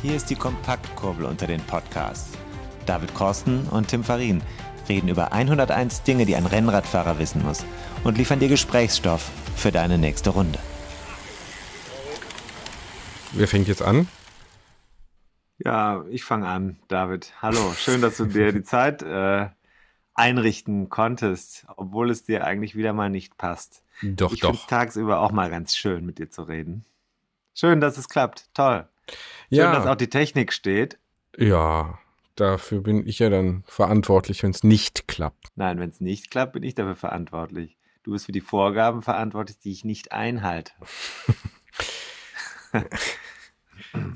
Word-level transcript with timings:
Hier 0.00 0.14
ist 0.14 0.30
die 0.30 0.36
Kompaktkurbel 0.36 1.24
unter 1.24 1.48
den 1.48 1.60
Podcasts. 1.60 2.38
David 2.86 3.12
Korsten 3.14 3.66
und 3.66 3.88
Tim 3.88 4.04
Farin 4.04 4.42
reden 4.88 5.08
über 5.08 5.32
101 5.32 6.04
Dinge, 6.04 6.24
die 6.24 6.36
ein 6.36 6.46
Rennradfahrer 6.46 7.18
wissen 7.18 7.42
muss 7.42 7.64
und 8.04 8.16
liefern 8.16 8.38
dir 8.38 8.46
Gesprächsstoff 8.46 9.28
für 9.56 9.72
deine 9.72 9.98
nächste 9.98 10.30
Runde. 10.30 10.60
Wer 13.32 13.48
fängt 13.48 13.66
jetzt 13.66 13.82
an? 13.82 14.06
Ja, 15.58 16.04
ich 16.08 16.22
fange 16.22 16.46
an, 16.46 16.78
David. 16.86 17.32
Hallo, 17.42 17.72
schön, 17.76 18.00
dass 18.00 18.18
du 18.18 18.26
dir 18.26 18.52
die 18.52 18.62
Zeit 18.62 19.02
äh, 19.02 19.48
einrichten 20.14 20.90
konntest, 20.90 21.66
obwohl 21.76 22.10
es 22.10 22.22
dir 22.22 22.44
eigentlich 22.44 22.76
wieder 22.76 22.92
mal 22.92 23.10
nicht 23.10 23.36
passt. 23.36 23.82
Doch, 24.02 24.32
ich 24.32 24.38
doch. 24.38 24.50
finde 24.50 24.66
tagsüber 24.68 25.18
auch 25.18 25.32
mal 25.32 25.50
ganz 25.50 25.74
schön, 25.74 26.06
mit 26.06 26.20
dir 26.20 26.30
zu 26.30 26.44
reden. 26.44 26.84
Schön, 27.52 27.80
dass 27.80 27.98
es 27.98 28.08
klappt. 28.08 28.48
Toll. 28.54 28.86
Schön, 29.50 29.58
Ja. 29.58 29.72
dass 29.72 29.86
auch 29.86 29.96
die 29.96 30.08
Technik 30.10 30.52
steht. 30.52 30.98
Ja, 31.36 31.98
dafür 32.36 32.80
bin 32.82 33.06
ich 33.06 33.18
ja 33.18 33.30
dann 33.30 33.64
verantwortlich, 33.66 34.42
wenn 34.42 34.50
es 34.50 34.62
nicht 34.64 35.08
klappt. 35.08 35.48
Nein, 35.56 35.78
wenn 35.80 35.90
es 35.90 36.00
nicht 36.00 36.30
klappt, 36.30 36.52
bin 36.52 36.62
ich 36.62 36.74
dafür 36.74 36.96
verantwortlich. 36.96 37.76
Du 38.02 38.12
bist 38.12 38.26
für 38.26 38.32
die 38.32 38.40
Vorgaben 38.40 39.02
verantwortlich, 39.02 39.58
die 39.58 39.72
ich 39.72 39.84
nicht 39.84 40.12
einhalte. 40.12 40.72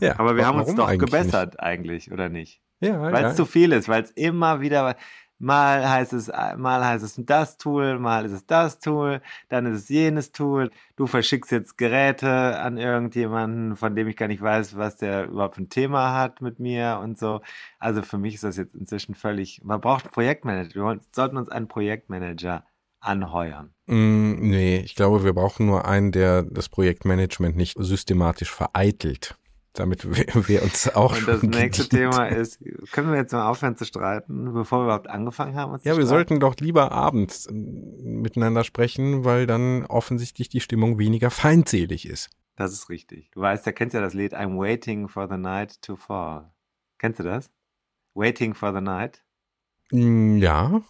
Ja, 0.01 0.19
Aber 0.19 0.37
wir 0.37 0.47
haben 0.47 0.61
uns 0.61 0.75
doch 0.75 0.87
eigentlich 0.89 1.11
gebessert 1.11 1.61
eigentlich, 1.61 2.13
oder 2.13 2.29
nicht? 2.29 2.61
Nicht? 2.81 2.93
Ja, 2.93 3.01
Weil 3.01 3.23
ja. 3.23 3.31
es 3.31 3.37
zu 3.37 3.47
viel 3.47 3.73
ist, 3.73 3.89
weil 3.89 4.03
es 4.03 4.11
immer 4.11 4.61
wieder, 4.61 4.97
mal 5.43 5.89
heißt 5.89 6.13
es, 6.13 6.29
mal 6.57 6.85
heißt 6.85 7.05
es 7.05 7.17
das 7.19 7.59
Tool, 7.59 7.99
mal 7.99 8.25
ist 8.25 8.33
es 8.33 8.47
das 8.47 8.79
Tool, 8.79 9.21
dann 9.49 9.67
ist 9.67 9.83
es 9.83 9.89
jenes 9.89 10.33
Tool. 10.33 10.71
Du 10.97 11.07
verschickst 11.07 11.51
jetzt 11.51 11.77
Geräte 11.77 12.59
an 12.61 12.79
irgendjemanden, 12.79 13.77
von 13.77 13.97
dem 13.97 14.07
ich 14.09 14.17
gar 14.17 14.29
nicht 14.29 14.41
weiß, 14.41 14.77
was 14.77 14.97
der 14.97 15.27
überhaupt 15.27 15.57
für 15.57 15.63
ein 15.63 15.69
Thema 15.69 16.15
hat 16.15 16.41
mit 16.41 16.61
mir 16.61 17.01
und 17.03 17.19
so. 17.19 17.41
Also 17.79 18.03
für 18.03 18.19
mich 18.19 18.35
ist 18.35 18.45
das 18.45 18.57
jetzt 18.57 18.77
inzwischen 18.77 19.15
völlig, 19.15 19.63
man 19.65 19.81
braucht 19.81 20.05
einen 20.05 20.13
Projektmanager. 20.13 20.75
Wir 20.75 21.01
sollten 21.11 21.37
uns 21.37 21.49
einen 21.49 21.69
Projektmanager 21.69 22.65
anheuern. 23.01 23.75
Mm, 23.87 24.35
nee, 24.39 24.79
ich 24.79 24.95
glaube, 24.95 25.25
wir 25.25 25.33
brauchen 25.33 25.67
nur 25.67 25.87
einen, 25.87 26.13
der 26.13 26.45
das 26.45 26.69
Projektmanagement 26.69 27.57
nicht 27.57 27.77
systematisch 27.79 28.51
vereitelt. 28.51 29.37
Damit 29.75 30.05
wir, 30.05 30.27
wir 30.49 30.63
uns 30.63 30.95
auch. 30.95 31.17
Und 31.17 31.27
das 31.27 31.43
nächste 31.43 31.89
Thema 31.89 32.27
ist, 32.27 32.61
können 32.93 33.11
wir 33.11 33.17
jetzt 33.19 33.33
mal 33.33 33.49
aufhören 33.49 33.77
zu 33.77 33.85
streiten, 33.87 34.53
bevor 34.53 34.81
wir 34.81 34.85
überhaupt 34.85 35.09
angefangen 35.09 35.55
haben? 35.55 35.79
Ja, 35.83 35.97
wir 35.97 36.07
sollten 36.07 36.41
doch 36.41 36.57
lieber 36.57 36.93
abends 36.93 37.47
äh, 37.47 37.53
miteinander 37.53 38.65
sprechen, 38.65 39.25
weil 39.25 39.47
dann 39.47 39.87
offensichtlich 39.87 40.49
die 40.51 40.61
Stimmung 40.61 40.99
weniger 40.99 41.31
feindselig 41.31 42.07
ist. 42.07 42.29
Das 42.57 42.73
ist 42.73 42.91
richtig. 42.91 43.31
Du 43.33 43.41
weißt, 43.41 43.65
ja, 43.65 43.73
kennst 43.73 43.95
ja 43.95 44.03
das 44.03 44.13
Lied 44.13 44.35
I'm 44.35 44.59
waiting 44.59 45.09
for 45.09 45.27
the 45.27 45.39
night 45.39 45.81
to 45.83 45.97
fall. 45.97 46.53
Kennst 46.99 47.19
du 47.21 47.25
das? 47.25 47.51
Waiting 48.15 48.53
for 48.53 48.75
the 48.75 48.83
night? 48.83 49.25
Mm, 49.91 50.37
Ja, 50.37 50.83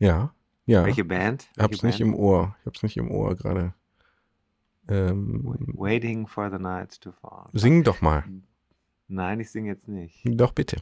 ja, 0.00 0.34
ja. 0.66 0.84
Welche 0.84 1.04
Band? 1.04 1.46
Ich 1.56 1.62
hab's 1.62 1.70
Welche 1.70 1.86
nicht 1.86 1.98
Band? 2.00 2.14
im 2.14 2.14
Ohr. 2.16 2.56
Ich 2.60 2.66
hab's 2.66 2.82
nicht 2.82 2.96
im 2.96 3.10
Ohr 3.12 3.36
gerade. 3.36 3.74
Ähm, 4.88 5.42
Waiting 5.76 6.26
for 6.26 6.50
the 6.50 6.58
night 6.58 7.00
to 7.00 7.12
fall. 7.12 7.46
sing 7.54 7.82
doch 7.84 8.00
mal. 8.00 8.24
Nein, 9.08 9.40
ich 9.40 9.50
singe 9.50 9.68
jetzt 9.70 9.88
nicht. 9.88 10.20
Doch, 10.24 10.52
bitte. 10.52 10.76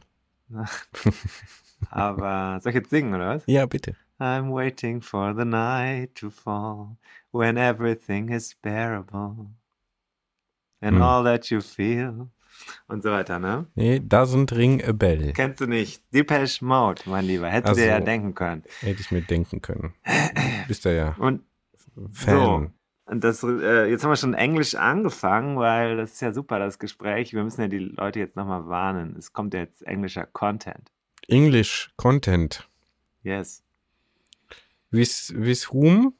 Aber 1.89 2.59
soll 2.61 2.71
ich 2.71 2.75
jetzt 2.75 2.89
singen, 2.89 3.13
oder 3.13 3.35
was? 3.35 3.43
Ja, 3.47 3.65
bitte. 3.65 3.95
I'm 4.19 4.51
waiting 4.53 5.01
for 5.01 5.33
the 5.37 5.43
night 5.45 6.15
to 6.15 6.29
fall 6.29 6.95
when 7.31 7.57
everything 7.57 8.29
is 8.29 8.53
bearable 8.61 9.47
and 10.81 10.95
Hm. 10.97 11.01
all 11.01 11.23
that 11.23 11.49
you 11.49 11.59
feel 11.61 12.29
und 12.87 13.03
so 13.03 13.09
weiter, 13.11 13.39
ne? 13.39 13.65
Nee, 13.75 13.97
doesn't 13.99 14.55
ring 14.55 14.81
a 14.83 14.91
bell. 14.93 15.33
Kennst 15.33 15.59
du 15.59 15.65
nicht? 15.65 16.03
Depeche 16.13 16.63
Mode, 16.63 17.01
mein 17.05 17.25
Lieber. 17.25 17.49
Hättest 17.49 17.77
du 17.77 17.81
dir 17.81 17.87
ja 17.87 17.99
so. 17.99 18.05
denken 18.05 18.33
können. 18.35 18.63
Hätte 18.81 19.01
ich 19.01 19.11
mir 19.11 19.21
denken 19.21 19.61
können. 19.61 19.93
Bist 20.67 20.85
ja 20.85 20.91
ja 20.91 21.15
Und 21.17 21.41
Fan. 22.11 22.73
Und 23.05 23.23
das, 23.23 23.43
äh, 23.43 23.85
jetzt 23.89 24.03
haben 24.03 24.11
wir 24.11 24.15
schon 24.15 24.33
Englisch 24.33 24.75
angefangen, 24.75 25.57
weil 25.57 25.97
das 25.97 26.13
ist 26.13 26.21
ja 26.21 26.31
super, 26.31 26.57
das 26.59 26.79
Gespräch. 26.79 27.33
Wir 27.33 27.43
müssen 27.43 27.61
ja 27.61 27.67
die 27.67 27.79
Leute 27.79 28.19
jetzt 28.19 28.35
nochmal 28.37 28.67
warnen. 28.67 29.15
Es 29.17 29.33
kommt 29.33 29.53
ja 29.53 29.59
jetzt 29.61 29.81
englischer 29.85 30.25
Content. 30.25 30.89
English 31.27 31.91
Content. 31.97 32.67
Yes. 33.23 33.63
With, 34.89 35.33
with 35.35 35.71
whom? 35.73 36.13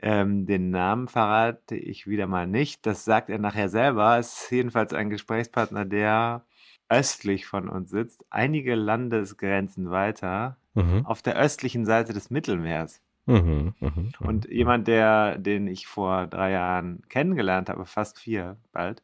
Ähm, 0.00 0.46
den 0.46 0.70
Namen 0.70 1.06
verrate 1.08 1.76
ich 1.76 2.06
wieder 2.06 2.26
mal 2.26 2.46
nicht. 2.46 2.84
Das 2.86 3.04
sagt 3.04 3.30
er 3.30 3.38
nachher 3.38 3.68
selber. 3.68 4.18
Es 4.18 4.42
ist 4.44 4.50
jedenfalls 4.50 4.92
ein 4.92 5.10
Gesprächspartner, 5.10 5.84
der 5.84 6.44
östlich 6.88 7.46
von 7.46 7.68
uns 7.68 7.90
sitzt, 7.90 8.24
einige 8.28 8.74
Landesgrenzen 8.74 9.90
weiter, 9.90 10.58
Mhm. 10.74 11.06
auf 11.06 11.22
der 11.22 11.36
östlichen 11.36 11.84
Seite 11.86 12.12
des 12.14 12.30
Mittelmeers. 12.30 13.00
Mhm. 13.26 13.74
Mhm. 13.80 14.12
Und 14.20 14.48
jemand, 14.48 14.88
der, 14.88 15.38
den 15.38 15.66
ich 15.68 15.86
vor 15.86 16.26
drei 16.26 16.52
Jahren 16.52 17.02
kennengelernt 17.08 17.68
habe, 17.68 17.86
fast 17.86 18.18
vier 18.18 18.56
bald, 18.72 19.02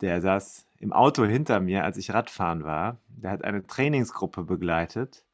der 0.00 0.20
saß 0.20 0.66
im 0.80 0.92
Auto 0.92 1.24
hinter 1.24 1.60
mir, 1.60 1.84
als 1.84 1.96
ich 1.96 2.12
Radfahren 2.12 2.64
war. 2.64 2.98
Der 3.08 3.30
hat 3.30 3.44
eine 3.44 3.66
Trainingsgruppe 3.66 4.44
begleitet 4.44 5.24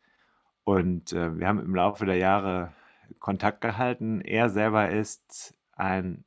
und 0.64 1.12
äh, 1.12 1.38
wir 1.38 1.46
haben 1.46 1.60
im 1.60 1.74
Laufe 1.74 2.06
der 2.06 2.16
Jahre 2.16 2.72
Kontakt 3.18 3.60
gehalten. 3.60 4.20
Er 4.20 4.48
selber 4.48 4.90
ist 4.90 5.54
ein 5.72 6.24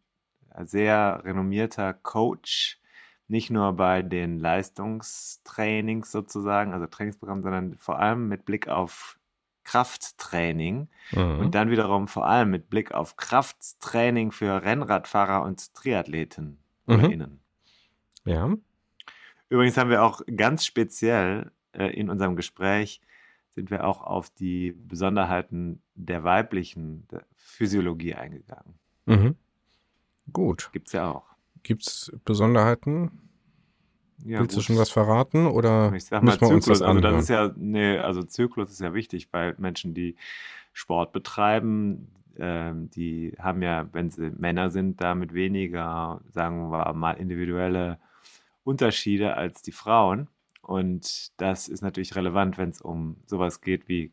sehr 0.59 1.21
renommierter 1.23 1.93
Coach, 1.93 2.79
nicht 3.27 3.49
nur 3.49 3.73
bei 3.73 4.01
den 4.01 4.39
Leistungstrainings 4.39 6.11
sozusagen, 6.11 6.73
also 6.73 6.87
Trainingsprogrammen, 6.87 7.43
sondern 7.43 7.77
vor 7.77 7.99
allem 7.99 8.27
mit 8.27 8.45
Blick 8.45 8.67
auf 8.67 9.16
Krafttraining. 9.67 10.87
Mhm. 11.11 11.39
Und 11.39 11.55
dann 11.55 11.69
wiederum 11.69 12.07
vor 12.07 12.25
allem 12.25 12.49
mit 12.49 12.69
Blick 12.69 12.93
auf 12.93 13.17
Krafttraining 13.17 14.31
für 14.31 14.63
Rennradfahrer 14.63 15.43
und 15.43 15.73
Triathleten 15.73 16.57
Mhm. 16.85 17.11
innen. 17.11 17.39
Ja. 18.23 18.53
Übrigens 19.49 19.77
haben 19.77 19.89
wir 19.89 20.03
auch 20.03 20.21
ganz 20.35 20.65
speziell 20.65 21.51
äh, 21.73 21.87
in 21.87 22.09
unserem 22.09 22.35
Gespräch 22.37 23.01
sind 23.51 23.71
wir 23.71 23.85
auch 23.85 24.01
auf 24.01 24.29
die 24.29 24.71
Besonderheiten 24.71 25.81
der 25.95 26.23
weiblichen 26.23 27.07
der 27.09 27.25
Physiologie 27.35 28.13
eingegangen. 28.15 28.75
Mhm. 29.05 29.35
Gut. 30.31 30.69
Gibt's 30.71 30.93
ja 30.93 31.11
auch. 31.11 31.25
Gibt's 31.63 32.11
Besonderheiten? 32.23 33.26
Ja, 34.25 34.39
Willst 34.39 34.53
du 34.55 34.59
gut. 34.59 34.65
schon 34.65 34.77
was 34.77 34.89
verraten 34.89 35.45
oder 35.47 35.93
Ich 35.93 36.05
sag 36.05 36.23
mal 36.23 36.31
müssen 36.31 36.41
wir 36.41 36.47
uns 36.49 36.65
Zyklus. 36.65 36.79
das 36.79 36.87
Also 36.87 36.97
anhören? 36.99 37.13
das 37.15 37.23
ist 37.23 37.29
ja, 37.29 37.51
nee, 37.55 37.97
also 37.97 38.23
Zyklus 38.23 38.71
ist 38.71 38.81
ja 38.81 38.93
wichtig 38.93 39.29
bei 39.29 39.53
Menschen, 39.57 39.93
die 39.93 40.15
Sport 40.73 41.11
betreiben. 41.11 42.07
Ähm, 42.39 42.89
die 42.91 43.33
haben 43.39 43.61
ja, 43.61 43.87
wenn 43.93 44.09
sie 44.09 44.31
Männer 44.37 44.69
sind, 44.69 45.01
damit 45.01 45.33
weniger, 45.33 46.21
sagen 46.31 46.69
wir 46.71 46.93
mal, 46.93 47.11
individuelle 47.13 47.99
Unterschiede 48.63 49.35
als 49.37 49.61
die 49.61 49.71
Frauen. 49.71 50.27
Und 50.61 51.31
das 51.37 51.67
ist 51.69 51.81
natürlich 51.81 52.15
relevant, 52.15 52.57
wenn 52.57 52.69
es 52.69 52.81
um 52.81 53.17
sowas 53.25 53.61
geht 53.61 53.87
wie 53.87 54.11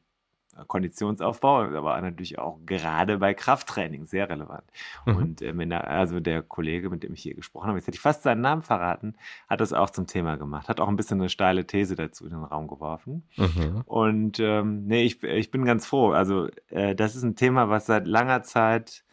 Konditionsaufbau, 0.66 1.62
aber 1.62 2.00
natürlich 2.00 2.38
auch 2.38 2.58
gerade 2.66 3.18
bei 3.18 3.34
Krafttraining 3.34 4.04
sehr 4.04 4.28
relevant. 4.28 4.64
Mhm. 5.06 5.16
Und 5.16 5.42
äh, 5.42 5.56
wenn 5.56 5.70
er, 5.70 5.88
also 5.88 6.20
der 6.20 6.42
Kollege, 6.42 6.90
mit 6.90 7.02
dem 7.02 7.14
ich 7.14 7.22
hier 7.22 7.34
gesprochen 7.34 7.68
habe, 7.68 7.78
jetzt 7.78 7.86
hätte 7.86 7.96
ich 7.96 8.00
fast 8.00 8.22
seinen 8.22 8.40
Namen 8.40 8.62
verraten, 8.62 9.14
hat 9.48 9.60
das 9.60 9.72
auch 9.72 9.90
zum 9.90 10.06
Thema 10.06 10.36
gemacht, 10.36 10.68
hat 10.68 10.80
auch 10.80 10.88
ein 10.88 10.96
bisschen 10.96 11.20
eine 11.20 11.28
steile 11.28 11.66
These 11.66 11.96
dazu 11.96 12.24
in 12.24 12.30
den 12.30 12.44
Raum 12.44 12.68
geworfen. 12.68 13.24
Mhm. 13.36 13.82
Und 13.86 14.40
ähm, 14.40 14.86
nee, 14.86 15.04
ich, 15.04 15.22
ich 15.22 15.50
bin 15.50 15.64
ganz 15.64 15.86
froh. 15.86 16.12
Also 16.12 16.48
äh, 16.68 16.94
das 16.94 17.16
ist 17.16 17.22
ein 17.22 17.36
Thema, 17.36 17.68
was 17.68 17.86
seit 17.86 18.06
langer 18.06 18.42
Zeit 18.42 19.04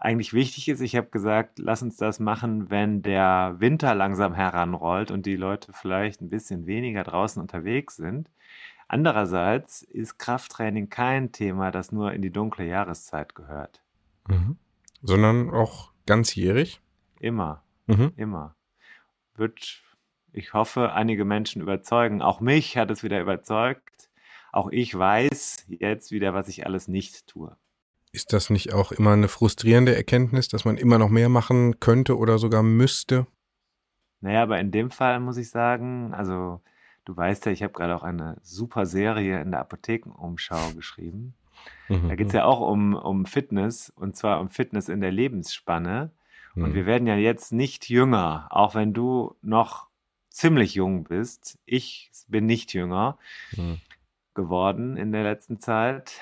eigentlich 0.00 0.32
wichtig 0.32 0.68
ist. 0.68 0.80
Ich 0.80 0.96
habe 0.96 1.08
gesagt, 1.08 1.58
lass 1.58 1.82
uns 1.82 1.96
das 1.96 2.20
machen, 2.20 2.70
wenn 2.70 3.02
der 3.02 3.56
Winter 3.58 3.94
langsam 3.94 4.34
heranrollt 4.34 5.10
und 5.10 5.26
die 5.26 5.36
Leute 5.36 5.72
vielleicht 5.74 6.22
ein 6.22 6.30
bisschen 6.30 6.66
weniger 6.66 7.04
draußen 7.04 7.40
unterwegs 7.40 7.96
sind. 7.96 8.30
Andererseits 8.92 9.82
ist 9.82 10.18
Krafttraining 10.18 10.88
kein 10.88 11.30
Thema, 11.30 11.70
das 11.70 11.92
nur 11.92 12.12
in 12.12 12.22
die 12.22 12.32
dunkle 12.32 12.66
Jahreszeit 12.66 13.36
gehört. 13.36 13.84
Mhm. 14.26 14.56
Sondern 15.00 15.48
auch 15.48 15.92
ganzjährig? 16.06 16.80
Immer, 17.20 17.62
mhm. 17.86 18.10
immer. 18.16 18.56
Wird, 19.36 19.80
ich 20.32 20.54
hoffe, 20.54 20.92
einige 20.92 21.24
Menschen 21.24 21.62
überzeugen. 21.62 22.20
Auch 22.20 22.40
mich 22.40 22.76
hat 22.76 22.90
es 22.90 23.04
wieder 23.04 23.20
überzeugt. 23.20 24.10
Auch 24.50 24.72
ich 24.72 24.92
weiß 24.92 25.66
jetzt 25.68 26.10
wieder, 26.10 26.34
was 26.34 26.48
ich 26.48 26.66
alles 26.66 26.88
nicht 26.88 27.28
tue. 27.28 27.56
Ist 28.10 28.32
das 28.32 28.50
nicht 28.50 28.72
auch 28.72 28.90
immer 28.90 29.12
eine 29.12 29.28
frustrierende 29.28 29.94
Erkenntnis, 29.94 30.48
dass 30.48 30.64
man 30.64 30.76
immer 30.76 30.98
noch 30.98 31.10
mehr 31.10 31.28
machen 31.28 31.78
könnte 31.78 32.18
oder 32.18 32.38
sogar 32.38 32.64
müsste? 32.64 33.28
Naja, 34.20 34.42
aber 34.42 34.58
in 34.58 34.72
dem 34.72 34.90
Fall 34.90 35.20
muss 35.20 35.36
ich 35.36 35.48
sagen, 35.48 36.12
also 36.12 36.60
du 37.04 37.16
weißt 37.16 37.46
ja, 37.46 37.52
ich 37.52 37.62
habe 37.62 37.72
gerade 37.72 37.94
auch 37.94 38.02
eine 38.02 38.36
super 38.42 38.86
Serie 38.86 39.40
in 39.40 39.50
der 39.50 39.60
Apothekenumschau 39.60 40.72
geschrieben. 40.74 41.34
Mhm. 41.88 42.08
Da 42.08 42.14
geht 42.14 42.28
es 42.28 42.32
ja 42.32 42.44
auch 42.44 42.60
um, 42.60 42.94
um 42.94 43.26
Fitness 43.26 43.90
und 43.90 44.16
zwar 44.16 44.40
um 44.40 44.48
Fitness 44.48 44.88
in 44.88 45.00
der 45.00 45.12
Lebensspanne. 45.12 46.10
Mhm. 46.54 46.64
Und 46.64 46.74
wir 46.74 46.86
werden 46.86 47.06
ja 47.06 47.16
jetzt 47.16 47.52
nicht 47.52 47.88
jünger, 47.88 48.46
auch 48.50 48.74
wenn 48.74 48.92
du 48.92 49.36
noch 49.42 49.88
ziemlich 50.30 50.74
jung 50.74 51.04
bist. 51.04 51.58
Ich 51.66 52.10
bin 52.28 52.46
nicht 52.46 52.72
jünger 52.72 53.18
mhm. 53.56 53.80
geworden 54.34 54.96
in 54.96 55.12
der 55.12 55.24
letzten 55.24 55.58
Zeit. 55.58 56.12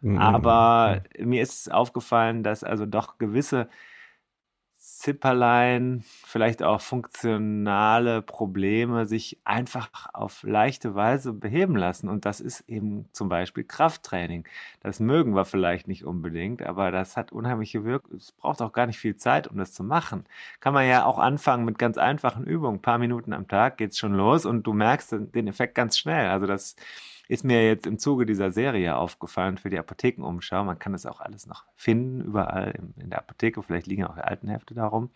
Mhm. 0.00 0.18
Aber 0.18 1.02
mir 1.18 1.42
ist 1.42 1.72
aufgefallen, 1.72 2.42
dass 2.42 2.62
also 2.62 2.86
doch 2.86 3.18
gewisse 3.18 3.68
Zipperlein, 5.04 6.02
vielleicht 6.24 6.62
auch 6.62 6.80
funktionale 6.80 8.22
Probleme 8.22 9.04
sich 9.04 9.38
einfach 9.44 9.90
auf 10.14 10.42
leichte 10.44 10.94
Weise 10.94 11.34
beheben 11.34 11.76
lassen. 11.76 12.08
Und 12.08 12.24
das 12.24 12.40
ist 12.40 12.64
eben 12.68 13.06
zum 13.12 13.28
Beispiel 13.28 13.64
Krafttraining. 13.64 14.48
Das 14.80 15.00
mögen 15.00 15.36
wir 15.36 15.44
vielleicht 15.44 15.88
nicht 15.88 16.06
unbedingt, 16.06 16.62
aber 16.62 16.90
das 16.90 17.18
hat 17.18 17.32
unheimliche 17.32 17.84
Wirkung. 17.84 18.16
Es 18.16 18.32
braucht 18.32 18.62
auch 18.62 18.72
gar 18.72 18.86
nicht 18.86 18.98
viel 18.98 19.14
Zeit, 19.16 19.46
um 19.46 19.58
das 19.58 19.74
zu 19.74 19.84
machen. 19.84 20.24
Kann 20.60 20.72
man 20.72 20.88
ja 20.88 21.04
auch 21.04 21.18
anfangen 21.18 21.66
mit 21.66 21.78
ganz 21.78 21.98
einfachen 21.98 22.44
Übungen. 22.46 22.78
Ein 22.78 22.82
paar 22.82 22.96
Minuten 22.96 23.34
am 23.34 23.46
Tag 23.46 23.76
geht 23.76 23.90
es 23.90 23.98
schon 23.98 24.14
los 24.14 24.46
und 24.46 24.62
du 24.62 24.72
merkst 24.72 25.16
den 25.34 25.48
Effekt 25.48 25.74
ganz 25.74 25.98
schnell. 25.98 26.30
Also 26.30 26.46
das 26.46 26.76
ist 27.28 27.44
mir 27.44 27.66
jetzt 27.66 27.86
im 27.86 27.98
Zuge 27.98 28.26
dieser 28.26 28.50
Serie 28.50 28.96
aufgefallen 28.96 29.58
für 29.58 29.70
die 29.70 29.78
Apothekenumschau. 29.78 30.64
Man 30.64 30.78
kann 30.78 30.92
das 30.92 31.06
auch 31.06 31.20
alles 31.20 31.46
noch 31.46 31.64
finden, 31.74 32.20
überall 32.20 32.74
in 32.96 33.10
der 33.10 33.20
Apotheke. 33.20 33.62
Vielleicht 33.62 33.86
liegen 33.86 34.04
auch 34.04 34.14
die 34.14 34.20
alten 34.20 34.48
Hefte 34.48 34.74
darum. 34.74 35.10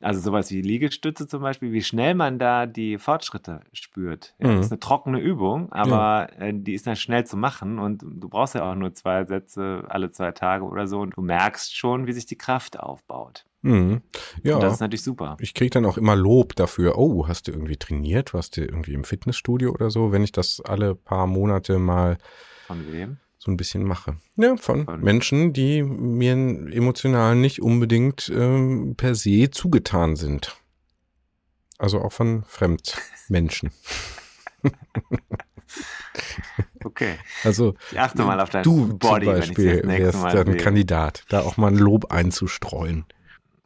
Also 0.00 0.20
sowas 0.20 0.52
wie 0.52 0.62
Liegestütze 0.62 1.26
zum 1.26 1.42
Beispiel, 1.42 1.72
wie 1.72 1.82
schnell 1.82 2.14
man 2.14 2.38
da 2.38 2.66
die 2.66 2.98
Fortschritte 2.98 3.60
spürt. 3.72 4.34
Ja, 4.38 4.48
mhm. 4.48 4.56
Das 4.56 4.66
ist 4.66 4.72
eine 4.72 4.78
trockene 4.78 5.18
Übung, 5.18 5.72
aber 5.72 6.28
ja. 6.38 6.46
Äh, 6.46 6.52
die 6.54 6.74
ist 6.74 6.86
dann 6.86 6.94
schnell 6.94 7.26
zu 7.26 7.36
machen 7.36 7.78
und 7.80 8.02
du 8.02 8.28
brauchst 8.28 8.54
ja 8.54 8.70
auch 8.70 8.76
nur 8.76 8.94
zwei 8.94 9.24
Sätze 9.24 9.84
alle 9.88 10.10
zwei 10.10 10.30
Tage 10.30 10.64
oder 10.64 10.86
so 10.86 11.00
und 11.00 11.16
du 11.16 11.22
merkst 11.22 11.76
schon, 11.76 12.06
wie 12.06 12.12
sich 12.12 12.26
die 12.26 12.38
Kraft 12.38 12.78
aufbaut. 12.78 13.44
Mhm. 13.68 14.02
Ja. 14.42 14.54
Und 14.56 14.62
das 14.62 14.74
ist 14.74 14.80
natürlich 14.80 15.02
super. 15.02 15.36
Ich 15.40 15.54
kriege 15.54 15.70
dann 15.70 15.84
auch 15.84 15.98
immer 15.98 16.16
Lob 16.16 16.56
dafür. 16.56 16.96
Oh, 16.98 17.28
hast 17.28 17.48
du 17.48 17.52
irgendwie 17.52 17.76
trainiert? 17.76 18.32
Warst 18.32 18.56
du 18.56 18.62
irgendwie 18.62 18.94
im 18.94 19.04
Fitnessstudio 19.04 19.72
oder 19.72 19.90
so? 19.90 20.10
Wenn 20.10 20.24
ich 20.24 20.32
das 20.32 20.60
alle 20.64 20.94
paar 20.94 21.26
Monate 21.26 21.78
mal 21.78 22.18
von 22.66 22.90
wem? 22.90 23.18
so 23.38 23.50
ein 23.50 23.56
bisschen 23.56 23.84
mache. 23.84 24.16
Ja, 24.36 24.56
von, 24.56 24.84
von 24.84 25.00
Menschen, 25.00 25.52
die 25.52 25.82
mir 25.82 26.32
emotional 26.32 27.36
nicht 27.36 27.62
unbedingt 27.62 28.32
ähm, 28.34 28.94
per 28.96 29.14
se 29.14 29.50
zugetan 29.50 30.16
sind. 30.16 30.56
Also 31.78 32.00
auch 32.00 32.12
von 32.12 32.42
Fremdmenschen. 32.44 33.70
okay. 36.84 37.14
Also 37.44 37.74
ich 37.92 38.00
achte 38.00 38.24
mal 38.24 38.40
auf 38.40 38.50
dein 38.50 38.64
du 38.64 38.98
Body, 38.98 39.26
zum 39.26 39.34
Beispiel 39.34 39.82
wärst 39.84 40.24
dann 40.24 40.56
Kandidat, 40.56 41.24
da 41.28 41.42
auch 41.42 41.56
mal 41.56 41.68
ein 41.68 41.78
Lob 41.78 42.10
einzustreuen. 42.10 43.04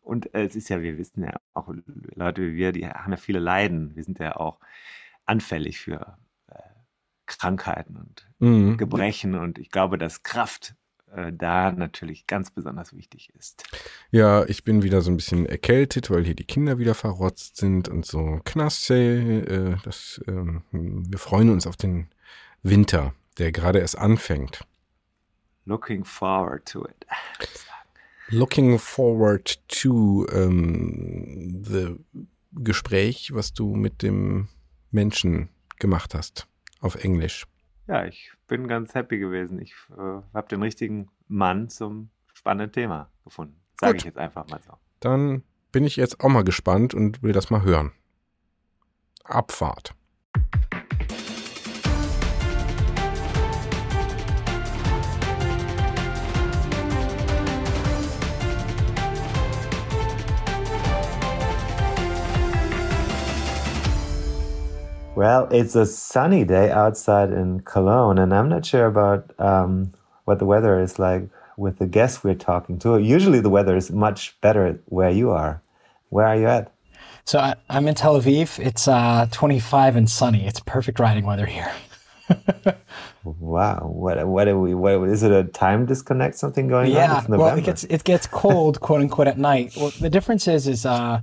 Und 0.02 0.34
äh, 0.34 0.44
es 0.44 0.56
ist 0.56 0.68
ja, 0.68 0.82
wir 0.82 0.98
wissen 0.98 1.22
ja 1.22 1.40
auch 1.54 1.72
Leute 2.14 2.42
wie 2.42 2.56
wir, 2.56 2.72
die 2.72 2.86
haben 2.86 3.12
ja 3.12 3.16
viele 3.16 3.38
Leiden. 3.38 3.94
Wir 3.94 4.04
sind 4.04 4.18
ja 4.18 4.36
auch 4.36 4.58
anfällig 5.24 5.80
für 5.80 6.18
äh, 6.48 6.58
Krankheiten 7.26 7.96
und 7.96 8.28
mhm. 8.40 8.76
Gebrechen. 8.76 9.36
Und 9.36 9.58
ich 9.58 9.70
glaube, 9.70 9.98
dass 9.98 10.22
Kraft 10.22 10.74
äh, 11.12 11.32
da 11.32 11.70
natürlich 11.72 12.26
ganz 12.26 12.50
besonders 12.50 12.94
wichtig 12.96 13.30
ist. 13.38 13.64
Ja, 14.10 14.44
ich 14.44 14.64
bin 14.64 14.82
wieder 14.82 15.02
so 15.02 15.10
ein 15.10 15.16
bisschen 15.16 15.46
erkältet, 15.46 16.10
weil 16.10 16.24
hier 16.24 16.34
die 16.34 16.46
Kinder 16.46 16.78
wieder 16.78 16.94
verrotzt 16.94 17.56
sind 17.56 17.88
und 17.88 18.04
so. 18.04 18.40
Knasse, 18.44 18.96
äh, 18.96 19.76
das, 19.84 20.20
ähm, 20.26 20.64
wir 20.72 21.18
freuen 21.18 21.50
uns 21.50 21.66
auf 21.66 21.76
den 21.76 22.08
Winter, 22.62 23.14
der 23.38 23.52
gerade 23.52 23.78
erst 23.78 23.98
anfängt. 23.98 24.66
Looking 25.64 26.04
forward 26.04 26.66
to 26.66 26.84
it 26.86 27.06
looking 28.32 28.78
forward 28.78 29.58
to 29.68 30.26
ähm, 30.32 31.62
the 31.64 31.96
Gespräch, 32.52 33.32
was 33.34 33.52
du 33.52 33.74
mit 33.74 34.02
dem 34.02 34.48
Menschen 34.90 35.48
gemacht 35.78 36.14
hast 36.14 36.48
auf 36.80 36.96
Englisch. 36.96 37.46
Ja, 37.86 38.04
ich 38.04 38.32
bin 38.46 38.68
ganz 38.68 38.94
happy 38.94 39.18
gewesen. 39.18 39.60
Ich 39.60 39.74
äh, 39.90 40.22
habe 40.34 40.48
den 40.48 40.62
richtigen 40.62 41.08
Mann 41.28 41.68
zum 41.68 42.10
spannenden 42.32 42.72
Thema 42.72 43.10
gefunden. 43.24 43.60
Sage 43.78 43.96
ich 43.98 44.04
jetzt 44.04 44.18
einfach 44.18 44.48
mal 44.48 44.60
so. 44.66 44.74
Dann 45.00 45.42
bin 45.72 45.84
ich 45.84 45.96
jetzt 45.96 46.20
auch 46.20 46.28
mal 46.28 46.44
gespannt 46.44 46.94
und 46.94 47.22
will 47.22 47.32
das 47.32 47.50
mal 47.50 47.62
hören. 47.62 47.92
Abfahrt. 49.24 49.94
Well, 65.14 65.46
it's 65.50 65.74
a 65.76 65.84
sunny 65.84 66.42
day 66.42 66.70
outside 66.70 67.32
in 67.32 67.60
Cologne, 67.60 68.16
and 68.16 68.32
I'm 68.32 68.48
not 68.48 68.64
sure 68.64 68.86
about 68.86 69.30
um, 69.38 69.92
what 70.24 70.38
the 70.38 70.46
weather 70.46 70.80
is 70.80 70.98
like 70.98 71.28
with 71.58 71.78
the 71.78 71.86
guests 71.86 72.24
we're 72.24 72.34
talking 72.34 72.78
to. 72.78 72.98
Usually, 72.98 73.38
the 73.38 73.50
weather 73.50 73.76
is 73.76 73.90
much 73.90 74.40
better 74.40 74.80
where 74.86 75.10
you 75.10 75.30
are. 75.30 75.62
Where 76.08 76.26
are 76.26 76.36
you 76.36 76.46
at? 76.46 76.72
So 77.24 77.38
I, 77.38 77.56
am 77.68 77.86
in 77.88 77.94
Tel 77.94 78.18
Aviv. 78.18 78.58
It's 78.58 78.88
uh, 78.88 79.28
25 79.30 79.96
and 79.96 80.08
sunny. 80.08 80.46
It's 80.46 80.60
perfect 80.60 80.98
riding 80.98 81.26
weather 81.26 81.46
here. 81.46 81.70
wow, 83.24 83.80
what 83.92 84.26
what 84.26 84.48
are 84.48 84.58
we? 84.58 84.74
What 84.74 85.08
is 85.10 85.22
it? 85.22 85.30
A 85.30 85.44
time 85.44 85.84
disconnect? 85.84 86.36
Something 86.36 86.68
going 86.68 86.90
yeah, 86.90 87.16
on? 87.16 87.26
Yeah, 87.28 87.36
well, 87.36 87.58
it 87.58 87.64
gets 87.64 87.84
it 87.84 88.04
gets 88.04 88.26
cold, 88.26 88.80
quote 88.80 89.02
unquote, 89.02 89.26
at 89.26 89.36
night. 89.36 89.74
Well, 89.76 89.92
the 90.00 90.08
difference 90.08 90.48
is 90.48 90.66
is 90.66 90.86
uh, 90.86 91.20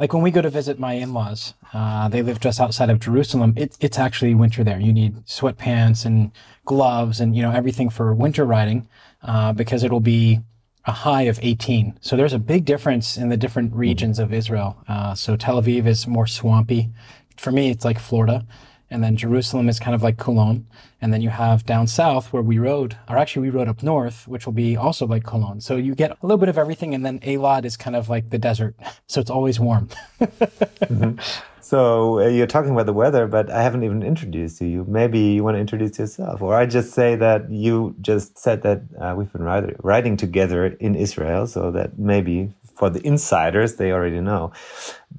like 0.00 0.14
when 0.14 0.22
we 0.22 0.30
go 0.30 0.40
to 0.40 0.48
visit 0.48 0.78
my 0.78 0.94
in-laws, 0.94 1.52
uh, 1.74 2.08
they 2.08 2.22
live 2.22 2.40
just 2.40 2.58
outside 2.58 2.88
of 2.88 3.00
Jerusalem. 3.00 3.52
It, 3.54 3.76
it's 3.80 3.98
actually 3.98 4.34
winter 4.34 4.64
there. 4.64 4.80
You 4.80 4.94
need 4.94 5.26
sweatpants 5.26 6.06
and 6.06 6.32
gloves 6.64 7.20
and 7.20 7.36
you 7.36 7.42
know 7.42 7.50
everything 7.52 7.90
for 7.90 8.14
winter 8.14 8.46
riding 8.46 8.88
uh, 9.22 9.52
because 9.52 9.84
it'll 9.84 10.00
be 10.00 10.40
a 10.86 10.92
high 10.92 11.22
of 11.22 11.38
18. 11.42 11.98
So 12.00 12.16
there's 12.16 12.32
a 12.32 12.38
big 12.38 12.64
difference 12.64 13.18
in 13.18 13.28
the 13.28 13.36
different 13.36 13.74
regions 13.74 14.18
of 14.18 14.32
Israel. 14.32 14.78
Uh, 14.88 15.14
so 15.14 15.36
Tel 15.36 15.60
Aviv 15.60 15.86
is 15.86 16.06
more 16.06 16.26
swampy. 16.26 16.88
For 17.36 17.52
me, 17.52 17.68
it's 17.68 17.84
like 17.84 17.98
Florida 17.98 18.46
and 18.90 19.04
then 19.04 19.16
Jerusalem 19.16 19.68
is 19.68 19.78
kind 19.78 19.94
of 19.94 20.02
like 20.02 20.16
Cologne. 20.16 20.66
And 21.00 21.14
then 21.14 21.22
you 21.22 21.30
have 21.30 21.64
down 21.64 21.86
south 21.86 22.32
where 22.32 22.42
we 22.42 22.58
rode, 22.58 22.96
or 23.08 23.16
actually 23.16 23.42
we 23.42 23.50
rode 23.50 23.68
up 23.68 23.82
north, 23.82 24.26
which 24.26 24.44
will 24.44 24.52
be 24.52 24.76
also 24.76 25.06
like 25.06 25.24
Cologne. 25.24 25.60
So 25.60 25.76
you 25.76 25.94
get 25.94 26.10
a 26.10 26.16
little 26.22 26.38
bit 26.38 26.48
of 26.48 26.58
everything. 26.58 26.94
And 26.94 27.06
then 27.06 27.20
Eilat 27.20 27.64
is 27.64 27.76
kind 27.76 27.94
of 27.94 28.08
like 28.08 28.30
the 28.30 28.38
desert. 28.38 28.74
So 29.06 29.20
it's 29.20 29.30
always 29.30 29.58
warm. 29.58 29.88
mm-hmm. 30.20 31.18
So 31.60 32.20
uh, 32.20 32.26
you're 32.26 32.46
talking 32.46 32.70
about 32.70 32.86
the 32.86 32.92
weather, 32.92 33.26
but 33.26 33.50
I 33.50 33.62
haven't 33.62 33.84
even 33.84 34.02
introduced 34.02 34.60
you. 34.60 34.84
Maybe 34.88 35.20
you 35.20 35.44
want 35.44 35.56
to 35.56 35.60
introduce 35.60 35.98
yourself, 35.98 36.42
or 36.42 36.54
I 36.54 36.66
just 36.66 36.92
say 36.92 37.14
that 37.16 37.50
you 37.50 37.94
just 38.00 38.38
said 38.38 38.62
that 38.62 38.82
uh, 39.00 39.14
we've 39.16 39.32
been 39.32 39.44
riding 39.78 40.16
together 40.16 40.66
in 40.66 40.96
Israel, 40.96 41.46
so 41.46 41.70
that 41.70 41.98
maybe 41.98 42.52
for 42.80 42.88
the 42.88 43.06
insiders, 43.06 43.76
they 43.76 43.92
already 43.92 44.20
know. 44.20 44.52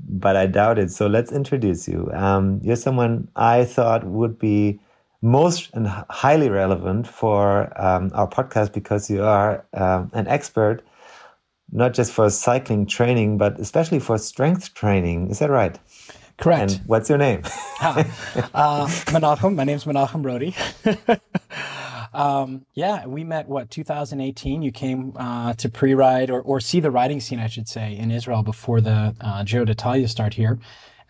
But 0.10 0.36
I 0.36 0.48
doubt 0.48 0.80
it. 0.80 0.90
So 0.92 1.06
let's 1.06 1.32
introduce 1.32 1.88
you. 1.88 2.10
Um, 2.12 2.60
you're 2.64 2.76
someone 2.88 3.28
I 3.36 3.66
thought 3.66 4.04
would 4.04 4.40
be 4.40 4.80
most 5.22 5.70
and 5.76 5.86
highly 6.10 6.50
relevant 6.50 7.08
for 7.08 7.72
um, 7.80 8.10
our 8.16 8.28
podcast 8.28 8.74
because 8.74 9.12
you 9.12 9.22
are 9.24 9.64
um, 9.76 10.10
an 10.14 10.28
expert, 10.28 10.82
not 11.72 11.94
just 11.94 12.12
for 12.12 12.28
cycling 12.32 12.88
training, 12.88 13.38
but 13.38 13.60
especially 13.60 14.00
for 14.00 14.18
strength 14.18 14.74
training. 14.74 15.30
Is 15.30 15.38
that 15.38 15.52
right? 15.52 15.78
Correct. 16.38 16.72
And 16.72 16.82
what's 16.88 17.10
your 17.10 17.20
name? 17.20 17.44
uh, 17.82 18.88
Menachem. 19.14 19.54
My 19.54 19.66
name's 19.66 19.86
Menachem 19.86 20.24
Brodie. 20.24 20.56
Um, 22.14 22.66
yeah, 22.74 23.06
we 23.06 23.24
met 23.24 23.48
what 23.48 23.70
2018. 23.70 24.62
You 24.62 24.72
came 24.72 25.14
uh, 25.16 25.54
to 25.54 25.70
pre-ride 25.70 26.30
or, 26.30 26.42
or 26.42 26.60
see 26.60 26.80
the 26.80 26.92
riding 26.92 27.22
scene, 27.22 27.40
I 27.40 27.48
should 27.48 27.68
say, 27.68 27.96
in 27.96 28.12
Israel 28.12 28.44
before 28.44 28.82
the 28.82 29.16
uh, 29.22 29.44
Giro 29.44 29.66
d'Italia 29.66 30.08
start 30.08 30.34
here. 30.34 30.60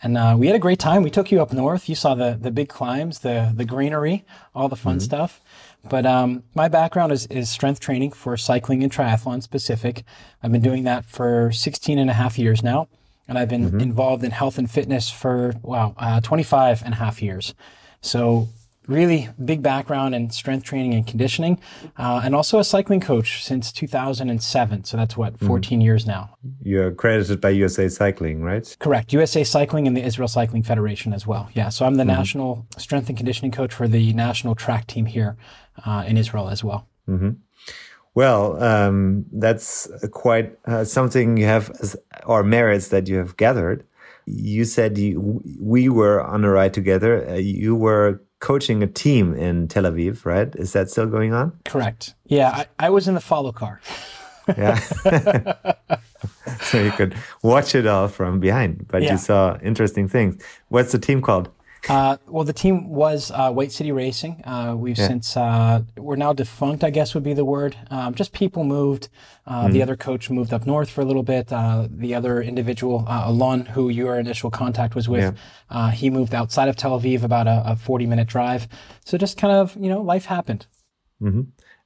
And 0.03 0.17
uh, 0.17 0.35
we 0.37 0.47
had 0.47 0.55
a 0.55 0.59
great 0.59 0.79
time. 0.79 1.03
We 1.03 1.11
took 1.11 1.31
you 1.31 1.41
up 1.41 1.53
north. 1.53 1.87
You 1.87 1.93
saw 1.93 2.15
the 2.15 2.37
the 2.39 2.49
big 2.49 2.69
climbs, 2.69 3.19
the 3.19 3.51
the 3.55 3.65
greenery, 3.65 4.25
all 4.55 4.67
the 4.67 4.75
fun 4.75 4.99
stuff. 4.99 5.41
But 5.87 6.05
um, 6.05 6.43
my 6.53 6.67
background 6.67 7.11
is, 7.11 7.25
is 7.27 7.49
strength 7.49 7.79
training 7.79 8.11
for 8.11 8.37
cycling 8.37 8.83
and 8.83 8.91
triathlon 8.91 9.41
specific. 9.41 10.03
I've 10.41 10.51
been 10.51 10.61
doing 10.61 10.83
that 10.83 11.05
for 11.05 11.51
16 11.51 11.97
and 11.97 12.09
a 12.09 12.13
half 12.13 12.37
years 12.37 12.63
now. 12.63 12.87
And 13.27 13.37
I've 13.37 13.49
been 13.49 13.79
involved 13.79 14.23
in 14.23 14.31
health 14.31 14.57
and 14.57 14.69
fitness 14.69 15.09
for, 15.09 15.53
wow, 15.61 15.95
uh, 15.97 16.19
25 16.21 16.83
and 16.83 16.93
a 16.93 16.97
half 16.97 17.21
years. 17.21 17.55
So 18.01 18.49
really 18.87 19.29
big 19.43 19.61
background 19.61 20.15
in 20.15 20.29
strength 20.29 20.65
training 20.65 20.93
and 20.93 21.05
conditioning, 21.05 21.59
uh, 21.97 22.21
and 22.23 22.35
also 22.35 22.59
a 22.59 22.63
cycling 22.63 22.99
coach 22.99 23.43
since 23.43 23.71
2007. 23.71 24.83
So 24.83 24.97
that's 24.97 25.15
what 25.15 25.39
14 25.39 25.81
years 25.81 26.05
now. 26.05 26.37
You're 26.61 26.87
accredited 26.87 27.39
by 27.39 27.49
USA 27.51 27.87
Cycling, 27.87 28.41
right? 28.41 28.75
Correct. 28.79 29.13
USA 29.13 29.43
Cycling 29.43 29.87
and 29.87 29.95
the 29.95 30.03
Israel 30.03 30.27
Cycling 30.27 30.63
Federation 30.63 31.13
as 31.13 31.27
well. 31.27 31.49
Yeah. 31.53 31.69
So 31.69 31.85
I'm 31.85 31.95
the 31.95 32.05
national 32.05 32.65
strength 32.77 33.07
and 33.09 33.17
conditioning 33.17 33.51
coach 33.51 33.73
for 33.73 33.87
the 33.87 34.13
national 34.13 34.55
track 34.55 34.87
team 34.87 35.05
here 35.05 35.37
uh, 35.85 36.03
in 36.07 36.17
Israel 36.17 36.49
as 36.49 36.63
well. 36.63 36.87
Well, 38.13 38.61
um, 38.61 39.25
that's 39.31 39.87
quite 40.11 40.57
uh, 40.65 40.83
something 40.83 41.37
you 41.37 41.45
have, 41.45 41.71
as, 41.81 41.95
or 42.25 42.43
merits 42.43 42.89
that 42.89 43.07
you 43.07 43.17
have 43.17 43.37
gathered. 43.37 43.85
You 44.25 44.65
said 44.65 44.97
you, 44.97 45.41
we 45.59 45.87
were 45.87 46.21
on 46.21 46.43
a 46.43 46.51
ride 46.51 46.73
together. 46.73 47.27
Uh, 47.27 47.35
you 47.35 47.75
were 47.75 48.21
coaching 48.41 48.83
a 48.83 48.87
team 48.87 49.33
in 49.33 49.67
Tel 49.69 49.83
Aviv, 49.83 50.25
right? 50.25 50.53
Is 50.55 50.73
that 50.73 50.89
still 50.89 51.05
going 51.07 51.31
on? 51.33 51.53
Correct. 51.63 52.13
Yeah. 52.25 52.49
I, 52.49 52.87
I 52.87 52.89
was 52.89 53.07
in 53.07 53.13
the 53.13 53.21
follow 53.21 53.51
car. 53.53 53.79
Yeah. 54.57 54.75
so 56.61 56.81
you 56.81 56.91
could 56.91 57.15
watch 57.43 57.73
it 57.75 57.87
all 57.87 58.07
from 58.07 58.39
behind, 58.39 58.87
but 58.89 59.01
Yeah. 59.03 59.11
you 59.13 59.17
saw 59.17 59.57
interesting 59.61 60.07
things. 60.09 60.41
What's 60.69 60.91
the 60.91 60.99
team 60.99 61.21
called? 61.21 61.49
Uh, 61.89 62.17
well, 62.27 62.43
the 62.43 62.53
team 62.53 62.89
was 62.89 63.31
uh, 63.31 63.51
White 63.51 63.71
City 63.71 63.91
Racing. 63.91 64.41
Uh, 64.45 64.75
we've 64.77 64.97
since 65.07 65.35
uh, 65.35 65.81
we're 65.97 66.15
now 66.15 66.31
defunct, 66.31 66.83
I 66.83 66.91
guess 66.91 67.13
would 67.15 67.23
be 67.23 67.33
the 67.33 67.43
word. 67.45 67.75
Um, 67.89 68.13
just 68.13 68.33
people 68.33 68.63
moved. 68.63 69.09
Uh, 69.47 69.67
The 69.73 69.81
other 69.81 69.95
coach 69.95 70.29
moved 70.29 70.53
up 70.53 70.65
north 70.67 70.89
for 70.91 71.01
a 71.01 71.05
little 71.05 71.23
bit. 71.23 71.51
Uh, 71.51 71.87
the 71.89 72.13
other 72.13 72.41
individual, 72.41 73.05
uh, 73.07 73.23
Alon, 73.25 73.65
who 73.73 73.89
your 73.89 74.19
initial 74.19 74.51
contact 74.51 74.93
was 74.95 75.07
with, 75.09 75.23
uh, 75.69 75.89
he 75.89 76.09
moved 76.09 76.33
outside 76.35 76.69
of 76.69 76.75
Tel 76.75 76.99
Aviv, 76.99 77.23
about 77.23 77.47
a, 77.47 77.63
a 77.65 77.75
forty-minute 77.75 78.27
drive. 78.27 78.67
So 79.03 79.17
just 79.17 79.37
kind 79.37 79.53
of 79.53 79.75
you 79.75 79.89
know, 79.89 80.01
life 80.01 80.25
happened. 80.25 80.67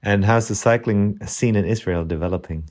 And 0.03 0.25
how's 0.25 0.47
the 0.47 0.55
cycling 0.55 1.25
scene 1.25 1.55
in 1.55 1.65
Israel 1.65 2.03
developing? 2.05 2.69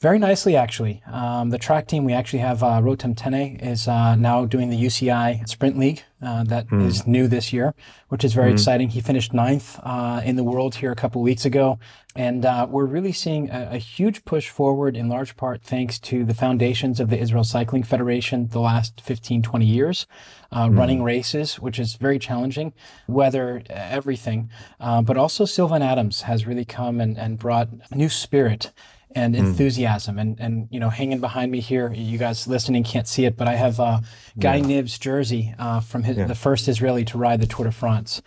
Very 0.00 0.20
nicely, 0.20 0.54
actually. 0.54 1.02
Um, 1.10 1.50
the 1.50 1.58
track 1.58 1.88
team, 1.88 2.04
we 2.04 2.12
actually 2.12 2.38
have 2.38 2.62
uh, 2.62 2.80
Rotem 2.80 3.16
Tene 3.16 3.58
is 3.58 3.88
uh, 3.88 4.14
now 4.14 4.44
doing 4.44 4.70
the 4.70 4.80
UCI 4.80 5.48
Sprint 5.48 5.76
League 5.76 6.04
uh, 6.22 6.44
that 6.44 6.72
is 6.72 7.04
new 7.04 7.26
this 7.26 7.52
year, 7.52 7.74
which 8.08 8.22
is 8.22 8.32
very 8.32 8.52
exciting. 8.52 8.90
He 8.90 9.00
finished 9.00 9.34
ninth 9.34 9.76
uh, 9.82 10.22
in 10.24 10.36
the 10.36 10.44
world 10.44 10.76
here 10.76 10.92
a 10.92 10.94
couple 10.94 11.20
weeks 11.20 11.44
ago. 11.44 11.80
And 12.14 12.44
uh, 12.44 12.68
we're 12.70 12.84
really 12.84 13.10
seeing 13.10 13.50
a, 13.50 13.70
a 13.72 13.78
huge 13.78 14.24
push 14.24 14.48
forward 14.48 14.96
in 14.96 15.08
large 15.08 15.36
part 15.36 15.62
thanks 15.62 15.98
to 16.00 16.24
the 16.24 16.34
foundations 16.34 17.00
of 17.00 17.10
the 17.10 17.18
Israel 17.18 17.42
Cycling 17.42 17.82
Federation 17.82 18.48
the 18.48 18.60
last 18.60 19.00
15, 19.00 19.42
20 19.42 19.66
years, 19.66 20.06
uh, 20.52 20.68
running 20.70 21.02
races, 21.02 21.58
which 21.58 21.80
is 21.80 21.94
very 21.94 22.20
challenging, 22.20 22.72
weather, 23.08 23.62
everything. 23.68 24.48
Uh, 24.78 25.02
but 25.02 25.16
also 25.16 25.44
Sylvan 25.44 25.82
Adams 25.82 26.22
has 26.22 26.46
really 26.46 26.64
come 26.64 27.00
and, 27.00 27.18
and 27.18 27.36
brought 27.36 27.68
new 27.92 28.08
spirit 28.08 28.70
and 29.14 29.34
enthusiasm. 29.34 30.18
And 30.18 30.38
and 30.40 30.68
you 30.70 30.80
know 30.80 30.90
hanging 30.90 31.20
behind 31.20 31.50
me 31.50 31.60
here 31.60 31.92
you 31.92 32.18
guys 32.18 32.46
listening 32.46 32.84
can't 32.84 33.08
see 33.08 33.24
it 33.24 33.36
but 33.36 33.48
i 33.48 33.54
have 33.54 33.80
uh, 33.80 34.00
Guy 34.38 34.60
Niv's 34.60 34.98
jersey 34.98 35.54
uh, 35.58 35.80
from 35.80 36.02
his, 36.02 36.16
the 36.16 36.34
first 36.34 36.68
israeli 36.68 37.04
to 37.06 37.18
ride 37.18 37.40
the 37.40 37.46
tour 37.46 37.64
de 37.64 37.72
france. 37.72 38.22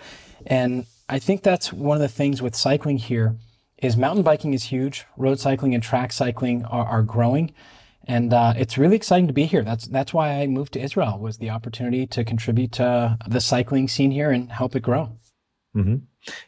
And 0.45 0.85
i 1.09 1.19
think 1.19 1.43
that's 1.43 1.71
one 1.71 1.97
of 1.97 2.01
the 2.01 2.07
things 2.07 2.41
with 2.41 2.55
cycling 2.55 2.97
here 2.97 3.35
is 3.77 3.97
mountain 3.97 4.23
biking 4.23 4.53
is 4.53 4.65
huge. 4.65 5.05
Road 5.17 5.39
cycling 5.39 5.73
and 5.73 5.81
track 5.83 6.11
cycling 6.11 6.65
are, 6.65 6.85
are 6.85 7.01
growing. 7.01 7.51
And 8.07 8.33
uh, 8.33 8.53
it's 8.55 8.77
really 8.77 8.95
exciting 8.95 9.27
to 9.27 9.33
be 9.33 9.45
here. 9.45 9.63
That's 9.63 9.87
that's 9.87 10.13
why 10.13 10.41
i 10.41 10.47
moved 10.47 10.73
to 10.73 10.79
israel 10.79 11.19
was 11.19 11.37
the 11.37 11.49
opportunity 11.49 12.05
to 12.07 12.23
contribute 12.23 12.71
to 12.73 13.17
the 13.27 13.39
cycling 13.41 13.87
scene 13.87 14.11
here 14.11 14.31
and 14.31 14.51
help 14.51 14.75
it 14.75 14.81
grow 14.81 15.11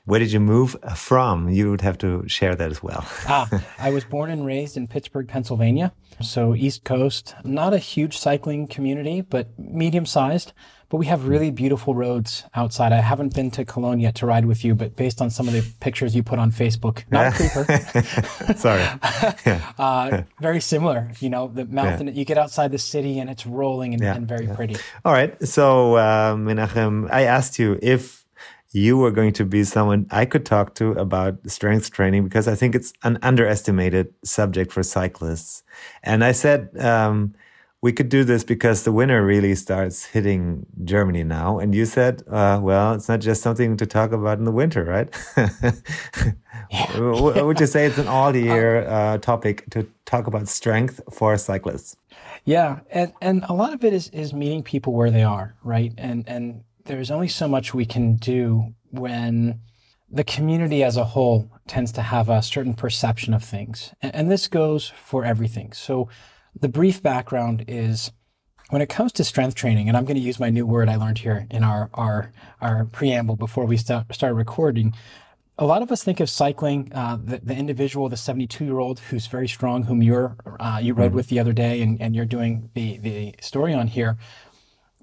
Where 0.05 0.19
did 0.19 0.31
you 0.31 0.39
move 0.39 0.75
from? 0.95 1.49
You 1.49 1.71
would 1.71 1.81
have 1.81 1.97
to 1.99 2.27
share 2.27 2.55
that 2.55 2.71
as 2.71 2.83
well. 2.83 3.05
ah, 3.27 3.47
I 3.79 3.89
was 3.89 4.05
born 4.05 4.29
and 4.29 4.45
raised 4.45 4.77
in 4.77 4.87
Pittsburgh, 4.87 5.27
Pennsylvania. 5.27 5.93
So 6.21 6.53
East 6.55 6.83
Coast, 6.83 7.35
not 7.43 7.73
a 7.73 7.79
huge 7.79 8.17
cycling 8.17 8.67
community, 8.67 9.21
but 9.21 9.57
medium 9.57 10.05
sized. 10.05 10.53
But 10.89 10.97
we 10.97 11.07
have 11.07 11.27
really 11.27 11.49
beautiful 11.49 11.95
roads 11.95 12.43
outside. 12.53 12.91
I 12.91 13.01
haven't 13.01 13.33
been 13.33 13.49
to 13.51 13.65
Cologne 13.65 13.99
yet 13.99 14.13
to 14.15 14.27
ride 14.27 14.45
with 14.45 14.63
you, 14.63 14.75
but 14.75 14.95
based 14.95 15.23
on 15.23 15.31
some 15.31 15.47
of 15.47 15.53
the 15.55 15.65
pictures 15.79 16.15
you 16.15 16.21
put 16.21 16.37
on 16.37 16.51
Facebook, 16.51 17.03
not 17.09 17.33
a 17.33 17.35
creeper, 17.35 18.53
Sorry. 18.55 18.85
uh, 19.79 20.21
very 20.39 20.61
similar. 20.61 21.09
You 21.19 21.31
know, 21.31 21.47
the 21.47 21.65
mountain, 21.65 22.15
you 22.15 22.25
get 22.25 22.37
outside 22.37 22.71
the 22.71 22.77
city 22.77 23.17
and 23.17 23.27
it's 23.27 23.47
rolling 23.47 23.95
and, 23.95 24.03
Yeah, 24.03 24.13
and 24.13 24.27
very 24.27 24.45
pretty. 24.45 24.75
All 25.03 25.13
right. 25.13 25.41
So, 25.47 25.95
uh, 25.95 26.35
Menachem, 26.35 27.09
I 27.11 27.23
asked 27.23 27.57
you 27.57 27.79
if 27.81 28.22
you 28.73 28.97
were 28.97 29.11
going 29.11 29.31
to 29.33 29.45
be 29.45 29.63
someone 29.63 30.07
I 30.09 30.25
could 30.25 30.45
talk 30.45 30.73
to 30.75 30.91
about 30.93 31.49
strength 31.49 31.91
training 31.91 32.23
because 32.23 32.47
I 32.47 32.55
think 32.55 32.73
it's 32.73 32.91
an 33.03 33.19
underestimated 33.21 34.13
subject 34.23 34.71
for 34.71 34.81
cyclists. 34.81 35.61
And 36.01 36.23
I 36.23 36.31
said, 36.31 36.75
um, 36.79 37.35
we 37.81 37.93
could 37.93 38.09
do 38.09 38.23
this 38.23 38.43
because 38.43 38.83
the 38.83 38.91
winter 38.91 39.23
really 39.23 39.53
starts 39.53 40.05
hitting 40.05 40.65
Germany 40.85 41.23
now. 41.23 41.59
And 41.59 41.75
you 41.75 41.85
said, 41.85 42.23
uh, 42.27 42.59
well, 42.63 42.93
it's 42.93 43.07
not 43.07 43.19
just 43.19 43.43
something 43.43 43.77
to 43.77 43.85
talk 43.85 44.11
about 44.11 44.39
in 44.39 44.45
the 44.45 44.51
winter, 44.51 44.85
right? 44.85 45.13
Would 46.97 47.59
you 47.59 47.67
say 47.67 47.85
it's 47.85 47.99
an 47.99 48.07
all 48.07 48.35
year 48.35 48.87
uh, 48.87 49.19
topic 49.19 49.69
to 49.71 49.87
talk 50.05 50.25
about 50.25 50.47
strength 50.47 50.99
for 51.11 51.37
cyclists? 51.37 51.95
Yeah, 52.45 52.79
and 52.89 53.13
and 53.21 53.45
a 53.49 53.53
lot 53.53 53.73
of 53.73 53.83
it 53.83 53.93
is 53.93 54.07
is 54.09 54.33
meeting 54.33 54.63
people 54.63 54.93
where 54.93 55.11
they 55.11 55.23
are, 55.23 55.55
right? 55.63 55.93
And 55.97 56.27
and 56.27 56.63
there's 56.85 57.11
only 57.11 57.27
so 57.27 57.47
much 57.47 57.73
we 57.73 57.85
can 57.85 58.15
do 58.15 58.73
when 58.91 59.59
the 60.09 60.23
community 60.23 60.83
as 60.83 60.95
a 60.95 61.05
whole 61.05 61.49
tends 61.67 61.91
to 61.93 62.01
have 62.01 62.29
a 62.29 62.41
certain 62.41 62.73
perception 62.73 63.33
of 63.33 63.43
things. 63.43 63.93
And, 64.01 64.15
and 64.15 64.31
this 64.31 64.47
goes 64.47 64.89
for 64.89 65.25
everything. 65.25 65.73
So 65.73 66.07
the 66.59 66.69
brief 66.69 67.01
background 67.01 67.65
is 67.67 68.11
when 68.69 68.81
it 68.81 68.89
comes 68.89 69.11
to 69.13 69.23
strength 69.23 69.55
training, 69.55 69.87
and 69.87 69.97
I'm 69.97 70.05
going 70.05 70.17
to 70.17 70.21
use 70.21 70.39
my 70.39 70.49
new 70.49 70.65
word 70.65 70.89
I 70.89 70.95
learned 70.95 71.19
here 71.19 71.47
in 71.51 71.63
our 71.63 71.89
our 71.93 72.31
our 72.61 72.85
preamble 72.85 73.35
before 73.35 73.65
we 73.65 73.77
start 73.77 74.07
recording. 74.21 74.93
A 75.59 75.65
lot 75.65 75.83
of 75.83 75.91
us 75.91 76.03
think 76.03 76.19
of 76.19 76.31
cycling, 76.31 76.91
uh, 76.95 77.15
the, 77.23 77.37
the 77.37 77.55
individual, 77.55 78.09
the 78.09 78.17
72 78.17 78.65
year 78.65 78.79
old 78.79 78.99
who's 78.99 79.27
very 79.27 79.47
strong, 79.47 79.83
whom 79.83 80.01
you're 80.01 80.35
uh, 80.59 80.79
you 80.81 80.93
rode 80.93 81.13
with 81.13 81.27
the 81.27 81.39
other 81.39 81.53
day, 81.53 81.81
and, 81.81 82.01
and 82.01 82.15
you're 82.15 82.25
doing 82.25 82.69
the 82.73 82.97
the 82.97 83.35
story 83.41 83.73
on 83.73 83.87
here. 83.87 84.17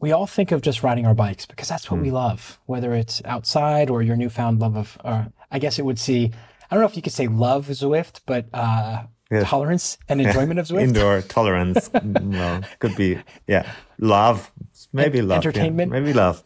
We 0.01 0.13
all 0.13 0.27
think 0.27 0.51
of 0.51 0.63
just 0.63 0.83
riding 0.83 1.07
our 1.07 1.15
bikes 1.15 1.47
because 1.47 1.69
that's 1.69 1.91
what 1.91 2.01
we 2.01 2.11
love, 2.11 2.59
whether 2.67 2.95
it's 2.95 3.21
outside 3.25 3.91
or 3.91 4.03
your 4.03 4.17
newfound 4.17 4.59
love 4.59 4.77
of. 4.77 4.99
Uh, 5.05 5.25
I 5.51 5.59
guess 5.59 5.79
it 5.79 5.85
would 5.85 5.99
see. 5.99 6.31
I 6.71 6.75
don't 6.75 6.81
know 6.83 6.89
if 6.89 6.97
you 6.97 7.03
could 7.03 7.13
say 7.13 7.27
love 7.27 7.67
Zwift, 7.67 8.21
but 8.27 8.47
uh, 8.55 9.05
Yes. 9.31 9.49
tolerance 9.49 9.97
and 10.09 10.21
enjoyment 10.27 10.59
of 10.59 10.67
Zwift. 10.67 10.83
Indoor 10.83 11.23
tolerance. 11.23 11.89
well, 12.05 12.63
could 12.81 12.97
be, 12.97 13.19
yeah. 13.47 13.71
Love. 13.99 14.51
Maybe 14.93 15.23
love. 15.23 15.31
yeah. 15.31 15.37
entertainment? 15.37 15.93
Maybe 15.93 16.13
love. 16.13 16.43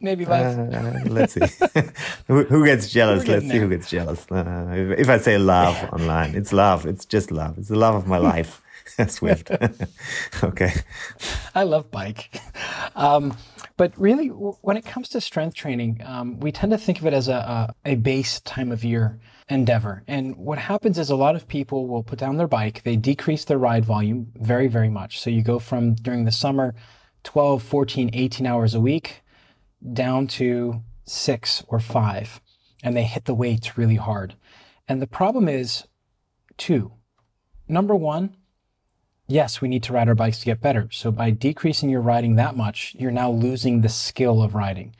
Maybe 0.00 0.24
love. 0.24 0.58
Uh, 0.58 1.00
let's 1.06 1.34
see. 1.34 1.40
who, 2.26 2.44
who 2.44 2.64
gets 2.64 2.88
jealous? 2.88 3.26
Let's 3.26 3.48
see 3.48 3.58
who 3.58 3.68
gets 3.68 3.90
jealous. 3.90 4.26
Uh, 4.30 4.72
if, 4.74 5.00
if 5.00 5.08
I 5.08 5.18
say 5.18 5.36
love 5.38 5.76
online, 5.92 6.34
it's 6.34 6.52
love. 6.52 6.86
It's 6.86 7.04
just 7.04 7.30
love. 7.30 7.58
It's 7.58 7.68
the 7.68 7.76
love 7.76 7.94
of 7.94 8.06
my 8.06 8.18
life. 8.18 8.62
Zwift. 8.98 9.88
okay. 10.44 10.72
I 11.54 11.62
love 11.64 11.90
bike. 11.90 12.40
Um, 12.94 13.36
but 13.76 13.92
really, 13.98 14.28
w- 14.28 14.56
when 14.62 14.76
it 14.76 14.84
comes 14.84 15.08
to 15.10 15.20
strength 15.20 15.54
training, 15.54 16.00
um, 16.04 16.40
we 16.40 16.52
tend 16.52 16.72
to 16.72 16.78
think 16.78 16.98
of 16.98 17.06
it 17.06 17.12
as 17.12 17.28
a, 17.28 17.74
a, 17.84 17.92
a 17.92 17.94
base 17.96 18.40
time 18.40 18.72
of 18.72 18.84
year 18.84 19.20
endeavor. 19.48 20.02
And 20.06 20.36
what 20.36 20.58
happens 20.58 20.98
is 20.98 21.10
a 21.10 21.16
lot 21.16 21.36
of 21.36 21.46
people 21.46 21.86
will 21.86 22.02
put 22.02 22.18
down 22.18 22.36
their 22.36 22.48
bike, 22.48 22.82
they 22.82 22.96
decrease 22.96 23.44
their 23.44 23.58
ride 23.58 23.84
volume 23.84 24.32
very, 24.36 24.68
very 24.68 24.88
much. 24.88 25.20
So 25.20 25.30
you 25.30 25.42
go 25.42 25.58
from 25.58 25.94
during 25.94 26.24
the 26.24 26.32
summer 26.32 26.74
12, 27.24 27.62
14, 27.62 28.10
18 28.12 28.46
hours 28.46 28.74
a 28.74 28.80
week 28.80 29.22
down 29.92 30.26
to 30.26 30.82
six 31.04 31.62
or 31.68 31.80
five, 31.80 32.40
and 32.82 32.96
they 32.96 33.04
hit 33.04 33.24
the 33.26 33.34
weights 33.34 33.78
really 33.78 33.96
hard. 33.96 34.34
And 34.88 35.02
the 35.02 35.06
problem 35.06 35.48
is 35.48 35.84
two. 36.56 36.92
Number 37.68 37.94
one, 37.94 38.36
yes, 39.28 39.60
we 39.60 39.68
need 39.68 39.82
to 39.84 39.92
ride 39.92 40.08
our 40.08 40.14
bikes 40.14 40.38
to 40.40 40.46
get 40.46 40.60
better. 40.60 40.88
So 40.90 41.10
by 41.10 41.30
decreasing 41.30 41.90
your 41.90 42.00
riding 42.00 42.36
that 42.36 42.56
much, 42.56 42.94
you're 42.98 43.10
now 43.10 43.30
losing 43.30 43.80
the 43.80 43.88
skill 43.88 44.42
of 44.42 44.54
riding. 44.54 44.94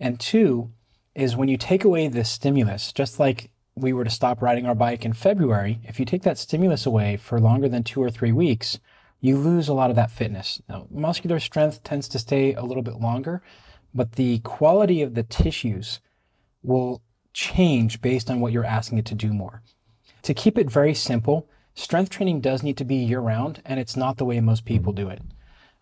And 0.00 0.20
two 0.20 0.70
is 1.14 1.36
when 1.36 1.48
you 1.48 1.56
take 1.56 1.84
away 1.84 2.08
the 2.08 2.24
stimulus, 2.24 2.92
just 2.92 3.18
like 3.18 3.50
we 3.74 3.92
were 3.92 4.04
to 4.04 4.10
stop 4.10 4.40
riding 4.42 4.66
our 4.66 4.74
bike 4.74 5.04
in 5.04 5.12
February, 5.12 5.80
if 5.84 5.98
you 6.00 6.06
take 6.06 6.22
that 6.22 6.38
stimulus 6.38 6.86
away 6.86 7.16
for 7.16 7.40
longer 7.40 7.68
than 7.68 7.82
two 7.82 8.02
or 8.02 8.10
three 8.10 8.32
weeks, 8.32 8.78
you 9.20 9.36
lose 9.36 9.68
a 9.68 9.74
lot 9.74 9.90
of 9.90 9.96
that 9.96 10.10
fitness. 10.10 10.60
Now, 10.68 10.86
muscular 10.90 11.40
strength 11.40 11.82
tends 11.82 12.08
to 12.08 12.18
stay 12.18 12.54
a 12.54 12.62
little 12.62 12.82
bit 12.82 13.00
longer, 13.00 13.42
but 13.94 14.12
the 14.12 14.40
quality 14.40 15.02
of 15.02 15.14
the 15.14 15.22
tissues 15.22 16.00
will 16.62 17.02
change 17.32 18.00
based 18.00 18.30
on 18.30 18.40
what 18.40 18.52
you're 18.52 18.64
asking 18.64 18.98
it 18.98 19.06
to 19.06 19.14
do 19.14 19.32
more. 19.32 19.62
To 20.22 20.34
keep 20.34 20.58
it 20.58 20.70
very 20.70 20.94
simple, 20.94 21.48
strength 21.76 22.10
training 22.10 22.40
does 22.40 22.62
need 22.64 22.76
to 22.78 22.84
be 22.84 22.96
year 22.96 23.20
round, 23.20 23.62
and 23.64 23.78
it's 23.78 23.96
not 23.96 24.16
the 24.16 24.24
way 24.24 24.40
most 24.40 24.64
people 24.64 24.92
do 24.92 25.08
it. 25.08 25.22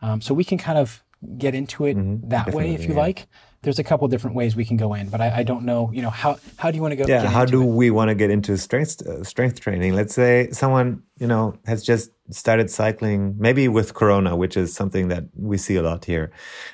Um, 0.02 0.20
so 0.20 0.34
we 0.34 0.44
can 0.44 0.58
kind 0.58 0.76
of 0.78 1.02
get 1.38 1.54
into 1.54 1.86
it 1.86 1.96
Mm-hmm. 1.96 2.28
that 2.28 2.52
way 2.52 2.74
if 2.74 2.82
you 2.82 2.92
yeah. 2.94 3.00
like. 3.00 3.26
There's 3.62 3.78
a 3.78 3.84
couple 3.84 4.06
different 4.08 4.36
ways 4.36 4.54
we 4.54 4.66
can 4.66 4.76
go 4.76 4.92
in, 4.92 5.08
but 5.08 5.22
I, 5.22 5.38
I 5.38 5.42
don't 5.42 5.64
know. 5.64 5.90
You 5.94 6.02
know 6.02 6.10
how 6.10 6.36
how 6.58 6.70
do 6.70 6.76
you 6.76 6.82
want 6.82 6.92
to 6.92 6.96
go? 6.96 7.06
yeah 7.08 7.24
how 7.26 7.46
do 7.46 7.62
it? 7.62 7.66
we 7.80 7.90
want 7.90 8.10
to 8.10 8.14
get 8.14 8.30
into 8.30 8.58
strength 8.58 9.00
uh, 9.00 9.24
strength 9.24 9.58
training 9.60 9.94
let's 9.94 10.14
say 10.14 10.50
someone 10.50 11.02
you 11.18 11.26
know 11.26 11.56
has 11.64 11.82
just 11.82 12.10
started 12.30 12.68
cycling 12.70 13.36
maybe 13.38 13.66
with 13.68 13.94
corona 13.94 14.36
which 14.36 14.54
is 14.56 14.74
something 14.74 15.08
that 15.08 15.24
we 15.34 15.56
see 15.56 15.76
a 15.76 15.82
lot 15.82 16.04
here 16.04 16.30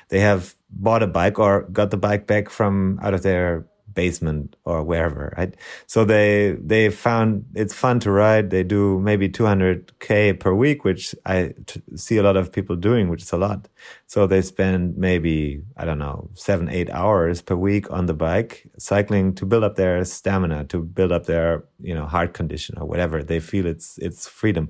they 0.09 0.19
have 0.19 0.53
bought 0.69 1.01
a 1.01 1.07
bike 1.07 1.39
or 1.39 1.61
got 1.71 1.91
the 1.91 1.97
bike 1.97 2.27
back 2.27 2.49
from 2.49 2.99
out 3.01 3.13
of 3.13 3.21
their 3.23 3.65
basement 3.93 4.55
or 4.65 4.83
wherever 4.83 5.33
right? 5.37 5.55
So 5.87 6.05
they 6.05 6.57
they 6.59 6.89
found 6.89 7.45
it's 7.55 7.73
fun 7.73 7.99
to 8.01 8.11
ride. 8.11 8.49
They 8.49 8.63
do 8.63 8.99
maybe 8.99 9.29
200k 9.29 10.39
per 10.39 10.53
week 10.53 10.83
which 10.83 11.15
i 11.25 11.53
see 11.95 12.17
a 12.17 12.23
lot 12.23 12.37
of 12.37 12.51
people 12.51 12.75
doing 12.75 13.09
which 13.09 13.23
is 13.23 13.31
a 13.31 13.37
lot. 13.37 13.67
So 14.07 14.27
they 14.27 14.41
spend 14.41 14.97
maybe 14.97 15.61
i 15.77 15.85
don't 15.85 15.99
know 15.99 16.29
seven 16.33 16.69
eight 16.69 16.89
hours 16.89 17.41
per 17.41 17.55
week 17.55 17.91
on 17.91 18.05
the 18.05 18.13
bike 18.13 18.69
cycling 18.77 19.33
to 19.35 19.45
build 19.45 19.63
up 19.63 19.75
their 19.75 20.03
stamina 20.05 20.65
to 20.65 20.81
build 20.81 21.11
up 21.11 21.25
their 21.25 21.63
you 21.79 21.93
know 21.93 22.05
heart 22.05 22.33
condition 22.33 22.77
or 22.77 22.85
whatever. 22.85 23.23
They 23.23 23.39
feel 23.39 23.65
it's 23.65 23.97
it's 23.97 24.27
freedom. 24.27 24.69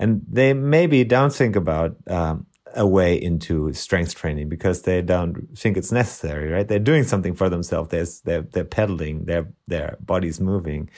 And 0.00 0.22
they 0.30 0.54
maybe 0.54 1.02
don't 1.04 1.32
think 1.32 1.56
about 1.56 1.96
um, 2.06 2.46
a 2.74 2.86
way 2.86 3.14
into 3.20 3.72
strength 3.72 4.14
training 4.14 4.48
because 4.48 4.82
they 4.82 5.02
don't 5.02 5.48
think 5.58 5.76
it's 5.76 5.90
necessary, 5.92 6.50
right? 6.50 6.66
They're 6.68 6.78
doing 6.78 7.04
something 7.04 7.34
for 7.34 7.48
themselves. 7.48 7.90
They're 7.90 8.06
they're, 8.24 8.42
they're 8.42 8.64
pedaling. 8.64 9.24
Their 9.24 9.48
their 9.66 9.96
body's 10.00 10.40
moving. 10.40 10.90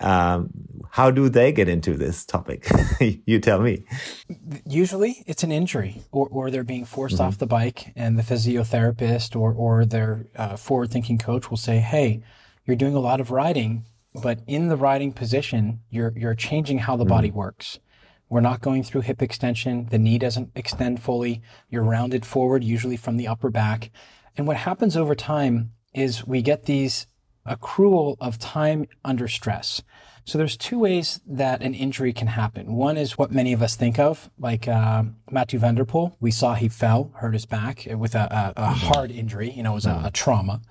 Um, 0.00 0.50
how 0.90 1.10
do 1.10 1.28
they 1.28 1.52
get 1.52 1.68
into 1.68 1.94
this 1.96 2.24
topic? 2.24 2.68
you 3.26 3.38
tell 3.40 3.60
me. 3.60 3.84
usually 4.64 5.22
it's 5.26 5.42
an 5.42 5.52
injury 5.52 6.02
or, 6.12 6.28
or 6.30 6.50
they're 6.50 6.64
being 6.64 6.84
forced 6.84 7.16
Mm-hmm. 7.16 7.24
off 7.24 7.38
the 7.38 7.46
bike 7.46 7.92
and 7.96 8.18
the 8.18 8.22
physiotherapist 8.22 9.36
or, 9.36 9.52
or 9.52 9.84
their 9.84 10.26
uh, 10.36 10.56
forward 10.56 10.90
thinking 10.90 11.18
coach 11.18 11.50
will 11.50 11.56
say 11.56 11.78
hey 11.78 12.20
you're 12.64 12.76
doing 12.76 12.94
a 12.94 13.00
lot 13.00 13.20
of 13.20 13.30
riding 13.30 13.84
but 14.22 14.40
in 14.46 14.68
the 14.68 14.76
riding 14.76 15.12
position 15.12 15.80
you're, 15.88 16.12
you're 16.16 16.34
changing 16.34 16.78
how 16.78 16.96
the 16.96 17.04
body 17.04 17.28
Mm-hmm. 17.28 17.38
works 17.38 17.78
we're 18.28 18.40
not 18.40 18.60
going 18.60 18.82
through 18.82 19.00
hip 19.02 19.22
extension 19.22 19.86
the 19.90 19.98
knee 19.98 20.18
doesn't 20.18 20.50
extend 20.54 21.02
fully 21.02 21.42
you're 21.68 21.82
rounded 21.82 22.24
forward 22.24 22.62
usually 22.62 22.96
from 22.96 23.16
the 23.16 23.28
upper 23.28 23.50
back 23.50 23.90
and 24.36 24.46
what 24.46 24.56
happens 24.56 24.96
over 24.96 25.14
time 25.14 25.72
is 25.94 26.26
we 26.26 26.42
get 26.42 26.64
these 26.64 27.06
accrual 27.46 28.16
of 28.20 28.38
time 28.38 28.86
under 29.04 29.28
stress 29.28 29.82
so 30.26 30.38
there's 30.38 30.56
two 30.56 30.80
ways 30.80 31.20
that 31.24 31.62
an 31.62 31.72
injury 31.72 32.12
can 32.12 32.26
happen. 32.26 32.74
One 32.74 32.96
is 32.96 33.16
what 33.16 33.30
many 33.30 33.52
of 33.52 33.62
us 33.62 33.76
think 33.76 33.96
of, 34.00 34.28
like 34.40 34.66
uh, 34.66 35.04
Mathieu 35.30 35.60
van 35.60 35.76
der 35.76 35.84
Poel. 35.84 36.16
We 36.18 36.32
saw 36.32 36.54
he 36.54 36.68
fell, 36.68 37.12
hurt 37.14 37.32
his 37.32 37.46
back 37.46 37.86
with 37.88 38.16
a, 38.16 38.52
a, 38.56 38.60
a 38.60 38.70
hard 38.70 39.12
injury. 39.12 39.52
You 39.52 39.62
know, 39.62 39.72
it 39.72 39.76
was 39.76 39.86
a, 39.86 40.02
a 40.06 40.10
trauma. 40.10 40.62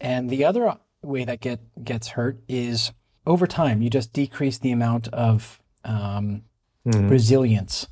And 0.00 0.28
the 0.28 0.44
other 0.44 0.74
way 1.00 1.24
that 1.24 1.38
get 1.38 1.60
gets 1.84 2.08
hurt 2.08 2.40
is 2.48 2.90
over 3.24 3.46
time. 3.46 3.82
You 3.82 3.88
just 3.88 4.12
decrease 4.12 4.58
the 4.58 4.72
amount 4.72 5.06
of 5.08 5.62
um, 5.84 6.42
Mm-hmm. 6.88 7.08
resilience 7.08 7.88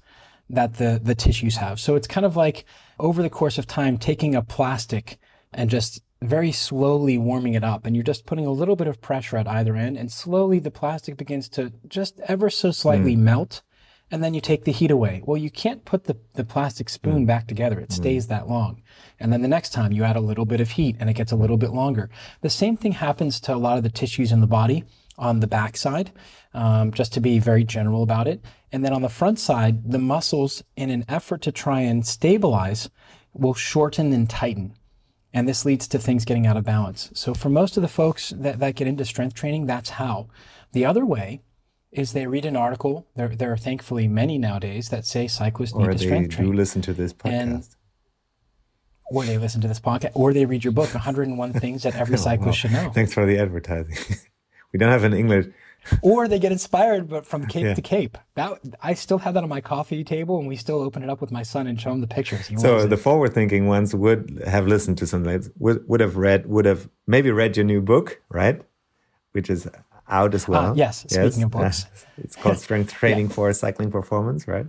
that 0.48 0.74
the 0.74 1.00
the 1.02 1.14
tissues 1.14 1.56
have. 1.56 1.80
So 1.80 1.96
it's 1.96 2.06
kind 2.06 2.24
of 2.24 2.36
like 2.36 2.64
over 2.98 3.22
the 3.22 3.30
course 3.30 3.58
of 3.58 3.66
time, 3.66 3.98
taking 3.98 4.34
a 4.34 4.42
plastic 4.42 5.18
and 5.52 5.68
just 5.70 6.02
very 6.22 6.50
slowly 6.50 7.18
warming 7.18 7.54
it 7.54 7.62
up 7.62 7.84
and 7.84 7.94
you're 7.94 8.02
just 8.02 8.24
putting 8.24 8.46
a 8.46 8.52
little 8.52 8.74
bit 8.74 8.86
of 8.86 9.00
pressure 9.00 9.36
at 9.36 9.46
either 9.46 9.76
end 9.76 9.98
and 9.98 10.10
slowly 10.10 10.58
the 10.58 10.70
plastic 10.70 11.16
begins 11.16 11.48
to 11.50 11.72
just 11.86 12.20
ever 12.26 12.48
so 12.48 12.70
slightly 12.70 13.14
mm. 13.14 13.20
melt 13.20 13.62
and 14.10 14.22
then 14.24 14.32
you 14.32 14.40
take 14.40 14.64
the 14.64 14.72
heat 14.72 14.90
away. 14.90 15.20
Well, 15.26 15.36
you 15.36 15.50
can't 15.50 15.84
put 15.84 16.04
the, 16.04 16.16
the 16.34 16.44
plastic 16.44 16.88
spoon 16.88 17.24
mm. 17.24 17.26
back 17.26 17.46
together. 17.46 17.80
It 17.80 17.90
mm. 17.90 17.92
stays 17.92 18.28
that 18.28 18.48
long. 18.48 18.82
And 19.18 19.32
then 19.32 19.42
the 19.42 19.48
next 19.48 19.70
time 19.70 19.92
you 19.92 20.04
add 20.04 20.16
a 20.16 20.20
little 20.20 20.46
bit 20.46 20.60
of 20.60 20.70
heat 20.70 20.96
and 21.00 21.10
it 21.10 21.14
gets 21.14 21.32
a 21.32 21.36
little 21.36 21.56
bit 21.56 21.70
longer. 21.70 22.08
The 22.40 22.50
same 22.50 22.76
thing 22.76 22.92
happens 22.92 23.40
to 23.40 23.54
a 23.54 23.56
lot 23.56 23.76
of 23.76 23.82
the 23.82 23.90
tissues 23.90 24.32
in 24.32 24.40
the 24.40 24.46
body 24.46 24.84
on 25.18 25.40
the 25.40 25.46
backside, 25.46 26.12
um, 26.54 26.92
just 26.92 27.12
to 27.14 27.20
be 27.20 27.38
very 27.38 27.64
general 27.64 28.02
about 28.02 28.28
it. 28.28 28.44
And 28.72 28.84
then 28.84 28.92
on 28.92 29.02
the 29.02 29.08
front 29.08 29.38
side, 29.38 29.90
the 29.90 29.98
muscles, 29.98 30.62
in 30.76 30.90
an 30.90 31.04
effort 31.08 31.40
to 31.42 31.52
try 31.52 31.80
and 31.80 32.06
stabilize, 32.06 32.90
will 33.32 33.54
shorten 33.54 34.12
and 34.12 34.28
tighten. 34.28 34.74
And 35.32 35.46
this 35.48 35.64
leads 35.64 35.86
to 35.88 35.98
things 35.98 36.24
getting 36.24 36.46
out 36.46 36.56
of 36.56 36.64
balance. 36.64 37.10
So 37.14 37.34
for 37.34 37.48
most 37.50 37.76
of 37.76 37.82
the 37.82 37.88
folks 37.88 38.30
that, 38.36 38.58
that 38.60 38.74
get 38.74 38.86
into 38.88 39.04
strength 39.04 39.34
training, 39.34 39.66
that's 39.66 39.90
how. 39.90 40.28
The 40.72 40.84
other 40.86 41.04
way 41.04 41.42
is 41.92 42.12
they 42.12 42.26
read 42.26 42.44
an 42.44 42.56
article. 42.56 43.06
There, 43.16 43.28
there 43.28 43.52
are 43.52 43.56
thankfully 43.56 44.08
many 44.08 44.38
nowadays 44.38 44.88
that 44.90 45.06
say 45.06 45.26
cyclists 45.28 45.74
need 45.74 45.86
Or 45.88 45.92
to 45.92 45.98
they 45.98 46.04
strength 46.04 46.30
do 46.30 46.36
train. 46.36 46.52
listen 46.52 46.82
to 46.82 46.92
this 46.94 47.12
podcast. 47.12 47.32
And- 47.32 47.68
Or 49.10 49.24
they 49.24 49.38
listen 49.38 49.60
to 49.60 49.68
this 49.68 49.78
podcast, 49.80 50.10
or 50.14 50.32
they 50.32 50.44
read 50.46 50.64
your 50.64 50.72
book, 50.72 50.92
101 50.92 51.52
Things 51.54 51.84
That 51.84 51.94
Every 51.96 52.14
Oh, 52.18 52.18
Cyclist 52.18 52.46
wow. 52.46 52.52
Should 52.52 52.72
Know. 52.72 52.90
Thanks 52.90 53.14
for 53.14 53.24
the 53.24 53.38
advertising. 53.38 53.96
we 54.72 54.78
don't 54.78 54.90
have 54.90 55.04
an 55.04 55.14
English. 55.14 55.46
or 56.02 56.26
they 56.26 56.38
get 56.38 56.52
inspired 56.52 57.08
but 57.08 57.24
from 57.24 57.46
cape 57.46 57.64
Yeah. 57.64 57.74
to 57.74 57.82
cape. 57.82 58.18
That 58.34 58.58
I 58.82 58.94
still 58.94 59.18
have 59.18 59.34
that 59.34 59.42
on 59.44 59.48
my 59.48 59.60
coffee 59.60 60.02
table, 60.04 60.38
and 60.38 60.48
we 60.48 60.56
still 60.56 60.80
open 60.80 61.02
it 61.02 61.10
up 61.10 61.20
with 61.20 61.30
my 61.30 61.42
son 61.42 61.66
and 61.66 61.80
show 61.80 61.92
him 61.92 62.00
the 62.00 62.06
pictures. 62.06 62.48
He 62.48 62.56
So 62.56 62.86
the 62.86 62.96
forward-thinking 62.96 63.66
ones 63.66 63.94
would 63.94 64.42
have 64.46 64.66
listened 64.66 64.98
to 64.98 65.06
something, 65.06 65.32
like 65.32 65.44
would 65.58 65.88
would 65.88 66.00
have 66.00 66.16
read, 66.16 66.46
would 66.46 66.64
have 66.64 66.88
maybe 67.06 67.30
read 67.30 67.56
your 67.56 67.64
new 67.64 67.80
book, 67.80 68.20
right? 68.28 68.60
Which 69.32 69.48
is 69.48 69.68
out 70.08 70.34
as 70.34 70.48
well. 70.48 70.70
Ah, 70.70 70.74
yes, 70.74 71.04
speaking 71.08 71.44
of 71.44 71.50
books. 71.50 71.86
it's 72.18 72.36
called 72.36 72.58
Strength 72.58 72.92
Training 73.00 73.28
for 73.28 73.52
Cycling 73.52 73.90
Performance, 73.90 74.48
right? 74.48 74.66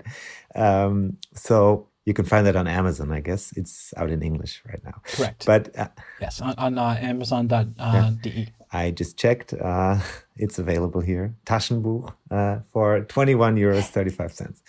Um, 0.56 1.18
so 1.34 1.88
you 2.06 2.14
can 2.14 2.26
find 2.26 2.48
that 2.48 2.56
on 2.56 2.68
Amazon, 2.68 3.12
I 3.12 3.20
guess. 3.20 3.54
It's 3.56 3.94
out 3.98 4.10
in 4.10 4.22
English 4.22 4.62
right 4.66 4.84
now. 4.84 5.02
Correct. 5.04 5.46
But 5.46 5.78
uh, 5.78 5.90
yes, 6.22 6.42
on, 6.42 6.56
on 6.58 6.78
uh, 6.78 6.98
Amazon.de. 7.00 8.48
I 8.72 8.92
just 8.92 9.18
checked. 9.18 9.54
Uh, 9.54 10.00
it's 10.36 10.60
available 10.60 11.02
here. 11.02 11.36
Taschenbuch 11.46 12.14
uh, 12.32 12.60
for 12.72 13.02
21 13.02 13.56
euros, 13.56 13.84
35 13.84 14.34
cents. 14.34 14.62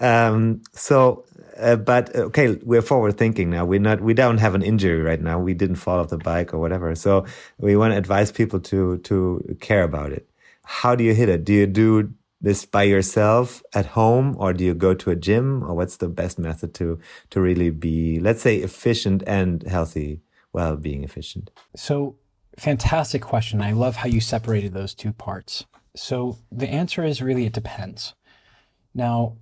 Um, 0.00 0.62
so, 0.72 1.24
uh, 1.58 1.76
but 1.76 2.14
okay, 2.14 2.58
we're 2.62 2.82
forward 2.82 3.18
thinking 3.18 3.50
now. 3.50 3.64
We're 3.64 3.80
not, 3.80 4.00
we 4.00 4.14
don't 4.14 4.38
have 4.38 4.54
an 4.54 4.62
injury 4.62 5.02
right 5.02 5.20
now. 5.20 5.38
We 5.38 5.54
didn't 5.54 5.76
fall 5.76 6.00
off 6.00 6.08
the 6.08 6.18
bike 6.18 6.52
or 6.54 6.58
whatever. 6.58 6.94
So 6.94 7.26
we 7.58 7.76
want 7.76 7.92
to 7.92 7.98
advise 7.98 8.32
people 8.32 8.60
to, 8.60 8.98
to 8.98 9.56
care 9.60 9.82
about 9.82 10.12
it. 10.12 10.28
How 10.64 10.94
do 10.94 11.04
you 11.04 11.14
hit 11.14 11.28
it? 11.28 11.44
Do 11.44 11.52
you 11.52 11.66
do 11.66 12.12
this 12.40 12.64
by 12.66 12.82
yourself 12.82 13.62
at 13.72 13.86
home 13.86 14.34
or 14.38 14.52
do 14.52 14.64
you 14.64 14.74
go 14.74 14.94
to 14.94 15.10
a 15.10 15.16
gym 15.16 15.62
or 15.62 15.74
what's 15.74 15.98
the 15.98 16.08
best 16.08 16.38
method 16.38 16.74
to, 16.74 16.98
to 17.30 17.40
really 17.40 17.70
be, 17.70 18.18
let's 18.18 18.42
say 18.42 18.56
efficient 18.56 19.22
and 19.26 19.62
healthy 19.62 20.20
while 20.50 20.76
being 20.76 21.04
efficient? 21.04 21.50
So, 21.76 22.16
fantastic 22.58 23.22
question. 23.22 23.60
I 23.60 23.72
love 23.72 23.96
how 23.96 24.08
you 24.08 24.20
separated 24.20 24.72
those 24.72 24.94
two 24.94 25.12
parts. 25.12 25.64
So, 25.94 26.38
the 26.50 26.68
answer 26.68 27.04
is 27.04 27.20
really 27.20 27.44
it 27.44 27.52
depends. 27.52 28.14
Now, 28.94 29.36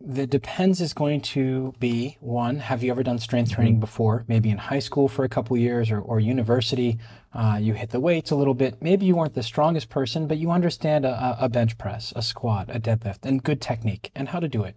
the 0.00 0.26
depends 0.26 0.80
is 0.80 0.94
going 0.94 1.20
to 1.20 1.74
be 1.78 2.16
one, 2.20 2.60
have 2.60 2.82
you 2.82 2.90
ever 2.90 3.02
done 3.02 3.18
strength 3.18 3.52
training 3.52 3.80
before? 3.80 4.24
Maybe 4.28 4.50
in 4.50 4.56
high 4.56 4.78
school 4.78 5.08
for 5.08 5.24
a 5.24 5.28
couple 5.28 5.56
years 5.58 5.90
or, 5.90 6.00
or 6.00 6.18
university. 6.18 6.98
Uh, 7.34 7.58
you 7.60 7.74
hit 7.74 7.90
the 7.90 8.00
weights 8.00 8.30
a 8.30 8.36
little 8.36 8.54
bit. 8.54 8.80
Maybe 8.80 9.04
you 9.04 9.14
weren't 9.14 9.34
the 9.34 9.42
strongest 9.42 9.90
person, 9.90 10.26
but 10.26 10.38
you 10.38 10.50
understand 10.50 11.04
a, 11.04 11.36
a 11.38 11.50
bench 11.50 11.76
press, 11.76 12.14
a 12.16 12.22
squat, 12.22 12.70
a 12.74 12.80
deadlift, 12.80 13.26
and 13.26 13.42
good 13.42 13.60
technique 13.60 14.10
and 14.14 14.30
how 14.30 14.40
to 14.40 14.48
do 14.48 14.64
it. 14.64 14.76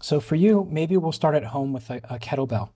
So 0.00 0.18
for 0.18 0.34
you, 0.34 0.66
maybe 0.70 0.96
we'll 0.96 1.12
start 1.12 1.34
at 1.34 1.44
home 1.44 1.74
with 1.74 1.90
a, 1.90 2.00
a 2.04 2.18
kettlebell 2.18 2.70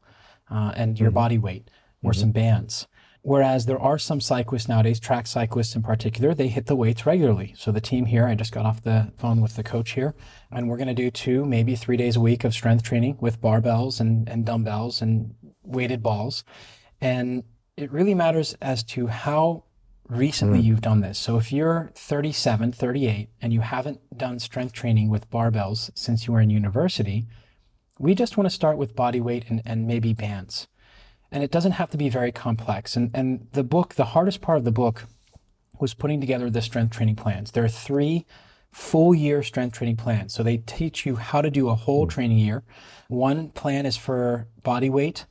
uh, 0.50 0.72
and 0.76 1.00
your 1.00 1.10
body 1.10 1.38
weight 1.38 1.70
or 2.02 2.12
some 2.12 2.32
bands. 2.32 2.86
Whereas 3.24 3.66
there 3.66 3.78
are 3.78 3.98
some 3.98 4.20
cyclists 4.20 4.68
nowadays, 4.68 4.98
track 4.98 5.28
cyclists 5.28 5.76
in 5.76 5.82
particular, 5.82 6.34
they 6.34 6.48
hit 6.48 6.66
the 6.66 6.74
weights 6.74 7.06
regularly. 7.06 7.54
So 7.56 7.70
the 7.70 7.80
team 7.80 8.06
here, 8.06 8.26
I 8.26 8.34
just 8.34 8.50
got 8.50 8.66
off 8.66 8.82
the 8.82 9.12
phone 9.16 9.40
with 9.40 9.54
the 9.54 9.62
coach 9.62 9.92
here, 9.92 10.16
and 10.50 10.68
we're 10.68 10.76
going 10.76 10.88
to 10.88 10.94
do 10.94 11.08
two, 11.08 11.44
maybe 11.44 11.76
three 11.76 11.96
days 11.96 12.16
a 12.16 12.20
week 12.20 12.42
of 12.42 12.52
strength 12.52 12.82
training 12.82 13.18
with 13.20 13.40
barbells 13.40 14.00
and, 14.00 14.28
and 14.28 14.44
dumbbells 14.44 15.00
and 15.00 15.36
weighted 15.62 16.02
balls. 16.02 16.42
And 17.00 17.44
it 17.76 17.92
really 17.92 18.14
matters 18.14 18.54
as 18.60 18.82
to 18.84 19.06
how 19.06 19.64
recently 20.08 20.58
mm-hmm. 20.58 20.66
you've 20.66 20.80
done 20.80 21.00
this. 21.00 21.16
So 21.16 21.36
if 21.36 21.52
you're 21.52 21.92
37, 21.94 22.72
38, 22.72 23.28
and 23.40 23.52
you 23.52 23.60
haven't 23.60 24.00
done 24.18 24.40
strength 24.40 24.72
training 24.72 25.08
with 25.08 25.30
barbells 25.30 25.90
since 25.94 26.26
you 26.26 26.32
were 26.32 26.40
in 26.40 26.50
university, 26.50 27.26
we 28.00 28.16
just 28.16 28.36
want 28.36 28.46
to 28.46 28.54
start 28.54 28.78
with 28.78 28.96
body 28.96 29.20
weight 29.20 29.44
and, 29.48 29.62
and 29.64 29.86
maybe 29.86 30.12
bands. 30.12 30.66
And 31.32 31.42
it 31.42 31.50
doesn't 31.50 31.72
have 31.72 31.90
to 31.90 31.96
be 31.96 32.08
very 32.08 32.30
complex. 32.30 32.94
And, 32.94 33.10
and 33.14 33.48
the 33.52 33.64
book, 33.64 33.94
the 33.94 34.04
hardest 34.04 34.40
part 34.40 34.58
of 34.58 34.64
the 34.64 34.70
book 34.70 35.06
was 35.80 35.94
putting 35.94 36.20
together 36.20 36.48
the 36.50 36.62
strength 36.62 36.94
training 36.94 37.16
plans. 37.16 37.50
There 37.50 37.64
are 37.64 37.68
three 37.68 38.26
full 38.70 39.14
year 39.14 39.42
strength 39.42 39.76
training 39.76 39.96
plans. 39.96 40.32
So 40.34 40.42
they 40.42 40.58
teach 40.58 41.04
you 41.04 41.16
how 41.16 41.42
to 41.42 41.50
do 41.50 41.68
a 41.68 41.74
whole 41.74 42.06
training 42.06 42.38
year. 42.38 42.62
One 43.08 43.50
plan 43.50 43.86
is 43.86 43.96
for 43.96 44.46
body 44.62 44.90
weight. 44.90 45.26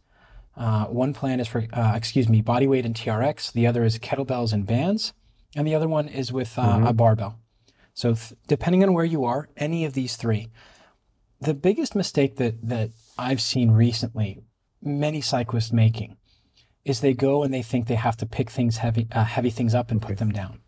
Uh, 0.58 0.86
one 0.86 1.14
plan 1.14 1.40
is 1.40 1.48
for, 1.48 1.66
uh, 1.74 1.94
excuse 1.96 2.28
me, 2.28 2.42
body 2.42 2.68
weight 2.68 2.86
and 2.86 2.94
TRX. 2.94 3.52
The 3.54 3.66
other 3.66 3.84
is 3.84 3.98
kettlebells 3.98 4.54
and 4.54 4.66
bands. 4.66 5.14
And 5.56 5.68
the 5.68 5.76
other 5.76 5.88
one 5.88 6.08
is 6.08 6.32
with 6.32 6.58
uh, 6.58 6.82
a 6.86 6.94
barbell. 6.94 7.40
So 7.94 8.14
th- 8.14 8.34
depending 8.48 8.84
on 8.84 8.94
where 8.94 9.06
you 9.06 9.26
are, 9.26 9.50
any 9.58 9.86
of 9.86 9.94
these 9.94 10.16
three. 10.16 10.50
The 11.40 11.54
biggest 11.54 11.96
mistake 11.96 12.38
that, 12.38 12.68
that 12.68 12.92
I've 13.18 13.42
seen 13.42 13.72
recently, 13.72 14.44
many 14.82 15.22
cyclists 15.22 15.72
making, 15.72 16.18
is 16.86 17.02
they 17.02 17.14
go 17.14 17.44
and 17.44 17.54
they 17.54 17.62
think 17.62 17.88
they 17.88 17.96
have 17.96 18.18
to 18.18 18.26
pick 18.26 18.50
things 18.50 18.78
heavy, 18.78 19.08
uh, 19.12 19.24
heavy 19.24 19.50
things 19.50 19.74
up 19.76 19.92
and 19.92 20.02
put 20.02 20.18
them 20.18 20.32
down. 20.32 20.60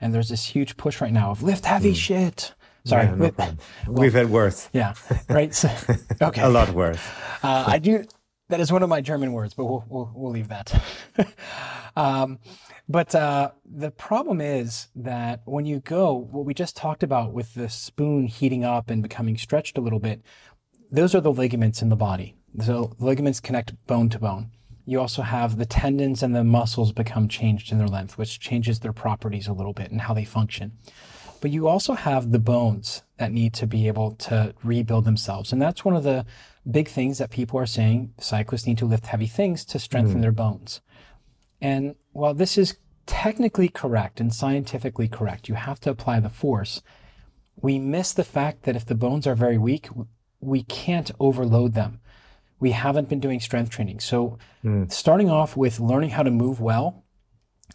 And 0.00 0.14
there's 0.14 0.28
this 0.28 0.46
huge 0.46 0.76
push 0.76 1.00
right 1.00 1.12
now 1.12 1.30
of 1.30 1.42
lift 1.42 1.64
heavy 1.66 1.92
shit. 1.94 2.54
Sorry, 2.84 3.04
Yeah, 3.06 3.14
no 3.16 3.30
problem. 3.32 3.58
We've 3.88 4.12
had 4.14 4.30
worse. 4.30 4.68
yeah, 4.72 4.94
right. 5.28 5.52
So, 5.54 5.68
okay, 6.22 6.42
A 6.42 6.48
lot 6.48 6.70
worse. 6.70 7.00
uh, 7.42 7.64
I 7.66 7.78
do. 7.78 8.04
That 8.48 8.60
is 8.60 8.72
one 8.72 8.82
of 8.82 8.88
my 8.88 9.02
German 9.02 9.32
words, 9.34 9.52
but 9.52 9.66
we'll 9.66 9.84
we'll, 9.88 10.10
we'll 10.14 10.32
leave 10.32 10.48
that. 10.48 10.72
um, 11.96 12.38
but 12.88 13.14
uh, 13.14 13.50
the 13.66 13.90
problem 13.90 14.40
is 14.40 14.88
that 14.96 15.42
when 15.44 15.66
you 15.66 15.80
go, 15.80 16.14
what 16.14 16.46
we 16.46 16.54
just 16.54 16.74
talked 16.76 17.02
about 17.02 17.34
with 17.34 17.52
the 17.54 17.68
spoon 17.68 18.26
heating 18.26 18.64
up 18.64 18.88
and 18.88 19.02
becoming 19.02 19.36
stretched 19.36 19.76
a 19.76 19.82
little 19.82 19.98
bit, 19.98 20.22
those 20.90 21.14
are 21.14 21.20
the 21.20 21.32
ligaments 21.32 21.82
in 21.82 21.90
the 21.90 21.96
body. 21.96 22.36
So 22.60 22.94
ligaments 22.98 23.40
connect 23.40 23.74
bone 23.86 24.08
to 24.10 24.18
bone. 24.18 24.50
You 24.84 25.00
also 25.00 25.22
have 25.22 25.58
the 25.58 25.66
tendons 25.66 26.22
and 26.22 26.34
the 26.34 26.44
muscles 26.44 26.92
become 26.92 27.28
changed 27.28 27.70
in 27.70 27.78
their 27.78 27.88
length, 27.88 28.16
which 28.16 28.40
changes 28.40 28.80
their 28.80 28.92
properties 28.92 29.46
a 29.46 29.52
little 29.52 29.74
bit 29.74 29.90
and 29.90 30.00
how 30.00 30.14
they 30.14 30.24
function. 30.24 30.72
But 31.40 31.50
you 31.50 31.68
also 31.68 31.92
have 31.92 32.32
the 32.32 32.38
bones 32.38 33.02
that 33.18 33.32
need 33.32 33.54
to 33.54 33.66
be 33.66 33.86
able 33.86 34.12
to 34.12 34.54
rebuild 34.64 35.04
themselves. 35.04 35.52
And 35.52 35.60
that's 35.60 35.84
one 35.84 35.94
of 35.94 36.04
the 36.04 36.24
big 36.68 36.88
things 36.88 37.18
that 37.18 37.30
people 37.30 37.58
are 37.60 37.66
saying 37.66 38.14
cyclists 38.18 38.66
need 38.66 38.78
to 38.78 38.86
lift 38.86 39.06
heavy 39.06 39.26
things 39.26 39.64
to 39.66 39.78
strengthen 39.78 40.14
mm-hmm. 40.14 40.22
their 40.22 40.32
bones. 40.32 40.80
And 41.60 41.94
while 42.12 42.34
this 42.34 42.58
is 42.58 42.78
technically 43.06 43.68
correct 43.68 44.20
and 44.20 44.34
scientifically 44.34 45.08
correct, 45.08 45.48
you 45.48 45.54
have 45.54 45.80
to 45.80 45.90
apply 45.90 46.20
the 46.20 46.28
force. 46.28 46.82
We 47.56 47.78
miss 47.78 48.12
the 48.12 48.24
fact 48.24 48.62
that 48.64 48.76
if 48.76 48.86
the 48.86 48.94
bones 48.94 49.26
are 49.26 49.34
very 49.34 49.58
weak, 49.58 49.88
we 50.40 50.62
can't 50.62 51.10
overload 51.18 51.74
them. 51.74 52.00
We 52.60 52.72
haven't 52.72 53.08
been 53.08 53.20
doing 53.20 53.40
strength 53.40 53.70
training. 53.70 54.00
So, 54.00 54.38
hmm. 54.62 54.84
starting 54.88 55.30
off 55.30 55.56
with 55.56 55.80
learning 55.80 56.10
how 56.10 56.22
to 56.22 56.30
move 56.30 56.60
well, 56.60 57.04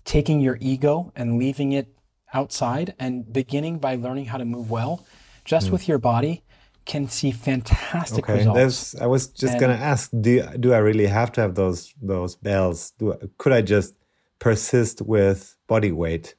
taking 0.03 0.41
your 0.41 0.57
ego 0.59 1.11
and 1.15 1.37
leaving 1.37 1.71
it 1.71 1.87
outside, 2.33 2.93
and 2.99 3.31
beginning 3.31 3.79
by 3.79 3.95
learning 3.95 4.25
how 4.25 4.37
to 4.37 4.45
move 4.45 4.69
well, 4.69 5.05
just 5.45 5.67
hmm. 5.67 5.73
with 5.73 5.87
your 5.87 5.99
body, 5.99 6.43
can 6.85 7.07
see 7.07 7.31
fantastic 7.31 8.25
Okay, 8.25 8.39
results. 8.39 8.57
that's. 8.57 9.01
I 9.01 9.05
was 9.05 9.27
just 9.27 9.53
And- 9.53 9.61
gonna 9.61 9.73
ask. 9.73 10.11
Do 10.19 10.45
do 10.59 10.73
I 10.73 10.77
really 10.77 11.07
have 11.07 11.31
to 11.33 11.41
have 11.41 11.55
those 11.55 11.93
those 12.01 12.35
bells? 12.35 12.91
Do 12.99 13.15
could 13.37 13.53
I 13.53 13.61
just 13.61 13.95
persist 14.39 15.01
with 15.01 15.55
body 15.67 15.91
weight 15.91 16.35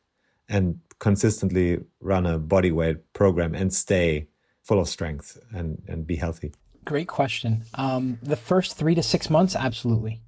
and 0.49 0.81
consistently 0.99 1.81
run 2.01 2.27
a 2.27 2.39
body 2.39 2.71
weight 2.71 3.13
program 3.13 3.55
and 3.55 3.73
stay 3.73 4.29
full 4.63 4.81
of 4.81 4.89
strength 4.89 5.39
and 5.53 5.83
and 5.89 6.07
be 6.07 6.17
healthy? 6.17 6.53
Great 6.85 7.09
question. 7.09 7.65
Um, 7.75 8.19
the 8.23 8.37
first 8.37 8.77
three 8.77 8.95
to 8.95 9.03
six 9.03 9.31
months, 9.31 9.57
absolutely. 9.57 10.21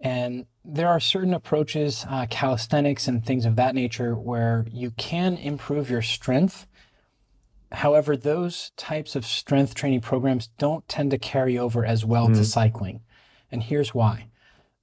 And 0.00 0.46
there 0.64 0.88
are 0.88 1.00
certain 1.00 1.32
approaches, 1.32 2.04
uh, 2.08 2.26
calisthenics 2.28 3.08
and 3.08 3.24
things 3.24 3.46
of 3.46 3.56
that 3.56 3.74
nature, 3.74 4.14
where 4.14 4.66
you 4.70 4.90
can 4.92 5.36
improve 5.36 5.90
your 5.90 6.02
strength. 6.02 6.66
However, 7.72 8.16
those 8.16 8.72
types 8.76 9.16
of 9.16 9.24
strength 9.24 9.74
training 9.74 10.02
programs 10.02 10.48
don't 10.58 10.86
tend 10.86 11.10
to 11.12 11.18
carry 11.18 11.58
over 11.58 11.84
as 11.84 12.04
well 12.04 12.28
to 12.28 12.44
cycling. 12.44 13.00
And 13.50 13.62
here's 13.62 13.94
why 13.94 14.28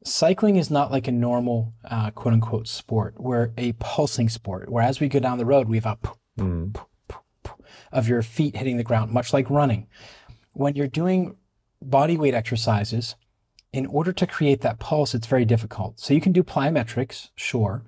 cycling 0.06 0.58
is 0.58 0.70
not 0.70 0.92
like 0.92 1.08
a 1.08 1.12
normal 1.12 1.74
uh, 1.86 2.12
quote 2.12 2.34
unquote 2.34 2.68
sport, 2.68 3.16
where 3.18 3.54
a 3.58 3.74
pulsing 3.74 4.30
sport, 4.30 4.70
where 4.70 4.84
as 4.84 5.00
we 5.00 5.08
go 5.08 5.20
down 5.20 5.38
the 5.38 5.46
road, 5.46 5.70
we 5.70 5.78
have 5.78 5.86
a 5.86 5.96
poof, 5.96 6.18
poof, 6.74 6.86
poof, 7.08 7.22
poof 7.44 7.58
of 7.92 8.08
your 8.08 8.22
feet 8.22 8.58
hitting 8.58 8.78
the 8.78 8.84
ground, 8.84 9.12
much 9.12 9.32
like 9.32 9.50
running 9.50 9.88
when 10.54 10.76
you're 10.76 10.88
doing 10.88 11.36
body 11.82 12.18
weight 12.18 12.34
exercises, 12.34 13.16
in 13.72 13.86
order 13.88 14.14
to 14.14 14.28
create 14.28 14.62
that 14.62 14.80
pulse, 14.80 15.14
it's 15.14 15.28
very 15.28 15.46
difficult. 15.46 16.00
So 16.00 16.14
you 16.14 16.22
can 16.22 16.32
do 16.32 16.44
plyometrics, 16.44 17.30
sure, 17.36 17.84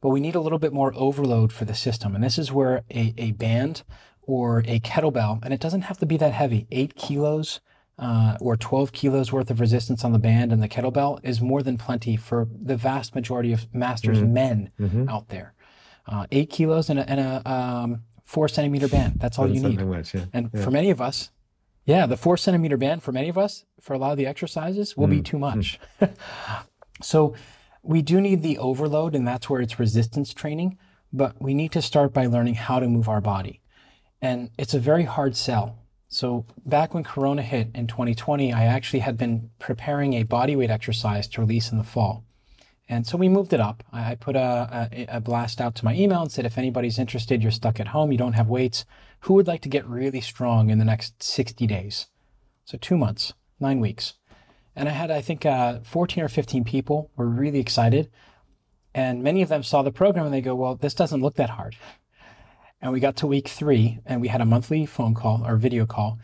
but 0.00 0.10
we 0.10 0.20
need 0.20 0.34
a 0.34 0.40
little 0.40 0.58
bit 0.58 0.72
more 0.72 0.92
overload 0.94 1.52
for 1.52 1.64
the 1.64 1.74
system. 1.74 2.14
And 2.14 2.22
this 2.22 2.38
is 2.38 2.52
where 2.52 2.82
a, 2.90 3.14
a 3.16 3.32
band 3.32 3.82
or 4.22 4.60
a 4.66 4.80
kettlebell, 4.80 5.40
and 5.42 5.52
it 5.52 5.60
doesn't 5.60 5.82
have 5.82 5.98
to 5.98 6.06
be 6.06 6.16
that 6.18 6.32
heavy, 6.32 6.66
eight 6.70 6.94
kilos 6.94 7.60
uh, 7.98 8.36
or 8.40 8.56
12 8.56 8.92
kilos 8.92 9.30
worth 9.30 9.50
of 9.50 9.60
resistance 9.60 10.04
on 10.04 10.12
the 10.12 10.18
band 10.18 10.52
and 10.52 10.62
the 10.62 10.68
kettlebell 10.68 11.20
is 11.22 11.40
more 11.40 11.62
than 11.62 11.76
plenty 11.76 12.16
for 12.16 12.48
the 12.50 12.76
vast 12.76 13.14
majority 13.14 13.52
of 13.52 13.72
masters 13.74 14.22
men 14.22 14.70
out 15.08 15.28
there. 15.28 15.52
Uh, 16.06 16.26
eight 16.32 16.48
kilos 16.48 16.88
and 16.88 16.98
a, 16.98 17.10
and 17.10 17.20
a 17.20 17.50
um, 17.50 18.02
four 18.24 18.48
centimeter 18.48 18.88
band, 18.88 19.20
that's 19.20 19.38
all 19.38 19.46
you 19.46 19.60
need. 19.60 19.84
Much, 19.84 20.14
yeah. 20.14 20.24
And 20.32 20.50
for 20.62 20.70
many 20.70 20.90
of 20.90 21.00
us, 21.00 21.30
yeah, 21.90 22.06
the 22.06 22.16
four 22.16 22.36
centimeter 22.36 22.76
band 22.76 23.02
for 23.02 23.10
many 23.10 23.28
of 23.28 23.36
us, 23.36 23.64
for 23.80 23.94
a 23.94 23.98
lot 23.98 24.12
of 24.12 24.16
the 24.16 24.26
exercises, 24.26 24.96
will 24.96 25.08
be 25.08 25.20
mm. 25.20 25.24
too 25.24 25.36
mm. 25.36 25.40
much. 25.40 25.80
so 27.02 27.34
we 27.82 28.00
do 28.00 28.20
need 28.20 28.42
the 28.42 28.58
overload, 28.58 29.14
and 29.14 29.26
that's 29.26 29.50
where 29.50 29.60
it's 29.60 29.80
resistance 29.80 30.32
training. 30.32 30.78
But 31.12 31.42
we 31.42 31.52
need 31.52 31.72
to 31.72 31.82
start 31.82 32.12
by 32.12 32.26
learning 32.26 32.54
how 32.54 32.78
to 32.78 32.86
move 32.86 33.08
our 33.08 33.20
body. 33.20 33.60
And 34.22 34.50
it's 34.56 34.74
a 34.74 34.78
very 34.78 35.02
hard 35.02 35.34
sell. 35.34 35.78
So 36.06 36.46
back 36.64 36.94
when 36.94 37.02
Corona 37.02 37.42
hit 37.42 37.70
in 37.74 37.88
2020, 37.88 38.52
I 38.52 38.64
actually 38.66 39.00
had 39.00 39.16
been 39.16 39.50
preparing 39.58 40.14
a 40.14 40.24
bodyweight 40.24 40.70
exercise 40.70 41.26
to 41.28 41.40
release 41.40 41.72
in 41.72 41.78
the 41.78 41.84
fall. 41.84 42.24
And 42.90 43.06
so 43.06 43.16
we 43.16 43.28
moved 43.28 43.52
it 43.52 43.60
up. 43.60 43.84
I 43.92 44.16
put 44.16 44.34
a, 44.34 44.88
a, 44.92 45.06
a 45.16 45.20
blast 45.20 45.60
out 45.60 45.76
to 45.76 45.84
my 45.84 45.94
email 45.94 46.22
and 46.22 46.32
said, 46.32 46.44
if 46.44 46.58
anybody's 46.58 46.98
interested, 46.98 47.40
you're 47.40 47.52
stuck 47.52 47.78
at 47.78 47.88
home, 47.88 48.10
you 48.10 48.18
don't 48.18 48.32
have 48.32 48.48
weights, 48.48 48.84
who 49.20 49.34
would 49.34 49.46
like 49.46 49.62
to 49.62 49.68
get 49.68 49.86
really 49.86 50.20
strong 50.20 50.70
in 50.70 50.80
the 50.80 50.84
next 50.84 51.22
60 51.22 51.68
days? 51.68 52.08
So 52.64 52.76
two 52.76 52.98
months, 52.98 53.32
nine 53.60 53.78
weeks. 53.78 54.14
And 54.74 54.88
I 54.88 54.92
had, 54.92 55.12
I 55.12 55.20
think, 55.20 55.46
uh, 55.46 55.78
14 55.84 56.24
or 56.24 56.28
15 56.28 56.64
people 56.64 57.12
were 57.14 57.28
really 57.28 57.60
excited. 57.60 58.10
And 58.92 59.22
many 59.22 59.40
of 59.40 59.50
them 59.50 59.62
saw 59.62 59.82
the 59.82 59.92
program 59.92 60.24
and 60.24 60.34
they 60.34 60.40
go, 60.40 60.56
well, 60.56 60.74
this 60.74 60.94
doesn't 60.94 61.22
look 61.22 61.36
that 61.36 61.50
hard. 61.50 61.76
And 62.82 62.90
we 62.90 62.98
got 62.98 63.14
to 63.18 63.26
week 63.28 63.46
three 63.46 64.00
and 64.04 64.20
we 64.20 64.26
had 64.26 64.40
a 64.40 64.44
monthly 64.44 64.84
phone 64.84 65.14
call 65.14 65.46
or 65.46 65.54
video 65.56 65.86
call. 65.86 66.18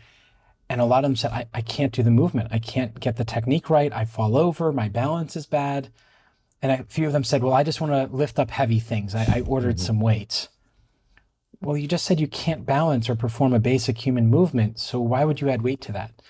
And 0.69 0.81
a 0.81 0.85
lot 0.85 1.05
of 1.05 1.11
them 1.11 1.15
said, 1.15 1.31
I, 1.31 1.45
I 1.53 1.61
can't 1.61 1.93
do 1.93 2.03
the 2.03 2.11
movement. 2.11 2.49
I 2.51 2.59
can't 2.59 2.99
get 2.99 3.15
the 3.15 3.23
technique 3.23 3.69
right. 3.69 3.93
I 3.93 4.03
fall 4.03 4.35
over. 4.35 4.73
My 4.73 4.89
balance 4.89 5.37
is 5.37 5.45
bad. 5.45 5.91
And 6.61 6.71
a 6.71 6.83
few 6.85 7.07
of 7.07 7.13
them 7.13 7.23
said, 7.23 7.43
Well, 7.43 7.53
I 7.53 7.63
just 7.63 7.81
want 7.81 7.93
to 7.93 8.15
lift 8.15 8.39
up 8.39 8.51
heavy 8.51 8.79
things. 8.79 9.13
I, 9.13 9.25
I 9.37 9.41
ordered 9.41 9.79
some 9.79 9.99
weights. 9.99 10.49
Well, 11.61 11.77
you 11.77 11.87
just 11.87 12.05
said 12.05 12.19
you 12.19 12.27
can't 12.27 12.65
balance 12.65 13.09
or 13.09 13.15
perform 13.15 13.53
a 13.53 13.59
basic 13.59 14.05
human 14.05 14.27
movement. 14.27 14.79
So 14.79 14.99
why 14.99 15.23
would 15.23 15.41
you 15.41 15.49
add 15.49 15.63
weight 15.63 15.81
to 15.81 15.91
that? 15.91 16.21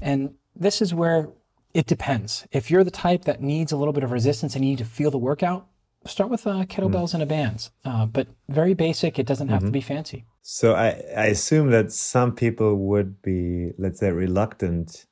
And 0.00 0.34
this 0.54 0.80
is 0.80 0.94
where 0.94 1.28
it 1.74 1.86
depends. 1.86 2.46
If 2.52 2.70
you're 2.70 2.84
the 2.84 2.90
type 2.90 3.24
that 3.24 3.42
needs 3.42 3.72
a 3.72 3.76
little 3.76 3.92
bit 3.92 4.04
of 4.04 4.12
resistance 4.12 4.54
and 4.54 4.64
you 4.64 4.72
need 4.72 4.78
to 4.78 4.84
feel 4.84 5.10
the 5.10 5.18
workout, 5.18 5.66
start 6.06 6.30
with 6.30 6.46
uh, 6.46 6.64
kettlebells 6.64 7.14
and 7.14 7.22
a 7.22 7.26
bands. 7.26 7.70
Uh, 7.84 8.06
but 8.06 8.28
very 8.48 8.74
basic. 8.74 9.18
It 9.18 9.26
doesn't 9.26 9.48
have 9.48 9.62
to 9.62 9.70
be 9.70 9.80
fancy. 9.80 10.24
So 10.42 10.74
I, 10.74 11.02
I 11.16 11.26
assume 11.26 11.70
that 11.70 11.92
some 11.92 12.34
people 12.34 12.76
would 12.76 13.22
be, 13.22 13.72
let's 13.78 14.00
say, 14.00 14.10
reluctant 14.10 15.06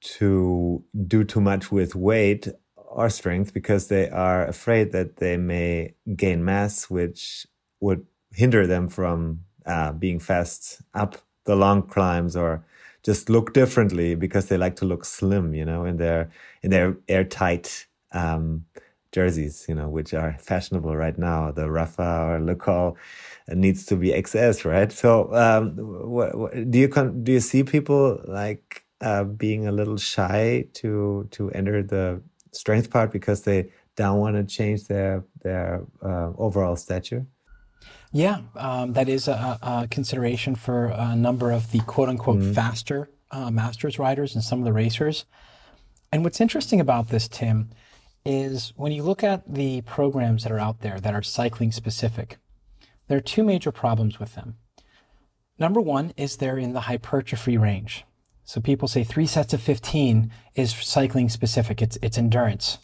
to 0.00 0.82
do 1.06 1.24
too 1.24 1.40
much 1.40 1.70
with 1.70 1.94
weight 1.94 2.48
or 2.90 3.10
strength 3.10 3.54
because 3.54 3.88
they 3.88 4.10
are 4.10 4.46
afraid 4.46 4.92
that 4.92 5.18
they 5.18 5.38
may 5.38 5.94
gain 6.16 6.44
mass, 6.44 6.90
which 6.90 7.46
would 7.80 8.06
hinder 8.34 8.66
them 8.66 8.88
from 8.88 9.44
uh, 9.66 9.92
being 9.92 10.20
fast 10.20 10.82
up 10.94 11.18
the 11.46 11.56
long 11.56 11.82
climbs 11.84 12.36
or 12.36 12.64
just 13.04 13.30
look 13.30 13.54
differently 13.54 14.16
because 14.16 14.48
they 14.48 14.58
like 14.58 14.76
to 14.76 14.86
look 14.86 15.06
slim, 15.06 15.54
you 15.54 15.66
know, 15.66 15.86
in 15.86 15.98
their 15.98 16.30
in 16.62 16.70
their 16.70 16.98
airtight 17.08 17.86
um, 18.12 18.66
jerseys, 19.12 19.66
you 19.68 19.76
know, 19.76 19.88
which 19.88 20.14
are 20.14 20.36
fashionable 20.40 20.96
right 20.96 21.18
now. 21.18 21.52
The 21.52 21.64
Rapha 21.68 22.28
or 22.30 22.40
Le 22.44 22.56
Col 22.56 22.98
needs 23.48 23.86
to 23.86 23.96
be 23.96 24.10
XS, 24.10 24.66
right? 24.66 24.92
So, 24.92 25.34
um, 25.34 25.76
do 26.70 26.78
you 26.80 26.88
con- 26.88 27.24
do 27.24 27.32
you 27.32 27.40
see 27.40 27.64
people 27.64 28.20
like 28.26 28.84
uh, 29.02 29.24
being 29.24 29.68
a 29.68 29.72
little 29.72 29.98
shy 29.98 30.66
to 30.74 31.28
to 31.32 31.50
enter 31.52 31.82
the 31.84 32.22
strength 32.52 32.90
part 32.90 33.12
because 33.12 33.42
they 33.42 33.70
don't 33.96 34.18
want 34.18 34.36
to 34.36 34.44
change 34.44 34.86
their 34.86 35.24
their 35.42 35.84
uh, 36.02 36.32
overall 36.36 36.76
stature? 36.76 37.26
Yeah, 38.12 38.40
um, 38.56 38.92
that 38.94 39.08
is 39.08 39.28
a, 39.28 39.58
a 39.62 39.88
consideration 39.90 40.54
for 40.56 40.86
a 40.86 41.14
number 41.14 41.52
of 41.52 41.70
the 41.70 41.80
quote 41.80 42.08
unquote 42.08 42.42
faster 42.54 43.08
uh, 43.30 43.50
masters 43.50 43.98
riders 43.98 44.34
and 44.34 44.42
some 44.42 44.58
of 44.58 44.64
the 44.64 44.72
racers. 44.72 45.24
And 46.12 46.24
what's 46.24 46.40
interesting 46.40 46.80
about 46.80 47.08
this, 47.08 47.28
Tim, 47.28 47.70
is 48.24 48.72
when 48.76 48.92
you 48.92 49.02
look 49.02 49.22
at 49.22 49.52
the 49.52 49.82
programs 49.82 50.42
that 50.42 50.52
are 50.52 50.58
out 50.58 50.80
there 50.80 50.98
that 50.98 51.14
are 51.14 51.22
cycling 51.22 51.70
specific, 51.70 52.38
there 53.06 53.18
are 53.18 53.22
two 53.22 53.44
major 53.44 53.70
problems 53.70 54.18
with 54.18 54.34
them. 54.34 54.56
Number 55.58 55.80
one 55.80 56.12
is 56.16 56.36
they're 56.36 56.58
in 56.58 56.72
the 56.72 56.82
hypertrophy 56.82 57.56
range. 57.56 58.04
So 58.50 58.60
people 58.60 58.88
say 58.88 59.04
three 59.04 59.28
sets 59.28 59.54
of 59.54 59.62
15 59.62 60.28
is 60.56 60.74
cycling 60.74 61.28
specific. 61.28 61.80
It's, 61.80 61.96
it's 62.02 62.18
endurance. 62.18 62.78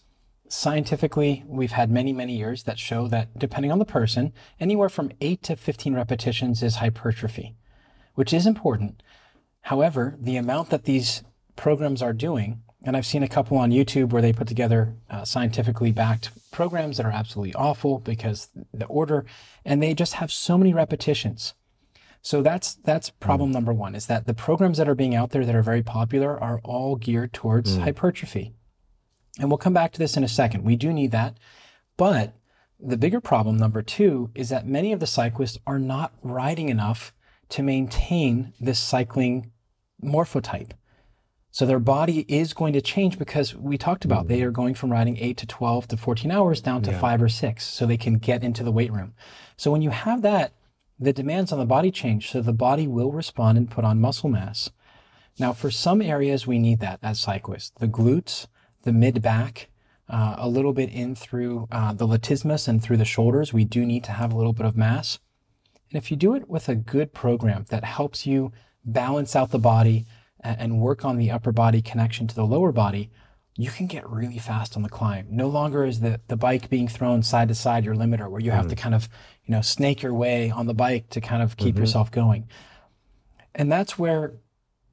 Scientifically, 0.46 1.42
we've 1.44 1.72
had 1.72 1.90
many, 1.90 2.12
many 2.12 2.37
years 2.37 2.62
that 2.62 2.79
show 2.79 3.09
that 3.09 3.37
depending 3.37 3.72
on 3.72 3.81
the 3.81 3.85
person, 3.85 4.33
anywhere 4.61 4.88
from 4.88 5.11
eight 5.20 5.42
to 5.42 5.57
15 5.57 5.92
repetitions 5.92 6.62
is 6.62 6.76
hypertrophy, 6.76 7.57
which 8.14 8.33
is 8.33 8.46
important. 8.46 9.02
However, 9.62 10.14
the 10.20 10.37
amount 10.37 10.70
that 10.70 10.85
these 10.85 11.24
programs 11.57 12.00
are 12.00 12.12
doing, 12.12 12.62
and 12.85 12.96
I've 12.96 13.05
seen 13.05 13.24
a 13.24 13.29
couple 13.29 13.59
on 13.59 13.72
YouTube 13.72 14.11
where 14.11 14.22
they 14.22 14.33
put 14.33 14.46
together 14.46 14.94
uh, 15.11 15.24
scientifically 15.24 15.90
backed 15.90 16.31
programs 16.52 16.98
that 16.98 17.07
are 17.07 17.11
absolutely 17.11 17.55
awful 17.55 17.98
because 17.98 18.50
the 18.72 18.87
order, 18.87 19.26
and 19.64 19.83
they 19.83 19.94
just 19.94 20.12
have 20.12 20.31
so 20.31 20.57
many 20.57 20.72
repetitions. 20.72 21.55
So 22.27 22.43
that's 22.43 22.75
that's 22.75 23.11
problem 23.11 23.51
mm. 23.51 23.53
number 23.53 23.73
one 23.73 23.95
is 23.95 24.09
that 24.09 24.27
the 24.27 24.35
programs 24.35 24.79
that 24.79 24.89
are 24.89 24.97
being 24.97 25.15
out 25.15 25.31
there 25.31 25.45
that 25.45 25.55
are 25.55 25.62
very 25.62 25.85
popular 25.85 26.37
are 26.43 26.61
all 26.65 26.97
geared 26.97 27.33
towards 27.33 27.79
mm. 27.79 27.83
hypertrophy. 27.83 28.53
And 29.39 29.49
we'll 29.49 29.59
come 29.59 29.73
back 29.73 29.93
to 29.93 30.01
this 30.01 30.17
in 30.17 30.25
a 30.25 30.29
second. 30.29 30.65
We 30.65 30.75
do 30.75 30.93
need 30.93 31.12
that. 31.12 31.37
But 31.97 32.35
the 32.81 32.97
bigger 32.97 33.21
problem, 33.21 33.57
number 33.57 33.81
two, 33.81 34.33
is 34.35 34.49
that 34.49 34.67
many 34.67 34.93
of 34.93 34.99
the 34.99 35.07
cyclists 35.07 35.61
are 35.69 35.79
not 35.79 36.15
riding 36.21 36.69
enough 36.69 37.15
to 37.51 37.62
maintain 37.62 38.53
this 38.59 38.81
cycling 38.81 39.53
morphotype. 40.03 40.73
So 41.53 41.65
their 41.65 41.79
body 41.79 42.25
is 42.27 42.55
going 42.55 42.73
to 42.73 42.81
change 42.81 43.21
because 43.21 43.55
we 43.55 43.79
talked 43.79 44.05
about 44.05 44.27
they 44.27 44.43
are 44.43 44.51
going 44.51 44.75
from 44.75 44.91
riding 44.91 45.17
8 45.17 45.37
to 45.37 45.47
12 45.47 45.87
to 45.87 45.97
14 45.97 46.33
hours 46.33 46.61
down 46.61 46.83
to 46.83 46.91
yeah. 46.91 46.99
5 46.99 47.23
or 47.23 47.29
6 47.29 47.65
so 47.65 47.87
they 47.87 47.97
can 47.97 48.19
get 48.19 48.43
into 48.43 48.65
the 48.65 48.73
weight 48.73 48.93
room. 48.93 49.15
So 49.57 49.71
when 49.71 49.81
you 49.81 49.91
have 49.91 50.23
that 50.23 50.56
the 50.98 51.12
demands 51.12 51.52
on 51.52 51.59
the 51.59 51.66
body 51.66 51.90
change, 51.90 52.30
so 52.30 52.40
the 52.40 52.52
body 52.52 52.87
will 52.87 53.12
respond 53.12 53.59
and 53.59 53.70
put 53.70 53.85
on 53.85 54.00
muscle 54.00 54.28
mass. 54.28 54.70
Now, 55.38 55.52
for 55.52 55.70
some 55.70 56.00
areas, 56.00 56.46
we 56.46 56.59
need 56.59 56.80
that 56.80 56.98
as 57.02 57.20
cyclists. 57.20 57.72
The 57.78 57.88
glutes, 57.88 58.46
the 58.82 58.92
mid 58.92 59.20
back, 59.20 59.68
uh, 60.09 60.37
a 60.38 60.48
little 60.48 60.72
bit 60.72 60.90
in 60.90 61.14
through 61.14 61.68
uh, 61.70 61.92
the 61.92 62.06
latissimus 62.06 62.68
and 62.68 62.82
through 62.82 62.96
the 62.96 63.04
shoulders, 63.04 63.52
we 63.52 63.64
do 63.64 63.85
need 63.85 64.04
to 64.04 64.12
have 64.12 64.32
a 64.32 64.37
little 64.37 64.52
bit 64.52 64.66
of 64.66 64.76
mass. 64.76 65.18
And 65.90 65.98
if 65.98 66.11
you 66.11 66.16
do 66.16 66.35
it 66.35 66.48
with 66.48 66.68
a 66.68 66.74
good 66.74 67.12
program 67.12 67.66
that 67.68 67.85
helps 67.85 68.26
you 68.26 68.52
balance 68.85 69.37
out 69.37 69.50
the 69.50 69.59
body 69.59 70.06
and 70.40 70.80
work 70.80 71.04
on 71.04 71.16
the 71.16 71.30
upper 71.30 71.52
body 71.52 71.82
connection 71.82 72.26
to 72.28 72.35
the 72.35 72.46
lower 72.46 72.72
body, 72.72 73.11
you 73.57 73.71
can 73.71 73.87
get 73.87 74.09
really 74.09 74.38
fast 74.38 74.77
on 74.77 74.83
the 74.83 74.88
climb. 74.88 75.27
No 75.31 75.49
longer 75.49 75.85
is 75.87 76.01
the, 76.01 76.21
the 76.29 76.37
bike 76.37 76.69
being 76.69 76.88
thrown 76.88 77.23
side 77.23 77.49
to 77.49 77.55
side 77.55 77.85
your 77.85 77.95
limiter 77.95 78.29
where 78.31 78.40
you 78.40 78.51
have 78.51 78.66
mm. 78.66 78.71
to 78.71 78.77
kind 78.77 78.95
of, 78.95 79.09
you 79.45 79.53
know, 79.53 79.62
snake 79.62 80.03
your 80.03 80.12
way 80.12 80.51
on 80.51 80.66
the 80.66 80.75
bike 80.75 81.09
to 81.11 81.21
kind 81.23 81.42
of 81.42 81.57
keep 81.57 81.75
mm-hmm. 81.75 81.83
yourself 81.83 82.11
going. 82.11 82.49
And 83.55 83.73
that's 83.73 83.99
where 83.99 84.35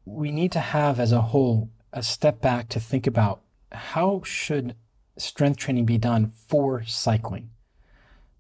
we 0.06 0.32
need 0.32 0.54
to 0.54 0.62
have 0.62 1.00
as 1.00 1.12
a 1.12 1.22
whole 1.22 1.70
a 1.92 2.02
step 2.02 2.42
back 2.42 2.70
to 2.70 2.80
think 2.80 3.06
about 3.06 3.42
how 3.72 4.22
should 4.24 4.76
strength 5.18 5.58
training 5.58 5.86
be 5.86 5.98
done 5.98 6.28
for 6.28 6.84
cycling? 6.86 7.50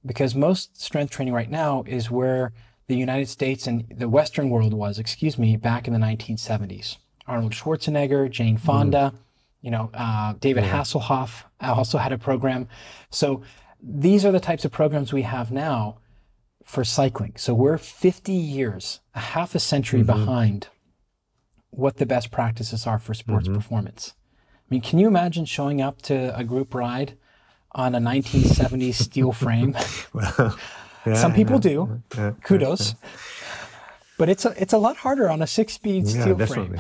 Because 0.06 0.34
most 0.34 0.82
strength 0.82 1.12
training 1.12 1.34
right 1.34 1.52
now 1.52 1.84
is 1.86 2.10
where 2.10 2.54
the 2.88 2.96
United 2.96 3.28
States 3.28 3.68
and 3.68 3.86
the 3.90 4.10
Western 4.10 4.50
world 4.50 4.74
was, 4.74 5.00
excuse 5.00 5.38
me, 5.38 5.58
back 5.58 5.88
in 5.88 5.94
the 5.94 6.00
1970s. 6.00 6.98
Arnold 7.28 7.54
Schwarzenegger, 7.54 8.30
Jane 8.30 8.58
Fonda, 8.58 9.14
mm 9.14 9.18
you 9.64 9.72
know, 9.72 9.90
uh, 9.94 10.34
David 10.40 10.66
yeah. 10.66 10.82
Hasselhoff 10.82 11.46
also 11.62 11.98
had 11.98 12.12
a 12.12 12.18
program. 12.18 12.68
So 13.10 13.42
these 13.82 14.26
are 14.26 14.32
the 14.32 14.40
types 14.40 14.66
of 14.66 14.72
programs 14.72 15.14
we 15.14 15.24
have 15.24 15.52
now 15.52 16.00
for 16.64 16.84
cycling. 16.84 17.34
So 17.38 17.54
we're 17.54 17.78
50 17.78 18.34
years, 18.34 19.00
a 19.16 19.20
half 19.20 19.56
a 19.56 19.60
century 19.60 20.02
mm-hmm. 20.02 20.26
behind 20.26 20.68
what 21.70 21.98
the 21.98 22.06
best 22.06 22.30
practices 22.30 22.86
are 22.86 23.00
for 23.00 23.14
sports 23.14 23.48
mm-hmm. 23.48 23.56
performance. 23.56 24.14
I 24.36 24.68
mean, 24.70 24.82
can 24.82 25.00
you 25.00 25.08
imagine 25.08 25.46
showing 25.46 25.82
up 25.82 26.02
to 26.04 26.38
a 26.38 26.44
group 26.44 26.76
ride 26.76 27.18
on 27.72 27.96
a 27.96 28.00
1970s 28.00 28.94
steel 28.96 29.32
frame? 29.32 29.76
well, 30.14 30.58
yeah, 31.06 31.14
Some 31.16 31.34
people 31.34 31.56
yeah, 31.56 31.62
do. 31.62 32.04
Yeah, 32.18 32.32
Kudos. 32.44 32.96
But 34.18 34.30
it's 34.30 34.46
a, 34.46 34.54
it's 34.62 34.74
a 34.74 34.78
lot 34.78 34.98
harder 34.98 35.30
on 35.30 35.42
a 35.42 35.48
six 35.48 35.74
speed 35.74 36.08
steel 36.08 36.38
frame 36.46 36.80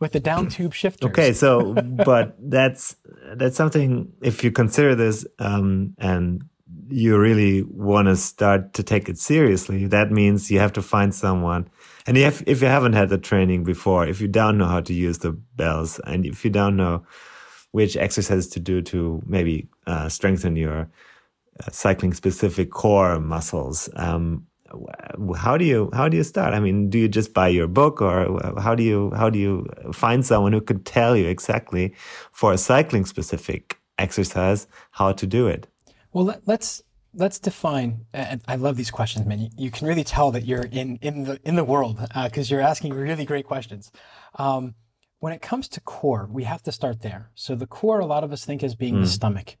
with 0.00 0.12
the 0.12 0.20
down 0.20 0.48
tube 0.48 0.74
shifter. 0.74 1.08
Okay, 1.08 1.32
so 1.32 1.74
but 2.04 2.36
that's 2.38 2.96
that's 3.34 3.56
something 3.56 4.12
if 4.22 4.44
you 4.44 4.50
consider 4.50 4.94
this 4.94 5.26
um, 5.38 5.94
and 5.98 6.44
you 6.88 7.18
really 7.18 7.62
want 7.62 8.08
to 8.08 8.16
start 8.16 8.74
to 8.74 8.82
take 8.82 9.08
it 9.08 9.18
seriously, 9.18 9.86
that 9.86 10.10
means 10.10 10.50
you 10.50 10.58
have 10.58 10.72
to 10.72 10.82
find 10.82 11.14
someone. 11.14 11.68
And 12.06 12.16
if 12.16 12.42
if 12.46 12.62
you 12.62 12.68
haven't 12.68 12.94
had 12.94 13.08
the 13.08 13.18
training 13.18 13.64
before, 13.64 14.06
if 14.06 14.20
you 14.20 14.28
don't 14.28 14.58
know 14.58 14.66
how 14.66 14.80
to 14.80 14.94
use 14.94 15.18
the 15.18 15.32
bells, 15.32 16.00
and 16.06 16.24
if 16.24 16.44
you 16.44 16.50
don't 16.50 16.76
know 16.76 17.04
which 17.72 17.96
exercises 17.96 18.48
to 18.48 18.60
do 18.60 18.80
to 18.80 19.22
maybe 19.26 19.68
uh, 19.86 20.08
strengthen 20.08 20.56
your 20.56 20.88
uh, 21.60 21.70
cycling 21.70 22.14
specific 22.14 22.70
core 22.70 23.20
muscles, 23.20 23.90
um, 23.96 24.46
how 25.36 25.56
do 25.56 25.64
you 25.64 25.90
how 25.92 26.08
do 26.08 26.16
you 26.16 26.24
start? 26.24 26.54
I 26.54 26.60
mean 26.60 26.90
do 26.90 26.98
you 26.98 27.08
just 27.08 27.34
buy 27.34 27.48
your 27.48 27.66
book 27.66 28.00
or 28.00 28.38
how 28.60 28.74
do 28.74 28.82
you 28.82 29.10
how 29.16 29.30
do 29.30 29.38
you 29.38 29.66
find 29.92 30.24
someone 30.24 30.52
who 30.52 30.60
could 30.60 30.84
tell 30.84 31.16
you 31.16 31.26
exactly 31.26 31.94
for 32.32 32.52
a 32.52 32.58
cycling 32.58 33.06
specific 33.06 33.78
exercise 33.98 34.66
how 34.92 35.12
to 35.12 35.26
do 35.26 35.46
it? 35.46 35.66
Well 36.12 36.24
let, 36.24 36.48
us 36.48 36.82
let's 37.14 37.38
define 37.38 38.06
and 38.12 38.42
i 38.46 38.56
love 38.56 38.76
these 38.76 38.90
questions 38.90 39.26
man. 39.26 39.40
You, 39.40 39.48
you, 39.56 39.70
can 39.70 39.86
really 39.86 40.04
tell 40.04 40.30
that 40.32 40.44
you're 40.44 40.66
in 40.66 40.98
in 41.00 41.24
the 41.24 41.40
in 41.44 41.56
the 41.56 41.64
world 41.64 41.98
because 42.24 42.50
uh, 42.50 42.54
you're 42.54 42.64
asking 42.64 42.94
really 42.94 43.24
great 43.24 43.46
questions. 43.46 43.90
Um, 44.34 44.74
when 45.20 45.32
it 45.32 45.42
comes 45.42 45.68
to 45.68 45.80
core 45.80 46.28
we 46.30 46.44
have 46.44 46.62
to 46.62 46.72
start 46.72 47.02
there. 47.02 47.30
So 47.34 47.54
the 47.54 47.66
core 47.66 48.00
a 48.00 48.06
lot 48.06 48.24
of 48.24 48.32
us 48.32 48.44
think 48.44 48.62
as 48.62 48.74
being 48.74 48.96
mm. 48.96 49.00
the 49.00 49.06
stomach 49.08 49.56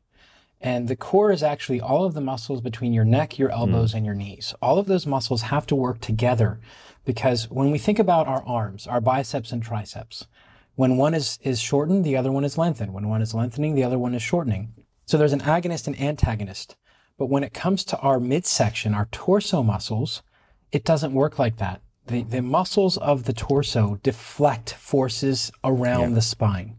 and 0.60 0.88
the 0.88 0.96
core 0.96 1.30
is 1.30 1.42
actually 1.42 1.80
all 1.80 2.04
of 2.04 2.14
the 2.14 2.20
muscles 2.20 2.60
between 2.60 2.92
your 2.92 3.04
neck, 3.04 3.38
your 3.38 3.50
elbows, 3.50 3.92
mm. 3.92 3.98
and 3.98 4.06
your 4.06 4.14
knees. 4.14 4.54
All 4.60 4.78
of 4.78 4.86
those 4.86 5.06
muscles 5.06 5.42
have 5.42 5.66
to 5.66 5.76
work 5.76 6.00
together 6.00 6.58
because 7.04 7.48
when 7.48 7.70
we 7.70 7.78
think 7.78 7.98
about 7.98 8.26
our 8.26 8.42
arms, 8.44 8.86
our 8.86 9.00
biceps 9.00 9.52
and 9.52 9.62
triceps, 9.62 10.26
when 10.74 10.96
one 10.96 11.14
is, 11.14 11.38
is 11.42 11.60
shortened, 11.60 12.04
the 12.04 12.16
other 12.16 12.32
one 12.32 12.44
is 12.44 12.58
lengthened. 12.58 12.92
When 12.92 13.08
one 13.08 13.22
is 13.22 13.34
lengthening, 13.34 13.74
the 13.74 13.84
other 13.84 13.98
one 13.98 14.14
is 14.14 14.22
shortening. 14.22 14.74
So 15.06 15.16
there's 15.16 15.32
an 15.32 15.40
agonist 15.40 15.86
and 15.86 16.00
antagonist. 16.00 16.76
But 17.16 17.26
when 17.26 17.42
it 17.42 17.54
comes 17.54 17.84
to 17.84 17.98
our 17.98 18.20
midsection, 18.20 18.94
our 18.94 19.08
torso 19.10 19.62
muscles, 19.62 20.22
it 20.70 20.84
doesn't 20.84 21.12
work 21.12 21.38
like 21.38 21.56
that. 21.56 21.82
The, 22.06 22.22
the 22.22 22.42
muscles 22.42 22.96
of 22.96 23.24
the 23.24 23.32
torso 23.32 23.98
deflect 24.02 24.74
forces 24.74 25.50
around 25.64 26.10
yeah. 26.10 26.14
the 26.14 26.22
spine. 26.22 26.76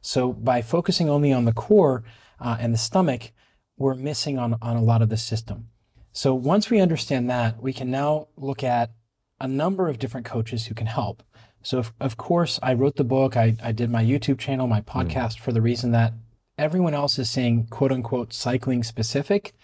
So 0.00 0.32
by 0.32 0.62
focusing 0.62 1.08
only 1.08 1.32
on 1.32 1.44
the 1.44 1.52
core, 1.52 2.04
uh, 2.40 2.56
and 2.60 2.72
the 2.72 2.78
stomach, 2.78 3.32
we're 3.76 3.94
missing 3.94 4.38
on, 4.38 4.56
on 4.62 4.76
a 4.76 4.82
lot 4.82 5.02
of 5.02 5.08
the 5.08 5.16
system. 5.16 5.68
So 6.12 6.34
once 6.34 6.70
we 6.70 6.80
understand 6.80 7.28
that, 7.30 7.60
we 7.62 7.72
can 7.72 7.90
now 7.90 8.28
look 8.36 8.62
at 8.62 8.92
a 9.40 9.48
number 9.48 9.88
of 9.88 9.98
different 9.98 10.26
coaches 10.26 10.66
who 10.66 10.74
can 10.74 10.86
help. 10.86 11.22
So 11.62 11.78
if, 11.78 11.92
of 11.98 12.16
course, 12.16 12.60
I 12.62 12.74
wrote 12.74 12.96
the 12.96 13.04
book, 13.04 13.36
I, 13.36 13.56
I 13.62 13.72
did 13.72 13.90
my 13.90 14.04
YouTube 14.04 14.38
channel, 14.38 14.66
my 14.66 14.80
hmm. 14.80 14.98
podcast 14.98 15.36
mm. 15.36 15.40
for 15.40 15.52
the 15.52 15.62
reason 15.62 15.90
that 15.92 16.12
everyone 16.56 16.94
else 16.94 17.18
is 17.18 17.28
saying 17.28 17.66
quote 17.70 17.90
unquote 17.90 18.32
cycling 18.32 18.82
specific, 18.82 19.54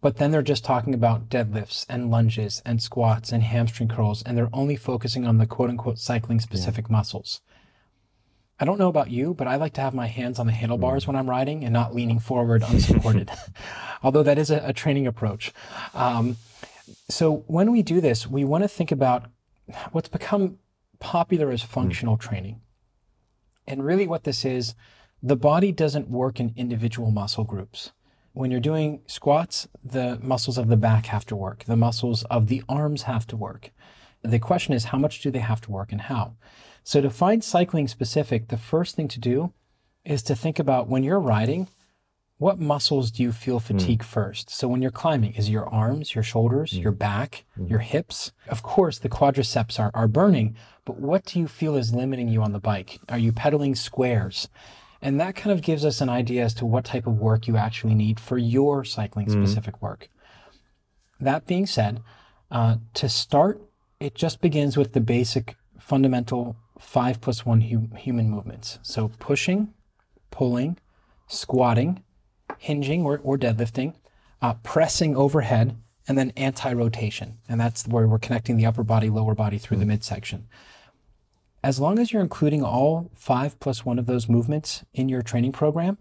but 0.00 0.16
then 0.16 0.30
they're 0.30 0.42
just 0.42 0.64
talking 0.64 0.94
about 0.94 1.28
deadlifts 1.28 1.84
and 1.88 2.10
lunges 2.10 2.62
and 2.64 2.82
squats 2.82 3.32
and 3.32 3.42
hamstring 3.42 3.88
curls, 3.88 4.22
and 4.22 4.38
they're 4.38 4.48
only 4.52 4.76
focusing 4.76 5.26
on 5.26 5.38
the 5.38 5.46
quote 5.46 5.68
unquote 5.68 5.98
cycling 5.98 6.40
specific 6.40 6.86
yeah. 6.88 6.92
muscles. 6.92 7.42
I 8.60 8.66
don't 8.66 8.78
know 8.78 8.88
about 8.88 9.10
you, 9.10 9.32
but 9.32 9.48
I 9.48 9.56
like 9.56 9.72
to 9.74 9.80
have 9.80 9.94
my 9.94 10.06
hands 10.06 10.38
on 10.38 10.46
the 10.46 10.52
handlebars 10.52 11.04
mm. 11.04 11.06
when 11.08 11.16
I'm 11.16 11.28
riding 11.28 11.64
and 11.64 11.72
not 11.72 11.94
leaning 11.94 12.18
forward 12.18 12.62
unsupported, 12.62 13.30
although 14.02 14.22
that 14.22 14.38
is 14.38 14.50
a, 14.50 14.62
a 14.66 14.72
training 14.74 15.06
approach. 15.06 15.52
Um, 15.94 16.36
so 17.08 17.44
when 17.46 17.72
we 17.72 17.82
do 17.82 18.00
this, 18.02 18.26
we 18.26 18.44
want 18.44 18.62
to 18.62 18.68
think 18.68 18.92
about 18.92 19.30
what's 19.92 20.08
become 20.08 20.58
popular 20.98 21.50
as 21.50 21.62
functional 21.62 22.18
mm. 22.18 22.20
training. 22.20 22.60
And 23.66 23.84
really, 23.84 24.06
what 24.06 24.24
this 24.24 24.44
is, 24.44 24.74
the 25.22 25.36
body 25.36 25.72
doesn't 25.72 26.08
work 26.08 26.38
in 26.38 26.52
individual 26.56 27.10
muscle 27.10 27.44
groups. 27.44 27.92
When 28.32 28.50
you're 28.50 28.60
doing 28.60 29.00
squats, 29.06 29.68
the 29.82 30.18
muscles 30.22 30.58
of 30.58 30.68
the 30.68 30.76
back 30.76 31.06
have 31.06 31.24
to 31.26 31.36
work, 31.36 31.64
the 31.64 31.76
muscles 31.76 32.24
of 32.24 32.48
the 32.48 32.62
arms 32.68 33.02
have 33.02 33.26
to 33.28 33.36
work. 33.36 33.70
The 34.22 34.38
question 34.38 34.74
is, 34.74 34.84
how 34.84 34.98
much 34.98 35.20
do 35.20 35.30
they 35.30 35.38
have 35.38 35.60
to 35.62 35.70
work 35.70 35.92
and 35.92 36.02
how? 36.02 36.36
So 36.82 37.00
to 37.00 37.10
find 37.10 37.44
cycling 37.44 37.88
specific, 37.88 38.48
the 38.48 38.56
first 38.56 38.96
thing 38.96 39.08
to 39.08 39.20
do 39.20 39.52
is 40.04 40.22
to 40.24 40.34
think 40.34 40.58
about 40.58 40.88
when 40.88 41.04
you're 41.04 41.20
riding, 41.20 41.68
what 42.38 42.58
muscles 42.58 43.10
do 43.10 43.22
you 43.22 43.32
feel 43.32 43.58
hmm. 43.58 43.66
fatigue 43.66 44.00
mm. 44.00 44.06
first? 44.06 44.48
So 44.48 44.66
when 44.66 44.80
you're 44.80 44.90
climbing, 44.90 45.34
is 45.34 45.50
your 45.50 45.68
arms, 45.68 46.14
your 46.14 46.24
shoulders, 46.24 46.72
mm. 46.72 46.82
your 46.82 46.92
back, 46.92 47.44
mm. 47.58 47.68
your 47.68 47.80
hips? 47.80 48.32
Of 48.48 48.62
course, 48.62 48.98
the 48.98 49.10
quadriceps 49.10 49.78
are, 49.78 49.90
are 49.92 50.08
burning, 50.08 50.56
but 50.86 50.98
what 50.98 51.26
do 51.26 51.38
you 51.38 51.46
feel 51.46 51.76
is 51.76 51.94
limiting 51.94 52.28
you 52.28 52.42
on 52.42 52.52
the 52.52 52.58
bike? 52.58 52.98
Are 53.10 53.18
you 53.18 53.32
pedaling 53.32 53.74
squares? 53.74 54.48
And 55.02 55.20
that 55.20 55.36
kind 55.36 55.52
of 55.52 55.62
gives 55.62 55.84
us 55.84 56.00
an 56.00 56.08
idea 56.08 56.44
as 56.44 56.54
to 56.54 56.66
what 56.66 56.86
type 56.86 57.06
of 57.06 57.18
work 57.18 57.46
you 57.46 57.58
actually 57.58 57.94
need 57.94 58.18
for 58.18 58.38
your 58.38 58.84
cycling 58.84 59.26
hmm. 59.26 59.44
specific 59.44 59.82
work. 59.82 60.08
That 61.20 61.46
being 61.46 61.66
said, 61.66 62.02
uh, 62.50 62.76
to 62.94 63.08
start 63.08 63.60
it 64.00 64.14
just 64.14 64.40
begins 64.40 64.76
with 64.76 64.94
the 64.94 65.00
basic 65.00 65.56
fundamental 65.78 66.56
five 66.80 67.20
plus 67.20 67.46
one 67.46 67.60
hu- 67.60 67.94
human 67.96 68.30
movements. 68.30 68.78
So 68.82 69.12
pushing, 69.18 69.72
pulling, 70.30 70.78
squatting, 71.26 72.02
hinging 72.58 73.04
or, 73.04 73.20
or 73.22 73.38
deadlifting, 73.38 73.94
uh, 74.42 74.54
pressing 74.62 75.16
overhead, 75.16 75.76
and 76.08 76.18
then 76.18 76.32
anti 76.36 76.72
rotation. 76.72 77.38
And 77.48 77.60
that's 77.60 77.86
where 77.86 78.08
we're 78.08 78.18
connecting 78.18 78.56
the 78.56 78.66
upper 78.66 78.82
body, 78.82 79.10
lower 79.10 79.34
body 79.34 79.58
through 79.58 79.76
the 79.76 79.86
midsection. 79.86 80.48
As 81.62 81.78
long 81.78 81.98
as 81.98 82.12
you're 82.12 82.22
including 82.22 82.64
all 82.64 83.10
five 83.14 83.60
plus 83.60 83.84
one 83.84 83.98
of 83.98 84.06
those 84.06 84.28
movements 84.28 84.82
in 84.94 85.08
your 85.08 85.22
training 85.22 85.52
program, 85.52 85.98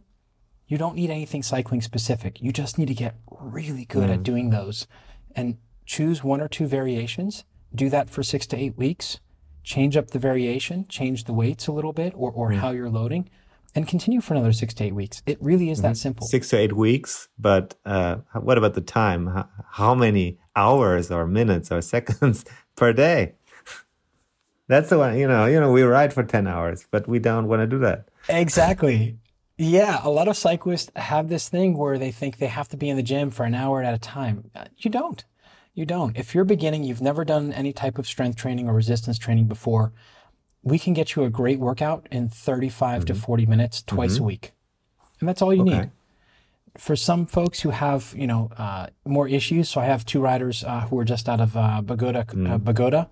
you 0.68 0.78
don't 0.78 0.96
need 0.96 1.10
anything 1.10 1.44
cycling 1.44 1.82
specific. 1.82 2.42
You 2.42 2.54
just 2.54 2.78
need 2.78 2.88
to 2.88 2.94
get 2.94 3.16
really 3.30 3.86
good 3.86 4.10
at 4.10 4.24
doing 4.24 4.52
those 4.52 4.88
and 5.36 5.58
choose 5.86 6.24
one 6.24 6.40
or 6.40 6.48
two 6.48 6.68
variations. 6.68 7.44
Do 7.76 7.90
that 7.90 8.10
for 8.10 8.24
six 8.24 8.48
to 8.48 8.58
eight 8.58 8.78
weeks. 8.78 9.20
Change 9.64 9.98
up 9.98 10.12
the 10.12 10.20
variation, 10.20 10.86
change 10.88 11.26
the 11.26 11.34
weights 11.34 11.68
a 11.68 11.72
little 11.72 11.94
bit 11.94 12.14
or, 12.16 12.32
or 12.32 12.52
how 12.54 12.72
you're 12.72 12.90
loading, 12.90 13.30
and 13.76 13.88
continue 13.88 14.22
for 14.22 14.34
another 14.34 14.54
six 14.54 14.74
to 14.76 14.84
eight 14.86 14.96
weeks. 14.96 15.22
It 15.26 15.38
really 15.42 15.70
is 15.70 15.82
that 15.82 15.98
simple. 15.98 16.26
Six 16.28 16.50
to 16.50 16.58
eight 16.58 16.74
weeks, 16.76 17.28
but 17.38 17.76
uh, 17.86 18.18
what 18.34 18.58
about 18.58 18.74
the 18.74 18.82
time? 18.82 19.28
How, 19.28 19.50
how 19.72 19.96
many 19.96 20.40
hours 20.56 21.12
or 21.12 21.28
minutes 21.28 21.72
or 21.72 21.82
seconds 21.96 22.46
per 22.76 22.94
day? 22.94 23.34
That's 24.68 24.90
the 24.90 25.00
one, 25.00 25.18
you 25.18 25.28
know, 25.28 25.46
you 25.46 25.60
know, 25.60 25.72
we 25.72 25.82
ride 25.82 26.14
for 26.14 26.24
10 26.24 26.46
hours, 26.48 26.86
but 26.92 27.08
we 27.08 27.18
don't 27.20 27.48
want 27.48 27.62
to 27.62 27.68
do 27.68 27.80
that. 27.80 28.10
Exactly. 28.28 29.18
Yeah, 29.62 30.00
a 30.04 30.10
lot 30.10 30.30
of 30.30 30.38
cyclists 30.38 30.90
have 30.96 31.28
this 31.28 31.50
thing 31.50 31.78
where 31.78 31.98
they 32.00 32.12
think 32.12 32.38
they 32.38 32.48
have 32.48 32.70
to 32.70 32.78
be 32.78 32.88
in 32.88 32.96
the 32.96 33.04
gym 33.04 33.30
for 33.30 33.44
an 33.44 33.54
hour 33.54 33.84
at 33.84 33.94
a 33.94 33.98
time. 33.98 34.50
Uh, 34.56 34.68
You 34.78 34.90
don't. 34.90 35.26
You 35.80 35.86
don't. 35.86 36.18
If 36.18 36.36
you're 36.36 36.44
beginning, 36.44 36.84
you've 36.84 37.02
never 37.02 37.24
done 37.24 37.54
any 37.54 37.72
type 37.72 37.98
of 37.98 38.06
strength 38.06 38.36
training 38.36 38.68
or 38.68 38.74
resistance 38.74 39.18
training 39.18 39.46
before, 39.46 39.94
we 40.62 40.78
can 40.78 40.94
get 40.94 41.16
you 41.16 41.24
a 41.24 41.30
great 41.30 41.58
workout 41.58 42.06
in 42.12 42.28
35 42.28 43.06
to 43.06 43.16
40 43.16 43.46
minutes 43.46 43.82
twice 43.82 44.20
a 44.20 44.24
week. 44.24 44.52
And 45.22 45.30
that's 45.30 45.42
all 45.42 45.54
you 45.54 45.62
Okay. 45.62 45.80
need. 45.80 45.92
For 46.78 46.98
some 46.98 47.26
folks 47.26 47.62
who 47.62 47.70
have, 47.70 48.14
you 48.14 48.28
know, 48.28 48.50
uh, 48.58 48.88
more 49.06 49.30
issues, 49.30 49.70
so 49.70 49.80
I 49.80 49.86
have 49.86 50.04
two 50.06 50.20
riders 50.20 50.66
uh, 50.66 50.82
who 50.82 51.00
are 51.00 51.06
just 51.06 51.30
out 51.30 51.40
of 51.40 51.56
uh, 51.56 51.82
Bogota, 51.82 52.26
uh, 52.46 52.58
Bogota, 52.58 53.06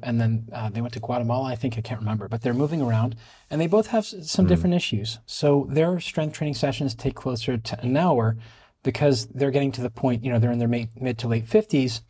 and 0.00 0.20
then 0.20 0.46
uh, 0.52 0.70
they 0.70 0.80
went 0.80 0.94
to 0.94 1.00
Guatemala. 1.00 1.48
I 1.48 1.56
think 1.56 1.76
I 1.76 1.80
can't 1.80 1.98
remember, 1.98 2.28
but 2.28 2.42
they're 2.42 2.54
moving 2.54 2.80
around, 2.80 3.16
and 3.50 3.60
they 3.60 3.66
both 3.66 3.88
have 3.88 4.04
s- 4.04 4.30
some 4.30 4.46
different 4.46 4.76
issues. 4.76 5.18
So 5.26 5.66
their 5.68 5.98
strength 5.98 6.34
training 6.36 6.54
sessions 6.54 6.94
take 6.94 7.16
closer 7.16 7.58
to 7.58 7.80
an 7.80 7.96
hour 7.96 8.36
because 8.84 9.26
they're 9.26 9.50
getting 9.50 9.72
to 9.72 9.82
the 9.82 9.90
point, 9.90 10.22
you 10.24 10.30
know, 10.30 10.38
they're 10.38 10.52
in 10.52 10.60
their 10.60 10.68
mid 10.68 11.18
to 11.18 11.26
late 11.26 11.46
50s, 11.46 12.00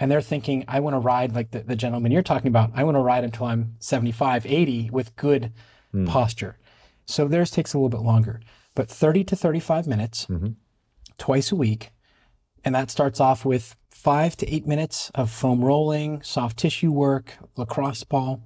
and 0.00 0.10
they're 0.10 0.22
thinking, 0.22 0.64
I 0.66 0.80
want 0.80 0.94
to 0.94 0.98
ride 0.98 1.34
like 1.34 1.50
the, 1.50 1.60
the 1.60 1.76
gentleman 1.76 2.10
you're 2.10 2.22
talking 2.22 2.48
about. 2.48 2.70
I 2.74 2.84
want 2.84 2.96
to 2.96 3.00
ride 3.00 3.22
until 3.22 3.46
I'm 3.46 3.76
75, 3.80 4.46
80 4.46 4.90
with 4.90 5.14
good 5.14 5.52
hmm. 5.92 6.06
posture. 6.06 6.56
So 7.04 7.28
theirs 7.28 7.50
takes 7.50 7.74
a 7.74 7.78
little 7.78 7.90
bit 7.90 8.00
longer, 8.00 8.40
but 8.74 8.88
30 8.88 9.24
to 9.24 9.36
35 9.36 9.86
minutes 9.86 10.26
mm-hmm. 10.26 10.52
twice 11.18 11.52
a 11.52 11.56
week. 11.56 11.90
And 12.64 12.74
that 12.74 12.90
starts 12.90 13.20
off 13.20 13.44
with 13.44 13.76
five 13.90 14.36
to 14.38 14.52
eight 14.52 14.66
minutes 14.66 15.10
of 15.14 15.30
foam 15.30 15.62
rolling, 15.62 16.22
soft 16.22 16.58
tissue 16.58 16.92
work, 16.92 17.36
lacrosse 17.56 18.04
ball. 18.04 18.42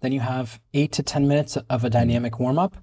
Then 0.00 0.12
you 0.12 0.20
have 0.20 0.60
eight 0.74 0.92
to 0.92 1.02
10 1.02 1.26
minutes 1.26 1.56
of 1.56 1.84
a 1.84 1.88
hmm. 1.88 1.92
dynamic 1.92 2.38
warm 2.38 2.58
up. 2.58 2.76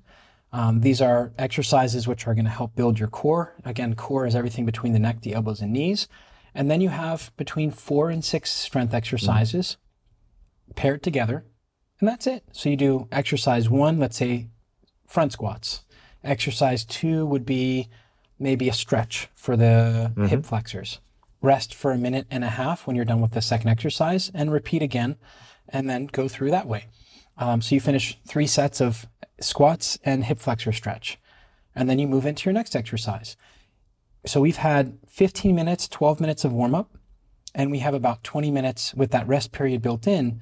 Um, 0.51 0.81
these 0.81 1.01
are 1.01 1.31
exercises 1.37 2.07
which 2.07 2.25
are 2.25 2.33
going 2.33 2.45
to 2.45 2.51
help 2.51 2.75
build 2.75 2.97
your 2.97 3.09
core. 3.09 3.53
Again, 3.65 3.93
core 3.93 4.25
is 4.25 4.35
everything 4.35 4.65
between 4.65 4.93
the 4.93 4.99
neck, 4.99 5.21
the 5.21 5.33
elbows, 5.33 5.61
and 5.61 5.73
knees. 5.73 6.07
And 6.55 6.71
then 6.71 6.79
you 6.79 6.89
have 6.89 7.31
between 7.35 7.69
four 7.69 8.09
and 8.09 8.23
six 8.23 8.49
strength 8.49 8.93
exercises 8.93 9.75
paired 10.75 11.03
together. 11.03 11.45
And 11.99 12.07
that's 12.07 12.25
it. 12.25 12.43
So 12.53 12.69
you 12.69 12.77
do 12.77 13.07
exercise 13.11 13.69
one, 13.69 13.99
let's 13.99 14.17
say 14.17 14.47
front 15.05 15.33
squats. 15.33 15.83
Exercise 16.23 16.85
two 16.85 17.25
would 17.25 17.45
be 17.45 17.89
maybe 18.39 18.69
a 18.69 18.73
stretch 18.73 19.29
for 19.35 19.55
the 19.55 20.11
hip 20.27 20.45
flexors. 20.45 20.99
Rest 21.41 21.75
for 21.75 21.91
a 21.91 21.97
minute 21.97 22.25
and 22.31 22.43
a 22.43 22.49
half 22.49 22.87
when 22.87 22.95
you're 22.95 23.05
done 23.05 23.21
with 23.21 23.31
the 23.31 23.41
second 23.41 23.69
exercise 23.69 24.31
and 24.33 24.51
repeat 24.51 24.81
again 24.81 25.17
and 25.69 25.89
then 25.89 26.07
go 26.07 26.27
through 26.27 26.51
that 26.51 26.67
way. 26.67 26.87
Um, 27.37 27.61
so 27.61 27.75
you 27.75 27.81
finish 27.81 28.17
three 28.25 28.47
sets 28.47 28.81
of 28.81 29.05
squats 29.41 29.99
and 30.05 30.23
hip 30.23 30.39
flexor 30.39 30.71
stretch. 30.71 31.19
And 31.75 31.89
then 31.89 31.99
you 31.99 32.07
move 32.07 32.25
into 32.25 32.45
your 32.45 32.53
next 32.53 32.75
exercise. 32.75 33.35
So 34.25 34.41
we've 34.41 34.57
had 34.57 34.97
15 35.15 35.55
minutes, 35.55 35.87
12 35.87 36.19
minutes 36.19 36.43
of 36.43 36.51
warm 36.51 36.75
up, 36.75 36.97
and 37.53 37.71
we 37.71 37.79
have 37.79 37.93
about 37.93 38.21
20 38.25 38.51
minutes 38.51 38.93
with 38.95 39.11
that 39.11 39.25
rest 39.25 39.53
period 39.53 39.81
built 39.81 40.05
in 40.05 40.41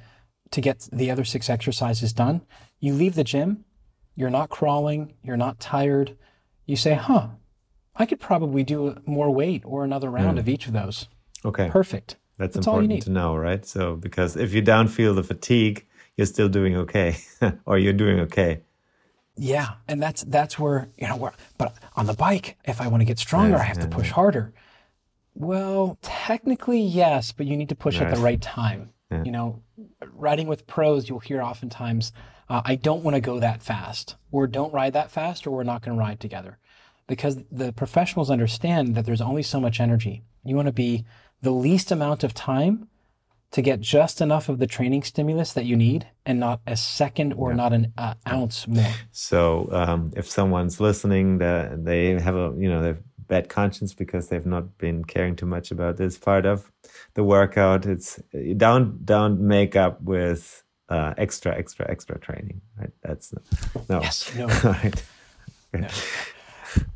to 0.50 0.62
get 0.62 0.90
the 0.92 1.12
other 1.12 1.24
six 1.24 1.48
exercises 1.48 2.12
done. 2.12 2.42
You 2.80 2.94
leave 2.96 3.14
the 3.14 3.24
gym, 3.24 3.66
you're 4.16 4.32
not 4.32 4.50
crawling, 4.50 5.14
you're 5.22 5.38
not 5.38 5.60
tired. 5.60 6.18
You 6.66 6.76
say, 6.76 6.96
huh, 6.96 7.28
I 7.96 8.08
could 8.08 8.20
probably 8.20 8.64
do 8.64 8.98
more 9.06 9.30
weight 9.30 9.62
or 9.64 9.84
another 9.84 10.10
round 10.10 10.40
of 10.40 10.46
hmm. 10.46 10.52
each 10.52 10.66
of 10.66 10.74
those. 10.74 11.08
Okay. 11.46 11.70
Perfect. 11.70 12.16
That's, 12.40 12.56
That's 12.56 12.66
all 12.66 12.78
you 12.78 12.86
important 12.86 12.96
need. 12.96 13.04
to 13.04 13.12
know, 13.12 13.36
right? 13.36 13.64
So, 13.64 13.96
because 13.96 14.36
if 14.36 14.56
you 14.56 14.64
don't 14.64 14.88
feel 14.88 15.14
the 15.14 15.22
fatigue, 15.22 15.86
you're 16.18 16.26
still 16.26 16.50
doing 16.50 16.76
okay, 16.78 17.18
or 17.68 17.78
you're 17.78 17.94
doing 17.94 18.20
okay. 18.22 18.64
Yeah, 19.36 19.74
and 19.88 20.02
that's 20.02 20.24
that's 20.24 20.58
where 20.58 20.90
you 20.98 21.08
know 21.08 21.16
where. 21.16 21.34
But 21.60 21.76
on 21.96 22.08
the 22.08 22.14
bike, 22.14 22.58
if 22.66 22.82
I 22.82 22.88
want 22.88 23.02
to 23.02 23.06
get 23.06 23.20
stronger, 23.20 23.58
Yes, 23.58 23.62
I 23.62 23.64
have 23.66 23.78
to 23.78 23.88
yeah, 23.88 23.96
push 23.96 24.10
harder. 24.10 24.54
Well, 25.36 25.98
technically, 26.02 26.82
yes, 26.82 27.32
but 27.32 27.46
you 27.46 27.58
need 27.58 27.70
to 27.70 27.76
push 27.76 28.00
at 28.00 28.14
the 28.14 28.22
Right. 28.22 28.42
time. 28.42 28.90
You 29.12 29.32
know, 29.32 29.62
riding 30.12 30.48
with 30.48 30.66
pros, 30.66 31.08
you'll 31.08 31.20
hear 31.20 31.40
oftentimes, 31.42 32.12
uh, 32.50 32.62
"I 32.66 32.76
don't 32.76 33.04
want 33.04 33.14
to 33.14 33.22
go 33.22 33.40
that 33.40 33.62
fast," 33.62 34.16
or 34.32 34.48
"Don't 34.48 34.74
ride 34.74 34.94
that 34.94 35.12
fast," 35.12 35.46
or 35.46 35.52
"We're 35.52 35.64
not 35.64 35.84
going 35.84 35.96
to 35.96 36.00
ride 36.00 36.20
together," 36.20 36.58
because 37.06 37.44
the 37.52 37.72
professionals 37.74 38.32
understand 38.32 38.96
that 38.96 39.06
there's 39.06 39.22
only 39.22 39.44
so 39.44 39.60
much 39.60 39.80
energy. 39.80 40.24
You 40.44 40.56
want 40.56 40.66
to 40.66 40.74
be 40.74 41.06
the 41.44 41.52
least 41.52 41.92
amount 41.92 42.24
of 42.24 42.34
time 42.34 42.88
to 43.52 43.62
get 43.62 43.82
just 43.82 44.20
enough 44.20 44.50
of 44.50 44.58
the 44.58 44.66
training 44.66 45.04
stimulus 45.04 45.54
that 45.54 45.66
you 45.66 45.76
need, 45.76 46.08
and 46.26 46.40
not 46.40 46.60
a 46.66 46.76
second 46.76 47.34
or 47.34 47.54
not 47.54 47.72
an 47.72 47.94
uh, 47.96 48.16
ounce 48.28 48.68
more. 48.68 48.94
So, 49.12 49.70
um, 49.72 50.12
if 50.16 50.28
someone's 50.28 50.80
listening, 50.80 51.38
that 51.38 51.86
they 51.86 52.20
have 52.20 52.36
a 52.36 52.52
you 52.58 52.68
know 52.68 52.82
they 52.82 52.88
have 52.88 53.04
bad 53.28 53.50
conscience 53.50 53.94
because 53.94 54.30
they've 54.30 54.46
not 54.46 54.78
been 54.78 55.04
caring 55.04 55.36
too 55.36 55.46
much 55.46 55.72
about 55.72 55.98
this 55.98 56.18
part 56.18 56.46
of 56.46 56.72
the 57.14 57.24
workout, 57.24 57.86
it's 57.86 58.22
don't 58.58 59.06
don't 59.06 59.40
make 59.40 59.76
up 59.76 60.02
with 60.02 60.64
uh, 60.90 61.14
extra 61.18 61.56
extra 61.58 61.90
extra 61.90 62.20
training. 62.20 62.62
Right? 62.78 62.92
That's 63.02 63.34
no. 63.90 64.02
Yes, 64.02 64.36
no. 64.38 64.48
right. 64.48 65.04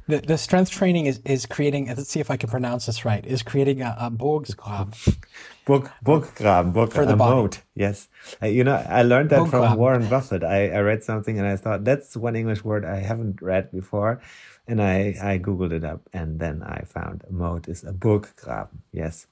The, 0.07 0.19
the 0.21 0.37
strength 0.37 0.71
training 0.71 1.05
is, 1.05 1.19
is 1.25 1.45
creating, 1.45 1.87
let's 1.87 2.09
see 2.09 2.21
if 2.21 2.31
I 2.31 2.37
can 2.37 2.49
pronounce 2.49 2.85
this 2.85 3.03
right, 3.03 3.25
is 3.25 3.43
creating 3.43 3.81
a, 3.81 3.95
a 3.99 4.09
Bogsgrab. 4.09 4.95
Book, 5.65 5.91
Burggraben, 6.05 6.71
book 6.71 6.93
For 6.93 7.05
the 7.05 7.11
a 7.11 7.17
body. 7.17 7.35
moat. 7.35 7.61
Yes, 7.75 8.07
uh, 8.41 8.45
you 8.45 8.63
know 8.63 8.81
I 8.87 9.03
learned 9.03 9.31
that 9.31 9.49
from 9.49 9.75
Warren 9.75 10.07
Buffett. 10.07 10.41
I, 10.41 10.69
I 10.69 10.79
read 10.79 11.03
something 11.03 11.37
and 11.37 11.45
I 11.45 11.57
thought 11.57 11.83
that's 11.83 12.15
one 12.15 12.37
English 12.37 12.63
word 12.63 12.85
I 12.85 13.01
haven't 13.01 13.41
read 13.41 13.69
before, 13.73 14.21
and 14.67 14.81
I 14.81 15.15
I 15.21 15.39
googled 15.39 15.71
it 15.71 15.83
up 15.83 16.01
and 16.13 16.39
then 16.39 16.63
I 16.63 16.83
found 16.83 17.23
a 17.29 17.31
moat 17.31 17.67
is 17.67 17.83
a 17.83 17.93
Burggraben. 17.93 18.79
Yes, 18.91 19.27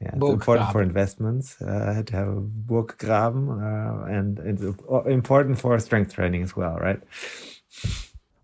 yeah, 0.00 0.10
it's 0.14 0.28
important 0.28 0.72
for 0.72 0.82
investments 0.82 1.60
uh, 1.62 2.02
to 2.04 2.16
have 2.16 2.28
a 2.28 2.40
Burggraben, 2.40 3.44
uh, 3.60 4.04
and 4.04 4.38
it's 4.40 4.62
important 5.06 5.58
for 5.58 5.78
strength 5.78 6.14
training 6.14 6.42
as 6.42 6.54
well, 6.54 6.76
right? 6.76 7.00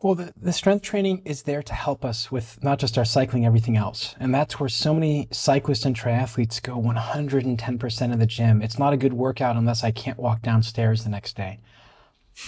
Well, 0.03 0.17
the, 0.17 0.33
the 0.37 0.53
strength 0.53 0.83
training 0.83 1.23
is 1.25 1.43
there 1.43 1.63
to 1.63 1.75
help 1.75 2.05
us 2.05 2.33
with 2.33 2.59
not 2.61 2.81
just 2.81 2.99
our 2.99 3.05
cycling, 3.05 3.47
everything 3.47 3.77
else. 3.77 4.17
And 4.19 4.35
that's 4.35 4.59
where 4.59 4.69
so 4.69 4.95
many 4.95 5.29
cyclists 5.31 5.85
and 5.85 5.95
triathletes 5.95 6.61
go 6.61 6.75
110% 6.75 8.13
of 8.13 8.19
the 8.19 8.27
gym. 8.27 8.63
It's 8.63 8.81
not 8.81 8.93
a 8.93 8.97
good 8.97 9.13
workout 9.13 9.55
unless 9.55 9.85
I 9.85 9.93
can't 9.93 10.19
walk 10.19 10.43
downstairs 10.43 11.05
the 11.05 11.11
next 11.11 11.37
day. 11.37 11.61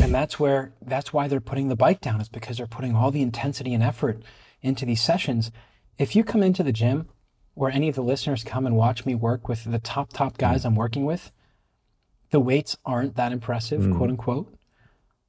And 0.00 0.14
that's 0.14 0.40
where, 0.40 0.72
that's 0.80 1.12
why 1.12 1.28
they're 1.28 1.40
putting 1.40 1.68
the 1.68 1.76
bike 1.76 2.00
down, 2.00 2.20
is 2.20 2.28
because 2.28 2.56
they're 2.56 2.66
putting 2.66 2.96
all 2.96 3.10
the 3.10 3.22
intensity 3.22 3.74
and 3.74 3.82
effort 3.82 4.22
into 4.62 4.86
these 4.86 5.02
sessions. 5.02 5.50
If 5.98 6.16
you 6.16 6.24
come 6.24 6.42
into 6.42 6.62
the 6.62 6.72
gym, 6.72 7.08
or 7.54 7.70
any 7.70 7.88
of 7.88 7.94
the 7.94 8.02
listeners 8.02 8.42
come 8.42 8.66
and 8.66 8.76
watch 8.76 9.06
me 9.06 9.14
work 9.14 9.48
with 9.48 9.64
the 9.64 9.78
top, 9.78 10.12
top 10.12 10.38
guys 10.38 10.62
mm. 10.62 10.66
I'm 10.66 10.74
working 10.74 11.04
with, 11.04 11.30
the 12.30 12.40
weights 12.40 12.76
aren't 12.84 13.14
that 13.16 13.30
impressive, 13.30 13.82
mm. 13.82 13.96
quote 13.96 14.10
unquote 14.10 14.54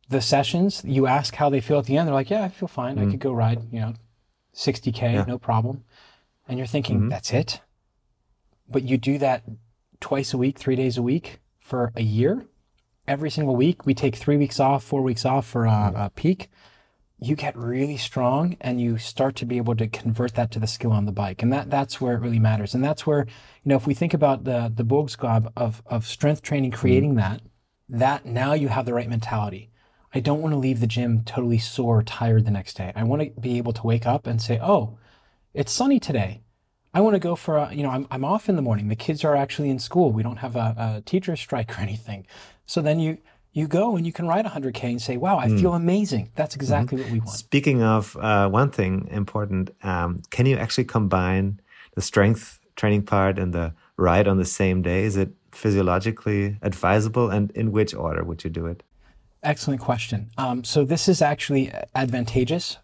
the 0.09 0.21
sessions, 0.21 0.83
you 0.85 1.07
ask 1.07 1.35
how 1.35 1.49
they 1.49 1.61
feel 1.61 1.79
at 1.79 1.85
the 1.85 1.97
end. 1.97 2.07
They're 2.07 2.13
like, 2.13 2.29
yeah, 2.29 2.43
I 2.43 2.49
feel 2.49 2.67
fine. 2.67 2.99
I 2.99 3.05
mm. 3.05 3.11
could 3.11 3.19
go 3.19 3.33
ride, 3.33 3.71
you 3.71 3.79
know, 3.79 3.93
60K, 4.53 5.27
no 5.27 5.37
problem. 5.37 5.83
And 6.47 6.57
you're 6.57 6.67
thinking, 6.67 6.97
mm-hmm. 6.97 7.09
that's 7.09 7.33
it? 7.33 7.61
But 8.69 8.83
you 8.83 8.97
do 8.97 9.17
that 9.17 9.43
twice 9.99 10.33
a 10.33 10.37
week, 10.37 10.59
three 10.59 10.75
days 10.75 10.97
a 10.97 11.01
week 11.01 11.39
for 11.59 11.91
a 11.95 12.01
year. 12.01 12.45
Every 13.07 13.29
single 13.29 13.55
week, 13.55 13.85
we 13.85 13.93
take 13.93 14.15
three 14.15 14.37
weeks 14.37 14.59
off, 14.59 14.83
four 14.83 15.01
weeks 15.01 15.25
off 15.25 15.45
for 15.45 15.65
a, 15.65 15.93
a 15.95 16.11
peak. 16.15 16.49
you 17.17 17.35
get 17.35 17.55
really 17.55 17.97
strong 17.97 18.57
and 18.59 18.81
you 18.81 18.97
start 18.97 19.35
to 19.37 19.45
be 19.45 19.57
able 19.57 19.75
to 19.75 19.87
convert 19.87 20.33
that 20.35 20.51
to 20.51 20.59
the 20.59 20.67
skill 20.67 20.91
on 20.91 21.05
the 21.05 21.11
bike. 21.11 21.41
And 21.41 21.51
that 21.53 21.69
that's 21.69 22.01
where 22.01 22.15
it 22.15 22.21
really 22.21 22.39
matters. 22.39 22.73
And 22.75 22.83
that's 22.83 23.07
where, 23.07 23.25
you 23.25 23.69
know, 23.69 23.75
if 23.77 23.87
we 23.87 23.93
think 23.93 24.13
about 24.13 24.43
the 24.43 24.71
the 24.73 24.83
Bogsquab 24.83 25.51
of 25.55 25.81
of 25.85 26.05
strength 26.05 26.41
training 26.41 26.71
creating 26.71 27.11
mm-hmm. 27.11 27.19
that, 27.19 27.41
that 27.89 28.25
now 28.25 28.53
you 28.53 28.67
have 28.67 28.85
the 28.85 28.93
right 28.93 29.09
mentality. 29.09 29.71
I 30.13 30.19
don't 30.19 30.41
want 30.41 30.53
to 30.53 30.59
leave 30.59 30.79
the 30.79 30.87
gym 30.87 31.23
totally 31.25 31.57
sore, 31.57 32.01
tired 32.03 32.45
the 32.45 32.51
next 32.51 32.75
day. 32.77 32.91
I 32.95 33.03
want 33.03 33.21
to 33.21 33.41
be 33.41 33.57
able 33.57 33.73
to 33.73 33.83
wake 33.83 34.05
up 34.05 34.27
and 34.27 34.41
say, 34.41 34.59
"Oh, 34.61 34.97
it's 35.53 35.71
sunny 35.71 35.99
today. 35.99 36.41
I 36.95 37.01
want 37.01 37.13
to 37.13 37.19
go 37.19 37.35
for 37.35 37.57
a, 37.57 37.73
you 37.73 37.83
know, 37.83 37.89
I'm, 37.89 38.07
I'm 38.09 38.23
off 38.23 38.47
in 38.47 38.55
the 38.55 38.61
morning. 38.61 38.87
The 38.87 38.95
kids 38.95 39.25
are 39.25 39.35
actually 39.35 39.69
in 39.69 39.79
school. 39.79 40.13
We 40.13 40.23
don't 40.23 40.37
have 40.37 40.55
a, 40.55 40.75
a 40.77 41.01
teacher 41.01 41.35
strike 41.35 41.77
or 41.77 41.81
anything. 41.89 42.25
So 42.65 42.81
then 42.81 43.01
you, 43.01 43.17
you 43.51 43.67
go 43.67 43.97
and 43.97 44.05
you 44.05 44.13
can 44.13 44.27
ride 44.27 44.45
100K 44.45 44.83
and 44.83 45.01
say, 45.01 45.17
wow, 45.17 45.37
I 45.37 45.47
mm. 45.47 45.59
feel 45.59 45.73
amazing. 45.73 46.31
That's 46.35 46.55
exactly 46.55 46.97
mm-hmm. 46.97 47.03
what 47.03 47.13
we 47.13 47.19
want. 47.19 47.31
Speaking 47.31 47.83
of 47.83 48.15
uh, 48.15 48.47
one 48.47 48.71
thing 48.71 49.09
important, 49.11 49.71
um, 49.83 50.21
can 50.29 50.45
you 50.45 50.55
actually 50.55 50.85
combine 50.85 51.59
the 51.95 52.01
strength 52.01 52.59
training 52.77 53.03
part 53.03 53.37
and 53.37 53.53
the 53.53 53.73
ride 53.97 54.29
on 54.29 54.37
the 54.37 54.45
same 54.45 54.81
day? 54.81 55.03
Is 55.03 55.17
it 55.17 55.31
physiologically 55.51 56.57
advisable? 56.61 57.29
And 57.29 57.51
in 57.51 57.73
which 57.73 57.93
order 57.93 58.23
would 58.23 58.45
you 58.45 58.49
do 58.49 58.67
it? 58.67 58.83
Excellent 59.43 59.81
question. 59.81 60.29
Um, 60.37 60.63
so 60.63 60.85
this 60.85 61.09
is 61.09 61.21
actually 61.21 61.73
advantageous 61.93 62.77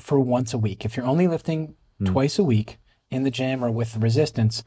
for 0.00 0.18
once 0.18 0.54
a 0.54 0.58
week. 0.58 0.86
If 0.86 0.96
you're 0.96 1.06
only 1.06 1.28
lifting 1.28 1.74
mm. 2.00 2.06
twice 2.06 2.38
a 2.38 2.44
week, 2.44 2.78
in 3.10 3.22
the 3.22 3.30
gym 3.30 3.64
or 3.64 3.70
with 3.70 3.96
resistance. 3.96 4.62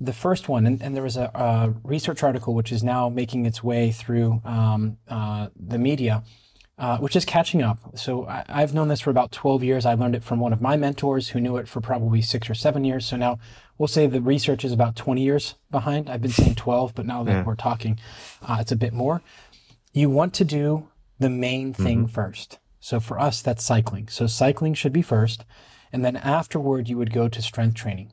The 0.00 0.12
first 0.12 0.48
one, 0.48 0.66
and, 0.66 0.82
and 0.82 0.94
there 0.94 1.02
was 1.02 1.16
a, 1.16 1.30
a, 1.34 1.74
research 1.84 2.22
article 2.22 2.54
which 2.54 2.72
is 2.72 2.82
now 2.82 3.08
making 3.08 3.46
its 3.46 3.62
way 3.62 3.92
through 3.92 4.42
um, 4.44 4.98
uh, 5.08 5.48
the 5.54 5.78
media, 5.78 6.24
uh, 6.78 6.98
which 6.98 7.14
is 7.14 7.24
catching 7.24 7.62
up. 7.62 7.78
So 7.96 8.26
I, 8.26 8.60
have 8.60 8.74
known 8.74 8.88
this 8.88 9.00
for 9.00 9.10
about 9.10 9.30
12 9.30 9.62
years. 9.62 9.86
I 9.86 9.94
learned 9.94 10.16
it 10.16 10.24
from 10.24 10.40
one 10.40 10.52
of 10.52 10.60
my 10.60 10.76
mentors 10.76 11.28
who 11.28 11.40
knew 11.40 11.56
it 11.56 11.68
for 11.68 11.80
probably 11.80 12.20
six 12.22 12.50
or 12.50 12.54
seven 12.54 12.84
years. 12.84 13.06
So 13.06 13.16
now 13.16 13.38
we'll 13.78 13.86
say 13.86 14.08
the 14.08 14.20
research 14.20 14.64
is 14.64 14.72
about 14.72 14.96
20 14.96 15.22
years 15.22 15.54
behind. 15.70 16.10
I've 16.10 16.22
been 16.22 16.32
saying 16.32 16.56
12, 16.56 16.94
but 16.94 17.06
now 17.06 17.22
that 17.22 17.30
yeah. 17.30 17.44
we're 17.44 17.54
talking, 17.54 18.00
uh, 18.42 18.58
it's 18.60 18.72
a 18.72 18.76
bit 18.76 18.92
more. 18.92 19.22
You 19.92 20.10
want 20.10 20.34
to 20.34 20.44
do 20.44 20.88
the 21.20 21.30
main 21.30 21.72
thing 21.72 22.04
mm-hmm. 22.04 22.12
first. 22.12 22.58
So 22.80 22.98
for 22.98 23.18
us, 23.18 23.40
that's 23.40 23.64
cycling. 23.64 24.08
So 24.08 24.26
cycling 24.26 24.74
should 24.74 24.92
be 24.92 25.02
first. 25.02 25.44
And 25.94 26.04
then 26.04 26.16
afterward, 26.16 26.88
you 26.88 26.98
would 26.98 27.12
go 27.12 27.28
to 27.28 27.40
strength 27.40 27.76
training. 27.76 28.12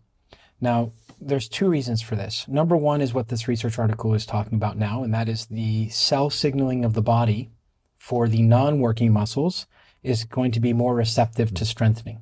Now, 0.61 0.91
there's 1.19 1.49
two 1.49 1.67
reasons 1.67 1.99
for 1.99 2.15
this. 2.15 2.47
Number 2.47 2.77
one 2.77 3.01
is 3.01 3.11
what 3.11 3.29
this 3.29 3.47
research 3.47 3.79
article 3.79 4.13
is 4.13 4.23
talking 4.23 4.53
about 4.53 4.77
now, 4.77 5.01
and 5.01 5.11
that 5.15 5.27
is 5.27 5.47
the 5.47 5.89
cell 5.89 6.29
signaling 6.29 6.85
of 6.85 6.93
the 6.93 7.01
body 7.01 7.49
for 7.97 8.27
the 8.27 8.43
non 8.43 8.81
working 8.81 9.11
muscles 9.11 9.65
is 10.03 10.25
going 10.25 10.51
to 10.51 10.59
be 10.59 10.73
more 10.73 10.93
receptive 10.93 11.55
to 11.55 11.65
strengthening. 11.65 12.21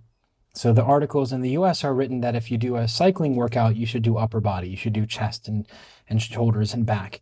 So 0.53 0.71
the 0.71 0.81
articles 0.81 1.33
in 1.33 1.41
the 1.41 1.57
US 1.57 1.83
are 1.83 1.93
written 1.93 2.21
that 2.21 2.35
if 2.35 2.49
you 2.49 2.57
do 2.57 2.77
a 2.77 2.87
cycling 2.87 3.35
workout, 3.35 3.75
you 3.75 3.85
should 3.85 4.03
do 4.03 4.15
upper 4.15 4.39
body, 4.39 4.69
you 4.69 4.77
should 4.77 4.93
do 4.93 5.05
chest 5.05 5.49
and, 5.49 5.67
and 6.07 6.21
shoulders 6.21 6.73
and 6.73 6.85
back. 6.85 7.19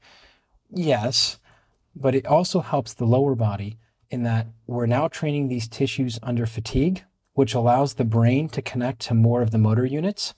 Yes, 0.69 1.39
but 1.95 2.13
it 2.13 2.27
also 2.27 2.59
helps 2.59 2.93
the 2.93 3.05
lower 3.05 3.33
body 3.33 3.79
in 4.11 4.21
that 4.23 4.45
we're 4.67 4.85
now 4.85 5.07
training 5.07 5.47
these 5.47 5.67
tissues 5.67 6.19
under 6.21 6.45
fatigue 6.45 7.03
which 7.38 7.53
allows 7.53 7.93
the 7.93 8.03
brain 8.03 8.49
to 8.49 8.63
connect 8.63 8.99
to 8.99 9.13
more 9.13 9.43
of 9.43 9.51
the 9.51 9.59
motor 9.59 9.85
units. 9.85 10.33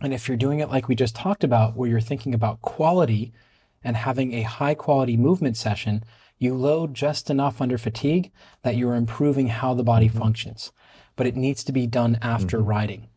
And 0.00 0.14
if 0.14 0.26
you're 0.26 0.36
doing 0.38 0.60
it 0.60 0.70
like 0.70 0.88
we 0.88 0.94
just 0.94 1.14
talked 1.14 1.44
about, 1.44 1.76
where 1.76 1.90
you're 1.90 2.00
thinking 2.00 2.32
about 2.32 2.62
quality 2.62 3.34
and 3.84 3.98
having 3.98 4.32
a 4.32 4.40
high 4.40 4.72
quality 4.74 5.18
movement 5.18 5.58
session, 5.58 6.02
you 6.38 6.54
load 6.54 6.94
just 6.94 7.28
enough 7.28 7.60
under 7.60 7.76
fatigue 7.76 8.32
that 8.62 8.76
you're 8.76 8.94
improving 8.94 9.48
how 9.48 9.74
the 9.74 9.84
body 9.84 10.08
mm-hmm. 10.08 10.20
functions. 10.20 10.72
But 11.16 11.26
it 11.26 11.36
needs 11.36 11.62
to 11.64 11.72
be 11.72 11.86
done 11.86 12.16
after 12.22 12.56
mm-hmm. 12.56 12.66
riding. 12.66 13.08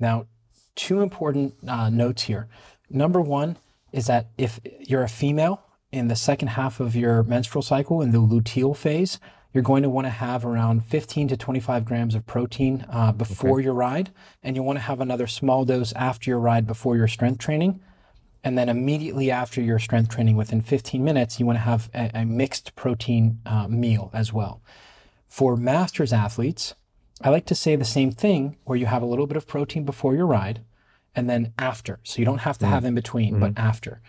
Now, 0.00 0.26
two 0.74 1.00
important 1.00 1.54
uh, 1.68 1.90
notes 1.90 2.24
here. 2.24 2.48
Number 2.90 3.20
one 3.20 3.56
is 3.92 4.08
that 4.08 4.30
if 4.36 4.58
you're 4.80 5.04
a 5.04 5.08
female 5.08 5.62
in 5.92 6.08
the 6.08 6.16
second 6.16 6.48
half 6.48 6.80
of 6.80 6.96
your 6.96 7.22
menstrual 7.22 7.62
cycle 7.62 8.02
in 8.02 8.10
the 8.10 8.18
luteal 8.18 8.76
phase, 8.76 9.20
you're 9.54 9.62
going 9.62 9.84
to 9.84 9.88
want 9.88 10.04
to 10.04 10.10
have 10.10 10.44
around 10.44 10.84
15 10.84 11.28
to 11.28 11.36
25 11.36 11.84
grams 11.84 12.16
of 12.16 12.26
protein 12.26 12.84
uh, 12.90 13.12
before 13.12 13.58
okay. 13.58 13.64
your 13.64 13.72
ride, 13.72 14.10
and 14.42 14.56
you 14.56 14.64
want 14.64 14.76
to 14.76 14.82
have 14.82 15.00
another 15.00 15.28
small 15.28 15.64
dose 15.64 15.92
after 15.92 16.28
your 16.28 16.40
ride 16.40 16.66
before 16.66 16.96
your 16.96 17.06
strength 17.06 17.38
training. 17.38 17.80
And 18.42 18.58
then 18.58 18.68
immediately 18.68 19.30
after 19.30 19.62
your 19.62 19.78
strength 19.78 20.10
training, 20.10 20.36
within 20.36 20.60
15 20.60 21.02
minutes, 21.02 21.38
you 21.38 21.46
want 21.46 21.56
to 21.56 21.62
have 21.62 21.88
a, 21.94 22.10
a 22.12 22.24
mixed 22.26 22.74
protein 22.74 23.38
uh, 23.46 23.68
meal 23.68 24.10
as 24.12 24.32
well. 24.32 24.60
For 25.28 25.56
masters 25.56 26.12
athletes, 26.12 26.74
I 27.22 27.30
like 27.30 27.46
to 27.46 27.54
say 27.54 27.76
the 27.76 27.84
same 27.84 28.10
thing 28.10 28.56
where 28.64 28.76
you 28.76 28.86
have 28.86 29.02
a 29.02 29.06
little 29.06 29.26
bit 29.28 29.36
of 29.36 29.46
protein 29.46 29.84
before 29.84 30.16
your 30.16 30.26
ride 30.26 30.62
and 31.14 31.30
then 31.30 31.54
after. 31.58 32.00
So 32.02 32.18
you 32.18 32.24
don't 32.24 32.38
have 32.38 32.58
to 32.58 32.66
mm. 32.66 32.70
have 32.70 32.84
in 32.84 32.94
between, 32.94 33.36
mm. 33.36 33.40
but 33.40 33.52
after. 33.56 34.02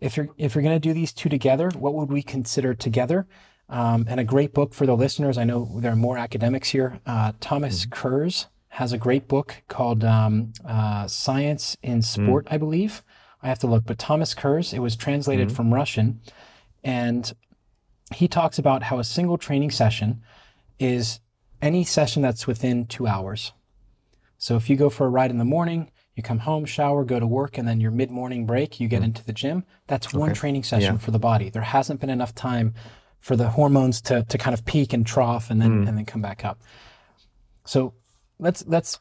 If 0.00 0.16
you're 0.16 0.28
if 0.36 0.54
you're 0.54 0.62
going 0.62 0.74
to 0.74 0.80
do 0.80 0.92
these 0.92 1.12
two 1.12 1.28
together, 1.28 1.70
what 1.70 1.94
would 1.94 2.10
we 2.10 2.22
consider 2.22 2.74
together? 2.74 3.28
Um, 3.68 4.04
and 4.08 4.20
a 4.20 4.24
great 4.24 4.52
book 4.52 4.74
for 4.74 4.84
the 4.84 4.96
listeners. 4.96 5.38
I 5.38 5.44
know 5.44 5.78
there 5.80 5.92
are 5.92 5.96
more 5.96 6.18
academics 6.18 6.68
here. 6.70 7.00
Uh, 7.06 7.32
Thomas 7.40 7.82
mm-hmm. 7.82 7.92
Kurz 7.92 8.46
has 8.68 8.92
a 8.92 8.98
great 8.98 9.28
book 9.28 9.62
called 9.68 10.04
um, 10.04 10.52
uh, 10.66 11.06
Science 11.06 11.76
in. 11.82 12.02
Sport, 12.02 12.46
mm 12.46 12.52
I 12.52 12.58
believe. 12.58 13.02
I 13.42 13.48
have 13.48 13.58
to 13.60 13.66
look, 13.66 13.84
but 13.84 13.98
Thomas 13.98 14.34
Kurz, 14.34 14.72
it 14.72 14.78
was 14.78 14.96
translated 14.96 15.48
mm 15.48 15.52
from 15.52 15.74
Russian. 15.74 16.20
And 16.84 17.32
he 18.14 18.28
talks 18.28 18.58
about 18.58 18.84
how 18.84 18.98
a 18.98 19.04
single 19.04 19.38
training 19.38 19.70
session 19.70 20.22
is 20.78 21.20
any 21.60 21.84
session 21.84 22.22
that's 22.22 22.46
within 22.46 22.86
two 22.86 23.06
hours. 23.06 23.52
So 24.38 24.56
if 24.56 24.68
you 24.68 24.76
go 24.76 24.90
for 24.90 25.06
a 25.06 25.10
ride 25.10 25.30
in 25.30 25.38
the 25.38 25.44
morning, 25.44 25.90
you 26.16 26.22
come 26.22 26.40
home, 26.40 26.64
shower, 26.64 27.04
go 27.04 27.20
to 27.20 27.26
work, 27.26 27.56
and 27.56 27.66
then 27.66 27.80
your 27.80 27.90
mid 27.90 28.10
morning 28.10 28.46
break, 28.46 28.80
you 28.80 28.88
get 28.88 29.02
mm 29.02 29.06
into 29.06 29.24
the 29.24 29.32
gym. 29.32 29.64
That's 29.86 30.08
okay. 30.08 30.18
one 30.18 30.34
training 30.34 30.64
session 30.64 30.94
yeah. 30.94 30.98
for 30.98 31.10
the 31.10 31.18
body. 31.18 31.48
There 31.50 31.62
hasn't 31.62 32.00
been 32.00 32.10
enough 32.10 32.34
time 32.34 32.74
for 33.22 33.36
the 33.36 33.48
hormones 33.50 34.00
to, 34.02 34.24
to 34.24 34.36
kind 34.36 34.52
of 34.52 34.64
peak 34.66 34.92
and 34.92 35.06
trough 35.06 35.48
and 35.48 35.62
then 35.62 35.84
mm. 35.84 35.88
and 35.88 35.96
then 35.96 36.04
come 36.04 36.20
back 36.20 36.44
up. 36.44 36.60
So 37.64 37.94
let's 38.38 38.64
let's 38.66 39.00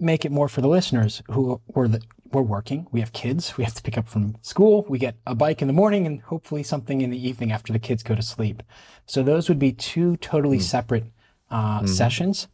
make 0.00 0.24
it 0.24 0.32
more 0.32 0.48
for 0.48 0.60
the 0.60 0.68
listeners 0.68 1.22
who 1.30 1.60
were 1.68 1.86
the, 1.86 2.00
we're 2.32 2.42
working. 2.42 2.86
We 2.90 3.00
have 3.00 3.12
kids. 3.12 3.56
We 3.56 3.64
have 3.64 3.74
to 3.74 3.82
pick 3.82 3.98
up 3.98 4.08
from 4.08 4.36
school. 4.42 4.84
We 4.88 4.98
get 4.98 5.16
a 5.26 5.34
bike 5.34 5.60
in 5.60 5.68
the 5.68 5.74
morning 5.74 6.06
and 6.06 6.22
hopefully 6.22 6.62
something 6.62 7.00
in 7.00 7.10
the 7.10 7.28
evening 7.28 7.52
after 7.52 7.72
the 7.72 7.78
kids 7.78 8.02
go 8.02 8.14
to 8.14 8.22
sleep. 8.22 8.62
So 9.06 9.22
those 9.22 9.48
would 9.48 9.58
be 9.58 9.72
two 9.72 10.16
totally 10.16 10.58
mm. 10.58 10.62
separate 10.62 11.04
uh, 11.50 11.82
mm. 11.82 11.88
sessions. 11.88 12.48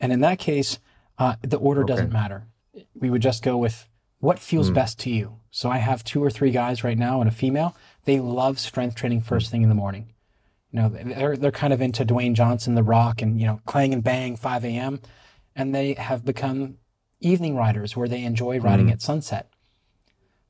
And 0.00 0.12
in 0.12 0.20
that 0.20 0.38
case, 0.38 0.78
uh, 1.18 1.36
the 1.42 1.58
order 1.58 1.82
okay. 1.82 1.92
doesn't 1.92 2.12
matter. 2.12 2.46
We 2.94 3.10
would 3.10 3.22
just 3.22 3.42
go 3.42 3.56
with 3.56 3.88
what 4.20 4.38
feels 4.38 4.70
mm. 4.70 4.74
best 4.74 4.98
to 5.00 5.10
you. 5.10 5.40
So 5.50 5.70
I 5.70 5.78
have 5.78 6.04
two 6.04 6.22
or 6.22 6.30
three 6.30 6.50
guys 6.50 6.84
right 6.84 6.98
now 6.98 7.20
and 7.20 7.28
a 7.28 7.32
female. 7.32 7.74
They 8.04 8.20
love 8.20 8.58
strength 8.58 8.94
training 8.96 9.22
first 9.22 9.50
thing 9.50 9.62
in 9.62 9.68
the 9.68 9.74
morning. 9.74 10.12
You 10.76 10.82
know, 10.82 10.88
they're 10.90 11.36
they're 11.38 11.50
kind 11.50 11.72
of 11.72 11.80
into 11.80 12.04
Dwayne 12.04 12.34
Johnson, 12.34 12.74
The 12.74 12.82
Rock, 12.82 13.22
and 13.22 13.40
you 13.40 13.46
know, 13.46 13.60
clang 13.64 13.94
and 13.94 14.04
bang, 14.04 14.36
5 14.36 14.64
a.m. 14.66 15.00
And 15.54 15.74
they 15.74 15.94
have 15.94 16.22
become 16.22 16.76
evening 17.18 17.56
riders 17.56 17.96
where 17.96 18.08
they 18.08 18.22
enjoy 18.22 18.60
riding 18.60 18.88
mm. 18.88 18.92
at 18.92 19.00
sunset. 19.00 19.48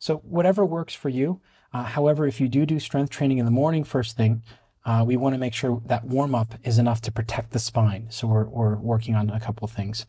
So 0.00 0.16
whatever 0.18 0.66
works 0.66 0.94
for 0.94 1.08
you. 1.08 1.40
Uh, 1.72 1.84
however, 1.84 2.26
if 2.26 2.40
you 2.40 2.48
do 2.48 2.66
do 2.66 2.80
strength 2.80 3.10
training 3.10 3.38
in 3.38 3.44
the 3.44 3.52
morning 3.52 3.84
first 3.84 4.16
thing, 4.16 4.42
uh, 4.84 5.04
we 5.06 5.16
want 5.16 5.34
to 5.34 5.38
make 5.38 5.54
sure 5.54 5.80
that 5.86 6.04
warm 6.04 6.34
up 6.34 6.54
is 6.64 6.76
enough 6.76 7.00
to 7.02 7.12
protect 7.12 7.52
the 7.52 7.60
spine. 7.60 8.06
So 8.10 8.26
we're 8.26 8.46
we're 8.46 8.76
working 8.76 9.14
on 9.14 9.30
a 9.30 9.38
couple 9.38 9.64
of 9.64 9.70
things, 9.70 10.06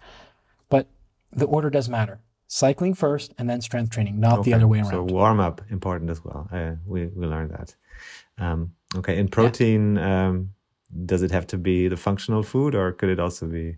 but 0.68 0.88
the 1.32 1.46
order 1.46 1.70
does 1.70 1.88
matter. 1.88 2.22
Cycling 2.48 2.96
first, 2.96 3.34
and 3.38 3.48
then 3.48 3.62
strength 3.62 3.92
training, 3.92 4.20
not 4.20 4.40
okay. 4.40 4.52
the 4.52 4.56
other 4.56 4.68
way 4.68 4.80
around. 4.80 4.92
So 4.92 5.04
warm 5.04 5.40
up 5.40 5.62
important 5.70 6.10
as 6.10 6.24
well. 6.24 6.48
Uh, 6.52 6.72
we 6.88 7.06
we 7.08 7.28
learned 7.28 7.52
that. 7.52 7.76
Um, 8.38 8.74
okay, 8.96 9.18
in 9.18 9.28
protein, 9.28 9.96
yeah. 9.96 10.28
um, 10.28 10.52
does 11.06 11.22
it 11.22 11.32
have 11.32 11.48
to 11.48 11.58
be 11.58 11.88
the 11.88 11.98
functional 11.98 12.44
food, 12.44 12.76
or 12.76 12.92
could 12.92 13.10
it 13.10 13.20
also 13.20 13.48
be 13.48 13.78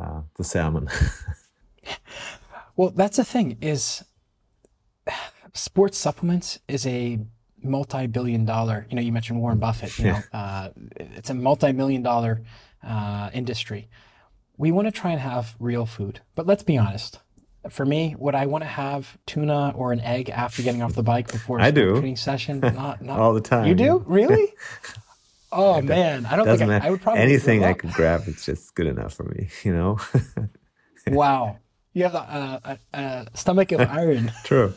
uh, 0.00 0.22
the 0.36 0.44
salmon? 0.44 0.88
well, 2.76 2.90
that's 2.90 3.16
the 3.16 3.24
thing. 3.24 3.58
Is 3.60 4.04
sports 5.54 5.98
supplements 5.98 6.58
is 6.68 6.86
a 6.86 7.20
multi-billion 7.62 8.44
dollar. 8.44 8.86
You 8.90 8.96
know, 8.96 9.02
you 9.02 9.12
mentioned 9.12 9.40
Warren 9.40 9.58
Buffett. 9.58 9.98
You 9.98 10.06
know, 10.06 10.22
uh, 10.32 10.68
it's 10.96 11.30
a 11.30 11.34
multi-million 11.34 12.02
dollar 12.02 12.42
uh, 12.82 13.30
industry. 13.32 13.88
We 14.58 14.72
want 14.72 14.88
to 14.88 14.92
try 14.92 15.12
and 15.12 15.20
have 15.20 15.54
real 15.58 15.86
food, 15.86 16.20
but 16.34 16.46
let's 16.46 16.62
be 16.62 16.78
honest 16.78 17.20
for 17.72 17.84
me, 17.84 18.14
would 18.18 18.34
I 18.34 18.46
want 18.46 18.62
to 18.64 18.68
have 18.68 19.16
tuna 19.26 19.72
or 19.76 19.92
an 19.92 20.00
egg 20.00 20.30
after 20.30 20.62
getting 20.62 20.82
off 20.82 20.94
the 20.94 21.02
bike 21.02 21.30
before 21.30 21.58
a 21.58 21.64
I 21.64 21.70
do. 21.70 21.92
training 21.92 22.16
session? 22.16 22.60
Not, 22.60 23.02
not 23.02 23.18
all 23.18 23.32
the 23.34 23.40
time. 23.40 23.66
You 23.66 23.74
do 23.74 24.04
really? 24.06 24.54
Oh 25.52 25.80
man, 25.80 26.26
I 26.26 26.36
don't 26.36 26.44
think 26.44 26.70
I, 26.70 26.88
I, 26.88 26.90
would 26.90 27.00
probably 27.00 27.22
anything 27.22 27.64
I 27.64 27.72
could 27.72 27.92
grab. 27.92 28.24
It's 28.26 28.44
just 28.44 28.74
good 28.74 28.88
enough 28.88 29.14
for 29.14 29.22
me, 29.22 29.48
you 29.62 29.72
know. 29.72 29.98
wow, 31.06 31.58
you 31.92 32.02
have 32.02 32.14
a, 32.14 33.26
stomach 33.32 33.72
of 33.72 33.80
iron. 33.80 34.32
True. 34.44 34.74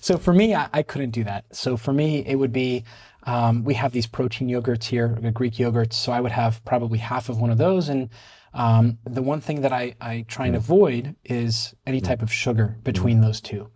so 0.00 0.18
for 0.18 0.32
me, 0.32 0.54
I, 0.54 0.68
I, 0.72 0.82
couldn't 0.82 1.10
do 1.10 1.24
that. 1.24 1.44
So 1.52 1.76
for 1.76 1.92
me, 1.92 2.24
it 2.24 2.36
would 2.36 2.52
be 2.52 2.84
Um, 3.24 3.64
we 3.64 3.74
have 3.74 3.92
these 3.92 4.06
protein 4.06 4.48
yogurts 4.48 4.84
here, 4.84 5.18
the 5.20 5.30
Greek 5.30 5.54
yogurts. 5.54 5.94
So 5.94 6.12
I 6.12 6.20
would 6.20 6.32
have 6.32 6.64
probably 6.64 6.98
half 6.98 7.28
of 7.28 7.38
one 7.38 7.50
of 7.50 7.58
those. 7.58 7.88
And 7.88 8.08
um, 8.52 8.98
the 9.04 9.22
one 9.22 9.40
thing 9.40 9.60
that 9.62 9.72
I, 9.72 9.94
I 10.00 10.24
try 10.28 10.46
and 10.46 10.54
mm. 10.54 10.58
avoid 10.58 11.16
is 11.24 11.74
any 11.86 12.00
mm. 12.00 12.04
type 12.04 12.22
of 12.22 12.32
sugar 12.32 12.78
between 12.82 13.18
mm. 13.18 13.22
those 13.22 13.40
two 13.40 13.70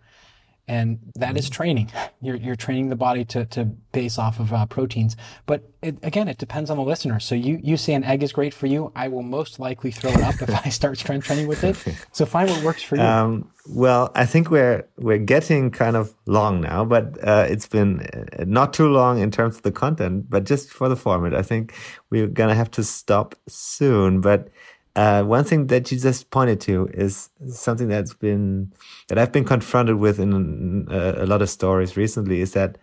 and 0.67 0.99
that 1.17 1.37
is 1.37 1.51
training. 1.51 1.91
You're, 2.21 2.37
you're 2.37 2.57
training 2.57 2.89
the 2.89 2.97
body 2.97 3.23
to, 3.27 3.45
to 3.45 3.67
base 3.67 4.19
off 4.19 4.41
of 4.41 4.51
uh, 4.51 4.65
proteins. 4.65 5.15
But 5.45 5.69
it, 5.83 5.99
again, 6.03 6.27
it 6.27 6.39
depends 6.39 6.71
on 6.71 6.79
the 6.79 6.83
listener. 6.83 7.21
So 7.21 7.35
you, 7.35 7.61
you 7.63 7.77
say 7.77 7.93
an 7.93 8.03
egg 8.03 8.23
is 8.23 8.33
great 8.33 8.55
for 8.55 8.67
you. 8.67 8.93
I 8.97 9.09
will 9.09 9.23
most 9.23 9.61
likely 9.61 9.91
throw 9.91 10.11
it 10.11 10.23
up 10.23 10.41
if 10.41 10.49
I 10.65 10.69
start 10.71 10.97
strength 10.97 11.27
training 11.27 11.49
with 11.49 11.65
it. 11.65 11.77
So 12.13 12.25
find 12.25 12.49
what 12.49 12.63
works 12.63 12.83
for 12.83 12.97
you. 12.97 13.03
Um, 13.03 13.51
well, 13.67 14.11
I 14.15 14.25
think 14.27 14.51
we're 14.51 14.87
we're 14.97 15.19
getting 15.19 15.71
kind 15.71 15.97
of 15.97 16.15
long 16.27 16.61
now, 16.61 16.85
but 16.85 17.17
uh, 17.27 17.47
it's 17.49 17.67
been 17.67 18.01
uh, 18.01 18.45
not 18.47 18.73
too 18.75 18.89
long 18.89 19.19
in 19.19 19.31
terms 19.31 19.57
of 19.57 19.63
the 19.63 19.73
content, 19.73 20.29
but 20.29 20.45
just 20.45 20.71
for 20.71 20.89
the 20.89 20.97
format. 20.97 21.35
I 21.35 21.43
think 21.43 21.75
we're 22.11 22.27
gonna 22.27 22.55
have 22.55 22.71
to 22.73 22.85
stop 22.85 23.35
soon. 23.49 24.21
But 24.21 24.49
uh, 24.97 25.23
one 25.25 25.45
thing 25.45 25.67
that 25.69 25.91
you 25.91 25.99
just 25.99 26.31
pointed 26.31 26.61
to 26.63 26.89
is 26.95 27.31
something 27.51 27.89
that's 27.89 28.15
been 28.15 28.73
that 29.09 29.19
I've 29.19 29.33
been 29.33 29.45
confronted 29.45 29.97
with 29.97 30.21
in 30.21 30.87
a, 30.91 30.95
uh, 30.95 31.25
a 31.25 31.27
lot 31.27 31.43
of 31.43 31.51
stories 31.51 31.97
recently. 31.97 32.41
Is 32.41 32.53
that 32.53 32.79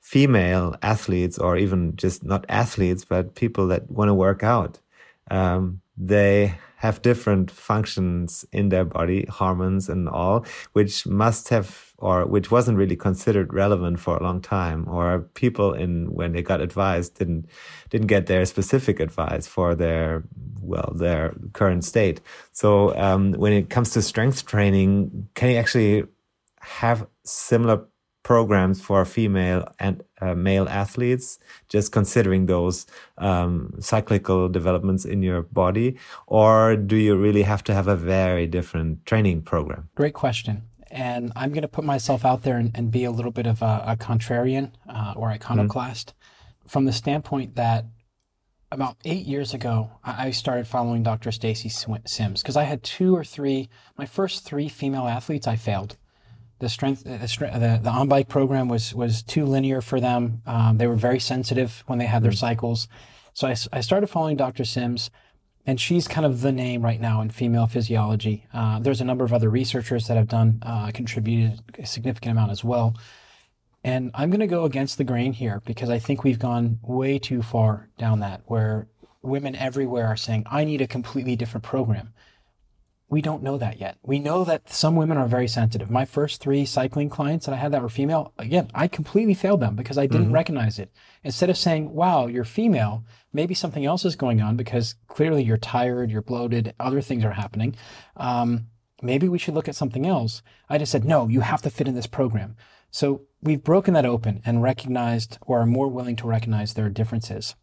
female 0.00 0.76
athletes, 0.82 1.38
or 1.38 1.56
even 1.56 1.96
just 1.96 2.24
not 2.24 2.44
athletes, 2.48 3.04
but 3.04 3.34
people 3.34 3.66
that 3.68 3.90
want 3.90 4.08
to 4.08 4.14
work 4.14 4.42
out, 4.42 4.80
um, 5.30 5.80
they 5.96 6.56
have 6.76 7.02
different 7.02 7.50
functions 7.50 8.44
in 8.52 8.68
their 8.68 8.84
body, 8.84 9.26
hormones 9.30 9.88
and 9.88 10.08
all, 10.08 10.44
which 10.72 11.06
must 11.06 11.48
have 11.48 11.94
or 11.98 12.26
which 12.26 12.50
wasn't 12.50 12.76
really 12.76 12.96
considered 12.96 13.54
relevant 13.54 13.98
for 13.98 14.16
a 14.16 14.22
long 14.22 14.40
time, 14.40 14.86
or 14.88 15.20
people 15.34 15.72
in 15.72 16.12
when 16.12 16.32
they 16.32 16.42
got 16.42 16.60
advice 16.60 17.08
didn't 17.08 17.46
didn't 17.88 18.08
get 18.08 18.26
their 18.26 18.44
specific 18.44 19.00
advice 19.00 19.46
for 19.46 19.74
their 19.74 20.24
well 20.60 20.92
their 20.94 21.34
current 21.54 21.84
state. 21.84 22.20
So 22.52 22.96
um, 22.96 23.32
when 23.32 23.52
it 23.52 23.70
comes 23.70 23.90
to 23.92 24.02
strength 24.02 24.44
training, 24.44 25.28
can 25.34 25.50
you 25.50 25.56
actually 25.56 26.04
have 26.60 27.06
similar 27.24 27.86
programs 28.26 28.80
for 28.80 29.04
female 29.04 29.72
and 29.78 30.02
uh, 30.20 30.34
male 30.34 30.68
athletes, 30.68 31.38
just 31.68 31.92
considering 31.92 32.46
those 32.46 32.84
um, 33.18 33.72
cyclical 33.78 34.48
developments 34.48 35.04
in 35.04 35.22
your 35.22 35.42
body? 35.42 35.96
Or 36.26 36.74
do 36.74 36.96
you 36.96 37.14
really 37.14 37.42
have 37.42 37.62
to 37.64 37.72
have 37.72 37.86
a 37.86 37.94
very 37.94 38.48
different 38.48 39.06
training 39.06 39.42
program? 39.42 39.90
Great 39.94 40.14
question. 40.14 40.62
And 40.90 41.32
I'm 41.36 41.50
going 41.50 41.62
to 41.62 41.68
put 41.68 41.84
myself 41.84 42.24
out 42.24 42.42
there 42.42 42.56
and, 42.56 42.72
and, 42.74 42.90
be 42.90 43.04
a 43.04 43.12
little 43.12 43.30
bit 43.30 43.46
of 43.46 43.62
a, 43.62 43.84
a 43.86 43.96
contrarian 43.96 44.72
uh, 44.88 45.14
or 45.14 45.28
iconoclast 45.28 46.08
mm-hmm. 46.08 46.68
from 46.68 46.84
the 46.84 46.92
standpoint 46.92 47.54
that 47.54 47.84
about 48.72 48.96
eight 49.04 49.24
years 49.24 49.54
ago, 49.54 49.90
I 50.02 50.32
started 50.32 50.66
following 50.66 51.04
Dr. 51.04 51.30
Stacy 51.30 51.68
Sims 51.68 52.42
because 52.42 52.56
I 52.56 52.64
had 52.64 52.82
two 52.82 53.16
or 53.16 53.22
three, 53.22 53.68
my 53.96 54.06
first 54.06 54.44
three 54.44 54.68
female 54.68 55.06
athletes, 55.06 55.46
I 55.46 55.54
failed 55.54 55.96
the 56.58 56.68
strength 56.68 57.04
the, 57.04 57.18
the, 57.18 57.80
the 57.82 57.90
on 57.90 58.08
bike 58.08 58.28
program 58.28 58.68
was 58.68 58.94
was 58.94 59.22
too 59.22 59.44
linear 59.44 59.80
for 59.80 60.00
them. 60.00 60.42
Um, 60.46 60.78
they 60.78 60.86
were 60.86 60.96
very 60.96 61.20
sensitive 61.20 61.84
when 61.86 61.98
they 61.98 62.06
had 62.06 62.22
their 62.22 62.32
mm. 62.32 62.38
cycles. 62.38 62.88
So 63.34 63.46
I, 63.46 63.56
I 63.72 63.80
started 63.80 64.06
following 64.06 64.36
Dr. 64.36 64.64
Sims, 64.64 65.10
and 65.66 65.78
she's 65.78 66.08
kind 66.08 66.24
of 66.24 66.40
the 66.40 66.52
name 66.52 66.82
right 66.82 67.00
now 67.00 67.20
in 67.20 67.28
female 67.28 67.66
physiology. 67.66 68.46
Uh, 68.54 68.78
there's 68.78 69.02
a 69.02 69.04
number 69.04 69.24
of 69.24 69.32
other 69.32 69.50
researchers 69.50 70.06
that 70.06 70.16
have 70.16 70.28
done 70.28 70.60
uh, 70.62 70.90
contributed 70.94 71.60
a 71.78 71.84
significant 71.84 72.32
amount 72.32 72.50
as 72.50 72.64
well. 72.64 72.96
And 73.84 74.10
I'm 74.14 74.30
going 74.30 74.40
to 74.40 74.46
go 74.46 74.64
against 74.64 74.96
the 74.96 75.04
grain 75.04 75.34
here 75.34 75.62
because 75.64 75.90
I 75.90 75.98
think 75.98 76.24
we've 76.24 76.38
gone 76.38 76.80
way 76.82 77.18
too 77.18 77.42
far 77.42 77.88
down 77.98 78.20
that 78.20 78.40
where 78.46 78.88
women 79.22 79.54
everywhere 79.54 80.06
are 80.06 80.16
saying, 80.16 80.44
I 80.50 80.64
need 80.64 80.80
a 80.80 80.86
completely 80.86 81.36
different 81.36 81.64
program 81.64 82.12
we 83.08 83.22
don't 83.22 83.42
know 83.42 83.56
that 83.56 83.78
yet. 83.78 83.98
We 84.02 84.18
know 84.18 84.44
that 84.44 84.68
some 84.72 84.96
women 84.96 85.16
are 85.16 85.28
very 85.28 85.46
sensitive. 85.46 85.90
My 85.90 86.04
first 86.04 86.40
three 86.40 86.64
cycling 86.64 87.08
clients 87.08 87.46
that 87.46 87.52
I 87.52 87.58
had 87.58 87.70
that 87.72 87.82
were 87.82 87.88
female, 87.88 88.32
again, 88.36 88.68
I 88.74 88.88
completely 88.88 89.34
failed 89.34 89.60
them 89.60 89.76
because 89.76 89.96
I 89.96 90.06
didn't 90.06 90.26
mm-hmm. 90.26 90.34
recognize 90.34 90.78
it. 90.80 90.90
Instead 91.22 91.48
of 91.48 91.56
saying, 91.56 91.92
wow, 91.92 92.26
you're 92.26 92.44
female, 92.44 93.04
maybe 93.32 93.54
something 93.54 93.84
else 93.84 94.04
is 94.04 94.16
going 94.16 94.40
on 94.40 94.56
because 94.56 94.96
clearly 95.06 95.44
you're 95.44 95.56
tired, 95.56 96.10
you're 96.10 96.20
bloated, 96.22 96.74
other 96.80 97.00
things 97.00 97.24
are 97.24 97.32
happening. 97.32 97.76
Um, 98.16 98.66
maybe 99.00 99.28
we 99.28 99.38
should 99.38 99.54
look 99.54 99.68
at 99.68 99.76
something 99.76 100.04
else. 100.04 100.42
I 100.68 100.78
just 100.78 100.90
said, 100.90 101.04
no, 101.04 101.28
you 101.28 101.40
have 101.40 101.62
to 101.62 101.70
fit 101.70 101.86
in 101.86 101.94
this 101.94 102.08
program. 102.08 102.56
So 102.90 103.22
we've 103.40 103.62
broken 103.62 103.94
that 103.94 104.06
open 104.06 104.42
and 104.44 104.62
recognized 104.62 105.38
or 105.42 105.60
are 105.60 105.66
more 105.66 105.88
willing 105.88 106.16
to 106.16 106.26
recognize 106.26 106.74
there 106.74 106.86
are 106.86 106.90
differences. 106.90 107.54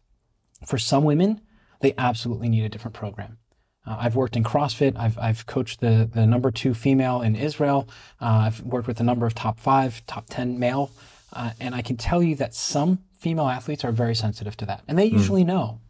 For 0.64 0.78
some 0.78 1.04
women, 1.04 1.42
they 1.80 1.92
absolutely 1.98 2.48
need 2.48 2.64
a 2.64 2.70
different 2.70 2.94
program. 2.94 3.38
Uh, 3.86 3.96
I've 4.00 4.16
worked 4.16 4.36
in 4.36 4.44
CrossFit. 4.44 4.96
I've, 4.96 5.18
I've 5.18 5.46
coached 5.46 5.80
the, 5.80 6.08
the 6.12 6.26
number 6.26 6.50
two 6.50 6.74
female 6.74 7.20
in 7.20 7.36
Israel. 7.36 7.88
Uh, 8.20 8.46
I've 8.46 8.60
worked 8.62 8.88
with 8.88 9.00
a 9.00 9.04
number 9.04 9.26
of 9.26 9.34
top 9.34 9.60
five, 9.60 10.04
top 10.06 10.26
10 10.30 10.58
male. 10.58 10.90
Uh, 11.32 11.50
and 11.60 11.74
I 11.74 11.82
can 11.82 11.96
tell 11.96 12.22
you 12.22 12.34
that 12.36 12.54
some 12.54 13.00
female 13.12 13.48
athletes 13.48 13.84
are 13.84 13.92
very 13.92 14.14
sensitive 14.14 14.56
to 14.58 14.66
that. 14.66 14.82
And 14.88 14.98
they 14.98 15.08
hmm. 15.08 15.16
usually 15.16 15.42
mm. 15.42 15.48
know, 15.48 15.80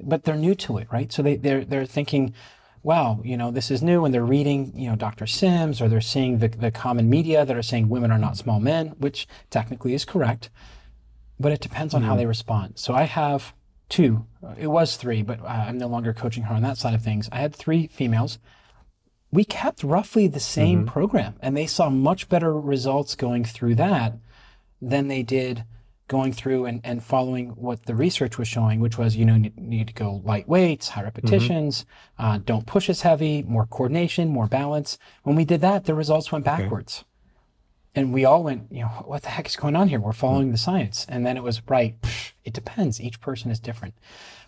but 0.00 0.24
they're 0.24 0.36
new 0.36 0.54
to 0.54 0.78
it, 0.78 0.88
right? 0.92 1.12
So 1.12 1.22
they, 1.22 1.36
they're, 1.36 1.64
they're 1.64 1.86
thinking, 1.86 2.34
wow, 2.82 3.20
you 3.24 3.36
know, 3.36 3.50
this 3.50 3.70
is 3.70 3.82
new. 3.82 4.04
And 4.04 4.14
they're 4.14 4.24
reading, 4.24 4.72
you 4.74 4.88
know, 4.88 4.96
Dr. 4.96 5.26
Sims 5.26 5.80
or 5.80 5.88
they're 5.88 6.00
seeing 6.00 6.38
the, 6.38 6.48
the 6.48 6.70
common 6.70 7.10
media 7.10 7.44
that 7.44 7.56
are 7.56 7.62
saying 7.62 7.88
women 7.88 8.10
are 8.10 8.18
not 8.18 8.36
small 8.36 8.60
men, 8.60 8.94
which 8.98 9.26
technically 9.50 9.92
is 9.92 10.04
correct. 10.04 10.50
But 11.40 11.52
it 11.52 11.60
depends 11.60 11.92
on 11.92 12.02
mm. 12.02 12.06
how 12.06 12.12
hmm. 12.12 12.18
they 12.18 12.26
respond. 12.26 12.78
So 12.78 12.94
I 12.94 13.02
have 13.02 13.52
two. 13.88 14.26
It 14.58 14.68
was 14.68 14.96
three, 14.96 15.22
but 15.22 15.40
uh, 15.40 15.46
I'm 15.46 15.78
no 15.78 15.88
longer 15.88 16.12
coaching 16.12 16.44
her 16.44 16.54
on 16.54 16.62
that 16.62 16.78
side 16.78 16.94
of 16.94 17.02
things. 17.02 17.28
I 17.32 17.38
had 17.38 17.54
three 17.54 17.86
females. 17.86 18.38
We 19.32 19.44
kept 19.44 19.82
roughly 19.82 20.28
the 20.28 20.40
same 20.40 20.80
mm-hmm. 20.80 20.88
program, 20.88 21.34
and 21.40 21.56
they 21.56 21.66
saw 21.66 21.90
much 21.90 22.28
better 22.28 22.58
results 22.58 23.14
going 23.14 23.44
through 23.44 23.74
that 23.76 24.14
than 24.80 25.08
they 25.08 25.22
did 25.22 25.64
going 26.08 26.32
through 26.32 26.66
and, 26.66 26.80
and 26.84 27.02
following 27.02 27.48
what 27.50 27.86
the 27.86 27.94
research 27.94 28.38
was 28.38 28.46
showing, 28.46 28.78
which 28.80 28.96
was, 28.96 29.16
you 29.16 29.24
know, 29.24 29.34
you 29.34 29.50
need 29.56 29.88
to 29.88 29.94
go 29.94 30.22
light 30.24 30.48
weights, 30.48 30.90
high 30.90 31.02
repetitions, 31.02 31.84
mm-hmm. 32.18 32.24
uh, 32.24 32.38
don't 32.38 32.66
push 32.66 32.88
as 32.88 33.02
heavy, 33.02 33.42
more 33.42 33.66
coordination, 33.66 34.28
more 34.28 34.46
balance. 34.46 34.98
When 35.24 35.34
we 35.34 35.44
did 35.44 35.60
that, 35.62 35.84
the 35.84 35.94
results 35.94 36.30
went 36.30 36.44
backwards. 36.44 37.00
Okay. 37.00 37.08
And 37.96 38.12
we 38.12 38.26
all 38.26 38.44
went, 38.44 38.70
you 38.70 38.82
know, 38.82 38.88
what 39.06 39.22
the 39.22 39.30
heck 39.30 39.46
is 39.46 39.56
going 39.56 39.74
on 39.74 39.88
here? 39.88 39.98
We're 39.98 40.12
following 40.12 40.52
the 40.52 40.58
science. 40.58 41.06
And 41.08 41.24
then 41.24 41.38
it 41.38 41.42
was, 41.42 41.62
right, 41.66 41.96
it 42.44 42.52
depends. 42.52 43.00
Each 43.00 43.18
person 43.22 43.50
is 43.50 43.58
different. 43.58 43.94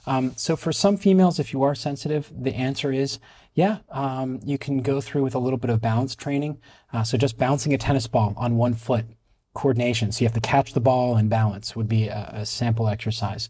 Um, 0.07 0.35
so 0.37 0.55
for 0.55 0.71
some 0.71 0.99
females, 0.99 1.39
if 1.39 1.55
you 1.55 1.63
are 1.63 1.75
sensitive, 1.75 2.31
the 2.31 2.55
answer 2.55 2.93
is, 2.93 3.19
yeah, 3.55 3.79
um, 3.89 4.41
you 4.45 4.59
can 4.59 4.83
go 4.83 5.01
through 5.01 5.23
with 5.23 5.35
a 5.35 5.39
little 5.39 5.59
bit 5.59 5.71
of 5.71 5.81
balance 5.81 6.15
training. 6.15 6.59
Uh, 6.93 7.03
so 7.03 7.17
just 7.17 7.39
bouncing 7.39 7.73
a 7.73 7.79
tennis 7.79 8.07
ball 8.07 8.35
on 8.37 8.59
one 8.59 8.75
foot, 8.75 9.07
coordination. 9.55 10.13
So 10.13 10.21
you 10.21 10.27
have 10.27 10.35
to 10.35 10.41
catch 10.41 10.75
the 10.75 10.81
ball 10.81 11.17
and 11.17 11.31
balance 11.31 11.75
would 11.75 11.89
be 11.89 12.09
a, 12.09 12.31
a 12.35 12.47
sample 12.47 12.87
exercise. 12.87 13.49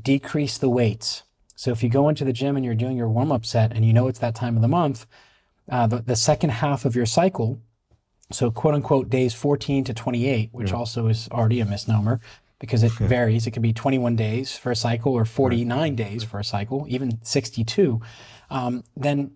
Decrease 0.00 0.58
the 0.58 0.68
weights. 0.68 1.22
So 1.56 1.70
if 1.70 1.82
you 1.82 1.88
go 1.88 2.10
into 2.10 2.24
the 2.24 2.34
gym 2.34 2.54
and 2.54 2.66
you're 2.66 2.74
doing 2.74 2.98
your 2.98 3.08
warm 3.08 3.32
up 3.32 3.46
set 3.46 3.72
and 3.72 3.84
you 3.84 3.94
know 3.94 4.08
it's 4.08 4.20
that 4.20 4.34
time 4.34 4.56
of 4.56 4.62
the 4.62 4.68
month, 4.68 5.06
uh, 5.70 5.86
the, 5.86 6.02
the 6.02 6.16
second 6.16 6.50
half 6.50 6.84
of 6.84 6.94
your 6.94 7.06
cycle, 7.06 7.60
so, 8.30 8.50
quote 8.50 8.74
unquote, 8.74 9.08
days 9.08 9.34
14 9.34 9.84
to 9.84 9.94
28, 9.94 10.50
which 10.52 10.70
yeah. 10.70 10.76
also 10.76 11.08
is 11.08 11.28
already 11.32 11.60
a 11.60 11.64
misnomer 11.64 12.20
because 12.58 12.82
it 12.82 12.92
varies. 12.92 13.46
It 13.46 13.52
can 13.52 13.62
be 13.62 13.72
21 13.72 14.16
days 14.16 14.56
for 14.56 14.70
a 14.70 14.76
cycle 14.76 15.12
or 15.12 15.24
49 15.24 15.78
right. 15.78 15.96
days 15.96 16.24
for 16.24 16.38
a 16.38 16.44
cycle, 16.44 16.84
even 16.88 17.22
62. 17.22 18.00
Um, 18.50 18.84
then 18.96 19.32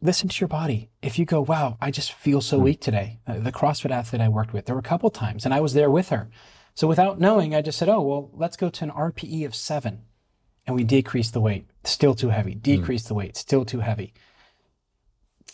listen 0.00 0.28
to 0.28 0.40
your 0.40 0.48
body. 0.48 0.90
If 1.00 1.18
you 1.18 1.24
go, 1.24 1.40
wow, 1.40 1.76
I 1.80 1.90
just 1.90 2.12
feel 2.12 2.40
so 2.40 2.58
hmm. 2.58 2.64
weak 2.64 2.80
today. 2.80 3.20
Uh, 3.26 3.38
the 3.38 3.52
CrossFit 3.52 3.90
athlete 3.90 4.22
I 4.22 4.28
worked 4.28 4.52
with, 4.52 4.66
there 4.66 4.74
were 4.74 4.80
a 4.80 4.82
couple 4.82 5.10
times 5.10 5.44
and 5.44 5.54
I 5.54 5.60
was 5.60 5.74
there 5.74 5.90
with 5.90 6.08
her. 6.08 6.28
So 6.74 6.88
without 6.88 7.20
knowing, 7.20 7.54
I 7.54 7.62
just 7.62 7.78
said, 7.78 7.88
oh, 7.88 8.00
well, 8.00 8.30
let's 8.34 8.56
go 8.56 8.68
to 8.68 8.84
an 8.84 8.90
RPE 8.90 9.46
of 9.46 9.54
seven. 9.54 10.02
And 10.66 10.74
we 10.74 10.82
decreased 10.82 11.34
the 11.34 11.40
weight, 11.40 11.66
still 11.84 12.14
too 12.14 12.30
heavy, 12.30 12.54
decreased 12.54 13.04
mm. 13.04 13.08
the 13.08 13.14
weight, 13.14 13.36
still 13.36 13.64
too 13.64 13.80
heavy. 13.80 14.12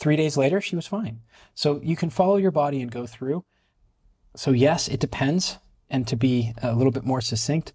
Three 0.00 0.16
days 0.16 0.38
later, 0.38 0.62
she 0.62 0.76
was 0.76 0.86
fine. 0.86 1.20
So 1.54 1.78
you 1.82 1.94
can 1.94 2.08
follow 2.08 2.36
your 2.36 2.50
body 2.50 2.80
and 2.80 2.90
go 2.90 3.06
through. 3.06 3.44
So, 4.34 4.50
yes, 4.50 4.88
it 4.88 4.98
depends. 4.98 5.58
And 5.90 6.06
to 6.08 6.16
be 6.16 6.54
a 6.62 6.74
little 6.74 6.90
bit 6.90 7.04
more 7.04 7.20
succinct, 7.20 7.74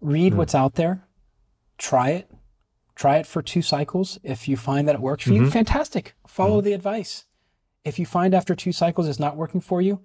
read 0.00 0.34
mm. 0.34 0.36
what's 0.36 0.54
out 0.54 0.74
there, 0.74 1.06
try 1.78 2.10
it, 2.10 2.30
try 2.94 3.16
it 3.16 3.26
for 3.26 3.40
two 3.40 3.62
cycles. 3.62 4.18
If 4.22 4.46
you 4.46 4.58
find 4.58 4.86
that 4.88 4.96
it 4.96 5.00
works 5.00 5.24
for 5.24 5.30
mm-hmm. 5.30 5.44
you, 5.44 5.50
fantastic. 5.50 6.14
Follow 6.26 6.60
mm. 6.60 6.64
the 6.64 6.72
advice. 6.74 7.24
If 7.82 7.98
you 7.98 8.04
find 8.04 8.34
after 8.34 8.54
two 8.54 8.72
cycles 8.72 9.08
it's 9.08 9.18
not 9.18 9.36
working 9.36 9.60
for 9.62 9.80
you, 9.80 10.00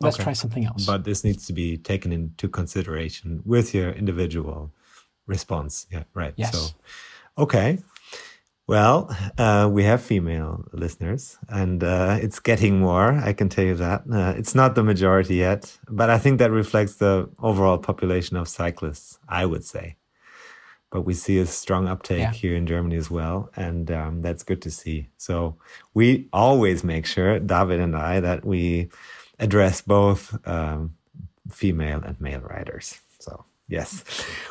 let's 0.00 0.16
okay. 0.16 0.24
try 0.24 0.32
something 0.32 0.64
else. 0.64 0.86
But 0.86 1.04
this 1.04 1.22
needs 1.22 1.46
to 1.46 1.52
be 1.52 1.76
taken 1.76 2.12
into 2.12 2.48
consideration 2.48 3.42
with 3.44 3.74
your 3.74 3.90
individual 3.90 4.72
response. 5.26 5.86
Yeah, 5.92 6.04
right. 6.14 6.34
Yes. 6.36 6.52
So, 6.52 6.74
okay. 7.38 7.78
Well, 8.66 9.14
uh, 9.36 9.68
we 9.70 9.84
have 9.84 10.00
female 10.02 10.64
listeners, 10.72 11.36
and 11.50 11.84
uh, 11.84 12.16
it's 12.20 12.40
getting 12.40 12.80
more. 12.80 13.12
I 13.12 13.34
can 13.34 13.50
tell 13.50 13.64
you 13.64 13.74
that. 13.74 14.04
Uh, 14.10 14.32
it's 14.38 14.54
not 14.54 14.74
the 14.74 14.82
majority 14.82 15.34
yet, 15.36 15.76
but 15.86 16.08
I 16.08 16.16
think 16.16 16.38
that 16.38 16.50
reflects 16.50 16.94
the 16.96 17.28
overall 17.38 17.76
population 17.76 18.38
of 18.38 18.48
cyclists, 18.48 19.18
I 19.28 19.44
would 19.44 19.64
say. 19.64 19.96
But 20.90 21.02
we 21.02 21.12
see 21.12 21.38
a 21.38 21.46
strong 21.46 21.88
uptake 21.88 22.20
yeah. 22.20 22.32
here 22.32 22.56
in 22.56 22.66
Germany 22.66 22.96
as 22.96 23.10
well, 23.10 23.50
and 23.54 23.90
um, 23.90 24.22
that's 24.22 24.42
good 24.42 24.62
to 24.62 24.70
see. 24.70 25.08
So 25.18 25.56
we 25.92 26.28
always 26.32 26.82
make 26.82 27.04
sure, 27.04 27.38
David 27.38 27.80
and 27.80 27.94
I, 27.94 28.20
that 28.20 28.46
we 28.46 28.88
address 29.38 29.82
both 29.82 30.38
um, 30.48 30.94
female 31.50 32.00
and 32.02 32.18
male 32.18 32.40
riders. 32.40 32.98
Yes. 33.66 34.04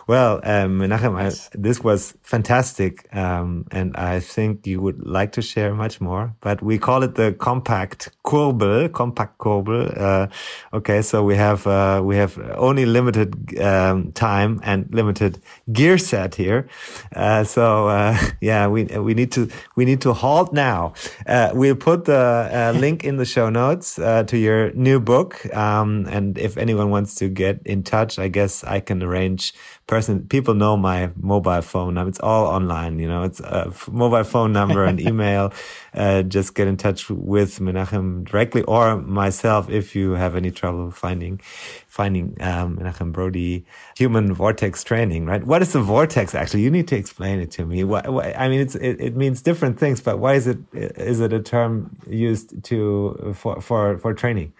Well, 0.07 0.37
um, 0.43 0.79
Menachem, 0.79 1.15
I, 1.15 1.29
this 1.55 1.81
was 1.81 2.17
fantastic. 2.23 3.07
Um, 3.15 3.67
and 3.69 3.95
I 3.95 4.19
think 4.19 4.65
you 4.65 4.81
would 4.81 5.05
like 5.05 5.33
to 5.33 5.41
share 5.43 5.75
much 5.75 6.01
more, 6.01 6.35
but 6.41 6.63
we 6.63 6.79
call 6.79 7.03
it 7.03 7.13
the 7.13 7.31
compact 7.33 8.09
Kurbel, 8.25 8.91
compact 8.91 9.37
Kurbel. 9.37 9.95
Uh, 9.95 10.27
okay. 10.73 11.03
So 11.03 11.23
we 11.23 11.35
have, 11.35 11.67
uh, 11.67 12.01
we 12.03 12.15
have 12.15 12.39
only 12.55 12.87
limited, 12.87 13.59
um, 13.61 14.11
time 14.13 14.59
and 14.63 14.87
limited 14.91 15.39
gear 15.71 15.99
set 15.99 16.33
here. 16.33 16.67
Uh, 17.15 17.43
so, 17.43 17.89
uh, 17.89 18.17
yeah, 18.41 18.65
we, 18.67 18.85
we 18.85 19.13
need 19.13 19.31
to, 19.33 19.47
we 19.75 19.85
need 19.85 20.01
to 20.01 20.13
halt 20.13 20.53
now. 20.53 20.93
Uh, 21.27 21.51
we'll 21.53 21.75
put 21.75 22.05
the 22.05 22.49
uh, 22.51 22.79
link 22.79 23.03
in 23.03 23.17
the 23.17 23.25
show 23.25 23.49
notes, 23.49 23.95
to 23.95 24.37
your 24.37 24.71
new 24.73 24.99
book. 24.99 25.45
Um, 25.55 26.07
and 26.09 26.37
if 26.37 26.57
anyone 26.57 26.89
wants 26.89 27.13
to 27.15 27.29
get 27.29 27.61
in 27.65 27.83
touch, 27.83 28.17
I 28.17 28.27
guess 28.27 28.63
I 28.63 28.79
can 28.79 29.02
arrange 29.03 29.53
person. 29.87 30.27
People 30.27 30.53
know 30.53 30.77
my 30.77 31.11
mobile 31.15 31.61
phone 31.61 31.93
number. 31.95 32.09
It's 32.09 32.19
all 32.19 32.47
online. 32.47 32.99
You 32.99 33.07
know, 33.07 33.23
it's 33.23 33.39
a 33.39 33.71
mobile 33.91 34.23
phone 34.23 34.53
number 34.53 34.85
and 34.85 34.99
email. 35.09 35.53
Uh, 35.93 36.23
just 36.23 36.55
get 36.55 36.67
in 36.67 36.77
touch 36.77 37.09
with 37.09 37.59
Menachem 37.59 38.25
directly 38.25 38.63
or 38.63 38.97
myself 38.97 39.69
if 39.69 39.95
you 39.95 40.11
have 40.11 40.35
any 40.35 40.51
trouble 40.51 40.91
finding 40.91 41.39
finding 41.87 42.35
um, 42.41 42.77
Menachem 42.77 43.11
Brodie 43.11 43.65
human 43.95 44.33
vortex 44.33 44.83
training. 44.83 45.25
Right? 45.25 45.43
What 45.43 45.61
is 45.61 45.73
the 45.73 45.81
vortex 45.81 46.33
actually? 46.33 46.61
You 46.61 46.71
need 46.71 46.87
to 46.87 46.95
explain 46.95 47.39
it 47.39 47.51
to 47.51 47.65
me. 47.65 47.83
What, 47.83 48.11
what, 48.11 48.35
I 48.37 48.49
mean, 48.49 48.61
it's 48.61 48.75
it, 48.75 48.99
it 48.99 49.15
means 49.15 49.41
different 49.41 49.79
things, 49.79 50.01
but 50.01 50.17
why 50.19 50.33
is 50.33 50.47
it 50.47 50.57
is 50.73 51.19
it 51.19 51.33
a 51.33 51.39
term 51.39 51.95
used 52.07 52.63
to 52.63 53.33
for 53.35 53.61
for 53.61 53.97
for 53.99 54.13
training? 54.13 54.53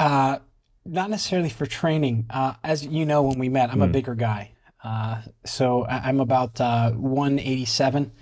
Uh, 0.00 0.38
not 0.88 1.10
necessarily 1.10 1.50
for 1.50 1.66
training. 1.66 2.26
Uh, 2.30 2.54
as 2.64 2.86
you 2.86 3.04
know, 3.04 3.22
when 3.22 3.38
we 3.38 3.48
met, 3.48 3.70
I'm 3.70 3.78
mm. 3.78 3.84
a 3.84 3.86
hmm. 3.86 3.92
bigger 3.92 4.14
guy. 4.14 4.52
Uh, 4.82 5.22
so 5.44 5.84
I'm 5.86 6.20
about 6.20 6.60
uh, 6.60 6.92
187 6.92 8.12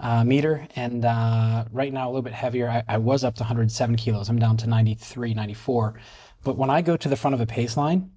uh, 0.00 0.24
meter, 0.24 0.66
and 0.76 1.04
uh, 1.04 1.64
right 1.70 1.92
now 1.92 2.06
a 2.06 2.10
little 2.10 2.22
bit 2.22 2.32
heavier. 2.32 2.68
I, 2.68 2.82
I, 2.88 2.98
was 2.98 3.24
up 3.24 3.34
to 3.36 3.42
107 3.42 3.96
kilos. 3.96 4.28
I'm 4.28 4.38
down 4.38 4.56
to 4.58 4.66
93, 4.66 5.34
94. 5.34 6.00
But 6.42 6.56
when 6.56 6.70
I 6.70 6.82
go 6.82 6.96
to 6.96 7.08
the 7.08 7.16
front 7.16 7.34
of 7.34 7.40
a 7.40 7.46
pace 7.46 7.76
line, 7.76 8.10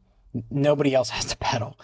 nobody 0.50 0.94
else 0.94 1.10
has 1.12 1.26
to 1.26 1.38
pedal. 1.38 1.78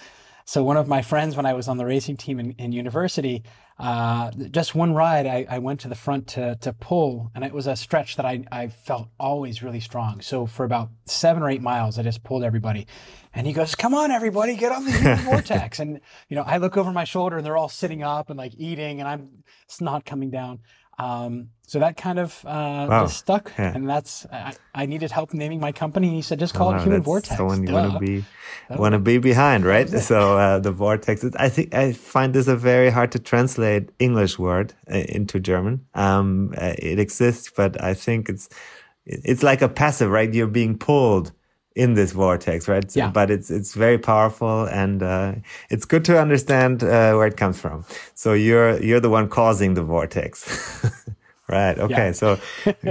So 0.46 0.64
one 0.64 0.78
of 0.78 0.88
my 0.88 1.02
friends, 1.02 1.36
when 1.36 1.46
I 1.46 1.54
was 1.54 1.68
on 1.68 1.78
the 1.78 1.86
racing 1.86 2.18
team 2.18 2.40
in, 2.40 2.52
in 2.52 2.72
university, 2.72 3.44
uh, 3.80 4.32
just 4.52 4.76
one 4.76 4.94
ride, 4.94 5.26
I, 5.26 5.46
I, 5.50 5.60
went 5.60 5.80
to 5.82 5.88
the 5.88 5.96
front 5.96 6.28
to, 6.28 6.56
to 6.58 6.74
pull, 6.74 7.32
and 7.34 7.44
it 7.44 7.52
was 7.52 7.66
a 7.66 7.76
stretch 7.76 8.18
that 8.18 8.26
I, 8.26 8.46
I 8.52 8.68
felt 8.68 9.10
always 9.20 9.64
really 9.64 9.80
strong. 9.80 10.22
So 10.22 10.46
for 10.46 10.64
about 10.64 10.90
seven 11.06 11.42
or 11.42 11.50
eight 11.50 11.62
miles, 11.62 11.98
I 11.98 12.04
just 12.04 12.24
pulled 12.24 12.44
everybody. 12.44 12.86
And 13.34 13.48
he 13.48 13.54
goes, 13.54 13.74
Come 13.74 13.96
on, 13.96 14.12
everybody, 14.12 14.56
get 14.56 14.72
on 14.72 14.86
the 14.86 14.92
human 14.92 15.18
vortex. 15.26 15.80
And, 15.80 16.02
you 16.30 16.36
know, 16.36 16.44
I 16.44 16.58
look 16.58 16.78
over 16.78 16.92
my 16.92 17.04
shoulder 17.04 17.38
and 17.38 17.46
they're 17.46 17.58
all 17.58 17.70
sitting 17.70 18.04
up 18.04 18.30
and 18.30 18.38
like 18.38 18.54
eating, 18.58 19.00
and 19.00 19.10
I'm 19.10 19.44
it's 19.66 19.82
not 19.82 20.06
coming 20.06 20.30
down. 20.30 20.60
Um, 21.00 21.50
so 21.66 21.80
that 21.80 21.98
kind 21.98 22.20
of 22.20 22.44
uh, 22.46 22.88
wow. 22.90 23.04
just 23.06 23.18
stuck, 23.18 23.52
yeah. 23.58 23.74
and 23.74 23.90
that's 23.90 24.26
I, 24.32 24.54
I, 24.76 24.86
needed 24.86 25.12
help 25.12 25.34
naming 25.34 25.60
my 25.60 25.72
company. 25.72 26.10
He 26.10 26.22
said, 26.22 26.40
"Just 26.40 26.54
call 26.54 26.70
oh, 26.70 26.76
it 26.76 26.82
Human 26.82 27.02
Vortex." 27.02 27.38
The 27.38 27.46
one 27.46 27.66
you 27.66 27.74
want 27.74 27.94
to 27.94 28.00
be 28.00 28.26
want 28.70 28.94
to 28.94 29.00
be 29.00 29.18
behind, 29.18 29.66
right? 29.66 29.90
So 29.90 30.38
uh, 30.38 30.60
the 30.60 30.72
vortex. 30.72 31.26
I 31.38 31.50
think 31.50 31.74
I 31.74 31.94
find 31.94 32.34
this 32.34 32.48
a 32.48 32.56
very 32.56 32.90
hard 32.90 33.12
to 33.14 33.20
translate 33.20 33.90
English 34.00 34.38
word 34.38 34.74
uh, 34.92 34.98
into 34.98 35.40
German. 35.40 35.86
Um, 35.94 36.54
uh, 36.58 36.74
it 36.78 37.00
exists, 37.00 37.52
but 37.56 37.82
I 37.82 37.94
think 37.94 38.30
it's 38.30 38.50
it's 39.06 39.44
like 39.44 39.62
a 39.62 39.70
passive, 39.70 40.10
right? 40.10 40.34
You're 40.34 40.48
being 40.48 40.78
pulled 40.78 41.32
in 41.76 41.96
this 41.96 42.12
vortex, 42.12 42.68
right? 42.68 42.96
Yeah. 42.96 43.10
But 43.10 43.32
it's 43.32 43.50
it's 43.50 43.74
very 43.74 43.98
powerful, 43.98 44.66
and 44.66 45.02
uh, 45.02 45.36
it's 45.70 45.86
good 45.86 46.06
to 46.06 46.20
understand 46.20 46.84
uh, 46.84 47.14
where 47.14 47.28
it 47.28 47.38
comes 47.38 47.60
from. 47.60 47.86
So 48.14 48.34
you're 48.34 48.82
you're 48.82 49.00
the 49.00 49.10
one 49.10 49.28
causing 49.28 49.74
the 49.74 49.84
vortex, 49.84 50.46
right? 51.48 51.78
Okay, 51.78 52.08
yeah. 52.08 52.12
so 52.12 52.40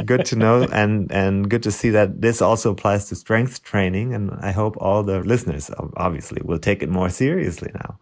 good 0.04 0.24
to 0.26 0.36
know, 0.36 0.62
and 0.72 1.10
and 1.12 1.48
good 1.48 1.62
to 1.64 1.70
see 1.70 1.90
that 1.90 2.20
this 2.20 2.42
also 2.42 2.72
applies 2.72 3.08
to 3.08 3.14
strength 3.14 3.62
training, 3.62 4.14
and 4.14 4.30
I 4.40 4.52
hope 4.52 4.76
all 4.78 5.02
the 5.02 5.20
listeners 5.20 5.70
obviously 5.96 6.42
will 6.44 6.58
take 6.58 6.82
it 6.82 6.88
more 6.88 7.10
seriously 7.10 7.70
now. 7.74 7.98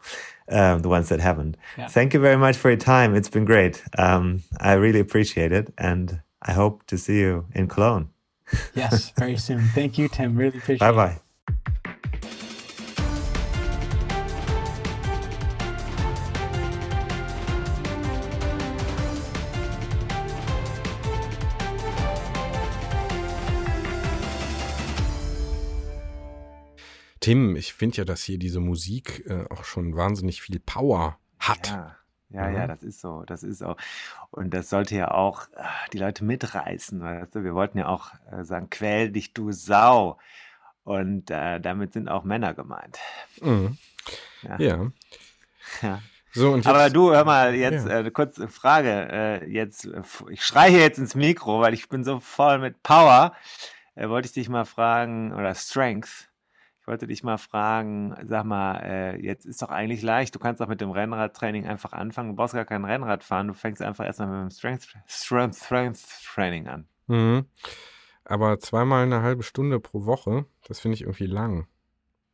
Um, 0.52 0.80
the 0.80 0.88
ones 0.88 1.10
that 1.10 1.20
haven't. 1.20 1.56
Yeah. 1.78 1.86
Thank 1.86 2.12
you 2.12 2.18
very 2.18 2.36
much 2.36 2.56
for 2.56 2.70
your 2.70 2.76
time. 2.76 3.14
It's 3.14 3.28
been 3.28 3.44
great. 3.44 3.84
Um, 3.96 4.42
I 4.58 4.72
really 4.72 4.98
appreciate 4.98 5.52
it, 5.52 5.72
and 5.78 6.22
I 6.42 6.54
hope 6.54 6.84
to 6.88 6.98
see 6.98 7.20
you 7.20 7.46
in 7.54 7.68
Cologne 7.68 8.08
yes, 8.74 9.10
very 9.10 9.36
soon. 9.36 9.60
Thank 9.74 9.98
you, 9.98 10.08
Tim. 10.08 10.36
Really 10.36 10.58
appreciate 10.58 10.76
it. 10.76 10.92
bye 10.92 10.92
bye. 10.92 11.12
it. 11.12 11.22
Tim, 27.20 27.54
ich 27.54 27.74
finde 27.74 27.98
ja, 27.98 28.04
dass 28.04 28.22
hier 28.22 28.38
diese 28.38 28.60
Musik 28.60 29.24
äh, 29.26 29.44
auch 29.50 29.64
schon 29.64 29.94
wahnsinnig 29.94 30.42
viel 30.42 30.58
Power 30.58 31.18
hat. 31.38 31.68
Ja. 31.68 31.96
Ja, 32.32 32.48
ja, 32.48 32.66
das 32.68 32.84
ist 32.84 33.00
so, 33.00 33.24
das 33.26 33.42
ist 33.42 33.58
so. 33.58 33.74
Und 34.30 34.54
das 34.54 34.70
sollte 34.70 34.94
ja 34.94 35.10
auch 35.10 35.48
äh, 35.56 35.64
die 35.92 35.98
Leute 35.98 36.24
mitreißen, 36.24 37.00
weißt 37.00 37.34
du? 37.34 37.42
Wir 37.42 37.54
wollten 37.54 37.78
ja 37.78 37.88
auch 37.88 38.12
äh, 38.30 38.44
sagen, 38.44 38.70
quäl 38.70 39.10
dich, 39.10 39.32
du 39.32 39.50
Sau. 39.50 40.16
Und 40.84 41.30
äh, 41.30 41.60
damit 41.60 41.92
sind 41.92 42.08
auch 42.08 42.22
Männer 42.22 42.54
gemeint. 42.54 42.98
Mhm. 43.40 43.76
Ja. 44.42 44.60
ja. 44.60 44.92
ja. 45.82 46.02
So, 46.32 46.54
jetzt, 46.54 46.68
Aber 46.68 46.88
du, 46.88 47.10
hör 47.10 47.24
mal, 47.24 47.56
jetzt 47.56 47.88
ja. 47.88 47.98
äh, 47.98 48.10
kurz 48.12 48.40
Frage. 48.48 49.08
Äh, 49.10 49.50
jetzt, 49.50 49.88
ich 50.30 50.44
schreie 50.44 50.78
jetzt 50.78 51.00
ins 51.00 51.16
Mikro, 51.16 51.60
weil 51.60 51.74
ich 51.74 51.88
bin 51.88 52.04
so 52.04 52.20
voll 52.20 52.60
mit 52.60 52.84
Power. 52.84 53.34
Äh, 53.96 54.08
wollte 54.08 54.26
ich 54.26 54.32
dich 54.32 54.48
mal 54.48 54.64
fragen, 54.64 55.32
oder 55.32 55.52
Strength 55.56 56.29
wollte 56.90 57.06
dich 57.06 57.22
mal 57.22 57.38
fragen, 57.38 58.16
sag 58.24 58.44
mal, 58.44 58.80
äh, 58.82 59.16
jetzt 59.24 59.46
ist 59.46 59.62
doch 59.62 59.70
eigentlich 59.70 60.02
leicht, 60.02 60.34
du 60.34 60.40
kannst 60.40 60.60
doch 60.60 60.66
mit 60.66 60.80
dem 60.80 60.90
Rennradtraining 60.90 61.64
einfach 61.64 61.92
anfangen, 61.92 62.30
du 62.30 62.34
brauchst 62.34 62.54
gar 62.54 62.64
kein 62.64 62.84
Rennrad 62.84 63.22
fahren, 63.22 63.46
du 63.46 63.54
fängst 63.54 63.80
einfach 63.80 64.04
erstmal 64.04 64.28
mit 64.28 64.40
dem 64.40 64.50
Strength, 64.50 64.88
Strength, 65.06 65.54
Strength 65.54 66.00
Training 66.34 66.66
an. 66.66 66.88
Mhm. 67.06 67.46
Aber 68.24 68.58
zweimal 68.58 69.04
eine 69.04 69.22
halbe 69.22 69.44
Stunde 69.44 69.78
pro 69.78 70.04
Woche, 70.04 70.46
das 70.66 70.80
finde 70.80 70.96
ich 70.96 71.02
irgendwie 71.02 71.26
lang. 71.26 71.68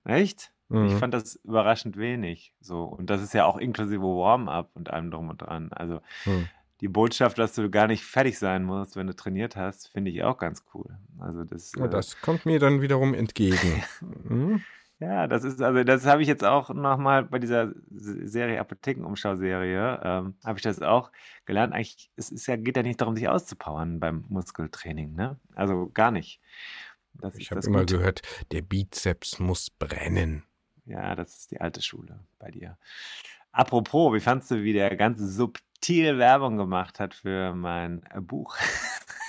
Echt? 0.05 0.53
Mhm. 0.71 0.87
Ich 0.87 0.95
fand 0.95 1.13
das 1.13 1.37
überraschend 1.37 1.99
wenig. 1.99 2.55
So. 2.61 2.85
Und 2.85 3.11
das 3.11 3.23
ist 3.23 3.35
ja 3.35 3.45
auch 3.45 3.59
inklusive 3.59 4.03
Warm-up 4.03 4.71
und 4.75 4.91
allem 4.91 5.11
drum 5.11 5.29
und 5.29 5.43
dran. 5.43 5.71
Also 5.73 6.01
mhm 6.25 6.49
die 6.81 6.89
Botschaft, 6.89 7.39
dass 7.39 7.55
du 7.55 7.71
gar 7.71 7.87
nicht 7.87 8.05
fertig 8.05 8.39
sein 8.39 8.65
musst, 8.65 8.97
wenn 8.97 9.07
du 9.07 9.15
trainiert 9.15 9.57
hast, 9.57 9.89
finde 9.89 10.11
ich 10.11 10.23
auch 10.23 10.39
ganz 10.39 10.65
cool. 10.75 10.99
Also 11.19 11.45
das, 11.45 11.73
ja, 11.77 11.87
äh, 11.87 11.89
das 11.89 12.21
kommt 12.21 12.47
mir 12.47 12.59
dann 12.59 12.83
wiederum 12.83 13.15
entgegen. 13.15 13.83
hm? 14.29 14.63
Ja, 14.99 15.27
das 15.27 15.45
ist, 15.45 15.61
also 15.61 15.85
das 15.85 16.07
habe 16.07 16.23
ich 16.23 16.29
jetzt 16.29 16.45
auch 16.45 16.71
nochmal 16.71 17.25
bei 17.25 17.39
dieser 17.39 17.73
Serie 17.91 18.59
Apothekenumschau-Serie, 18.61 20.01
ähm, 20.03 20.35
habe 20.43 20.59
ich 20.59 20.63
das 20.63 20.81
auch 20.81 21.13
gelernt. 21.45 21.75
Eigentlich, 21.75 22.11
es 22.17 22.31
ist 22.31 22.47
ja, 22.47 22.57
geht 22.57 22.79
ja 22.79 22.83
nicht 22.83 23.01
darum, 23.03 23.15
sich 23.15 23.29
auszupowern 23.29 24.01
beim 24.01 24.25
Muskeltraining, 24.29 25.15
ne? 25.15 25.39
Also 25.55 25.91
gar 25.93 26.11
nicht. 26.11 26.41
Das 27.13 27.37
ich 27.37 27.51
habe 27.51 27.61
immer 27.67 27.81
Gute. 27.81 27.99
gehört, 27.99 28.23
der 28.53 28.63
Bizeps 28.63 29.39
muss 29.39 29.69
brennen. 29.69 30.45
Ja, 30.87 31.15
das 31.15 31.37
ist 31.37 31.51
die 31.51 31.61
alte 31.61 31.83
Schule 31.83 32.21
bei 32.39 32.51
dir. 32.51 32.79
Apropos, 33.53 34.15
wie 34.15 34.21
fandst 34.21 34.51
du, 34.51 34.63
wie 34.63 34.73
der 34.73 34.95
ganze 34.97 35.27
Sub 35.27 35.59
subtil 35.77 36.19
Werbung 36.19 36.57
gemacht 36.57 37.01
hat 37.01 37.15
für 37.15 37.55
mein 37.55 38.03
äh, 38.15 38.21
Buch. 38.21 38.57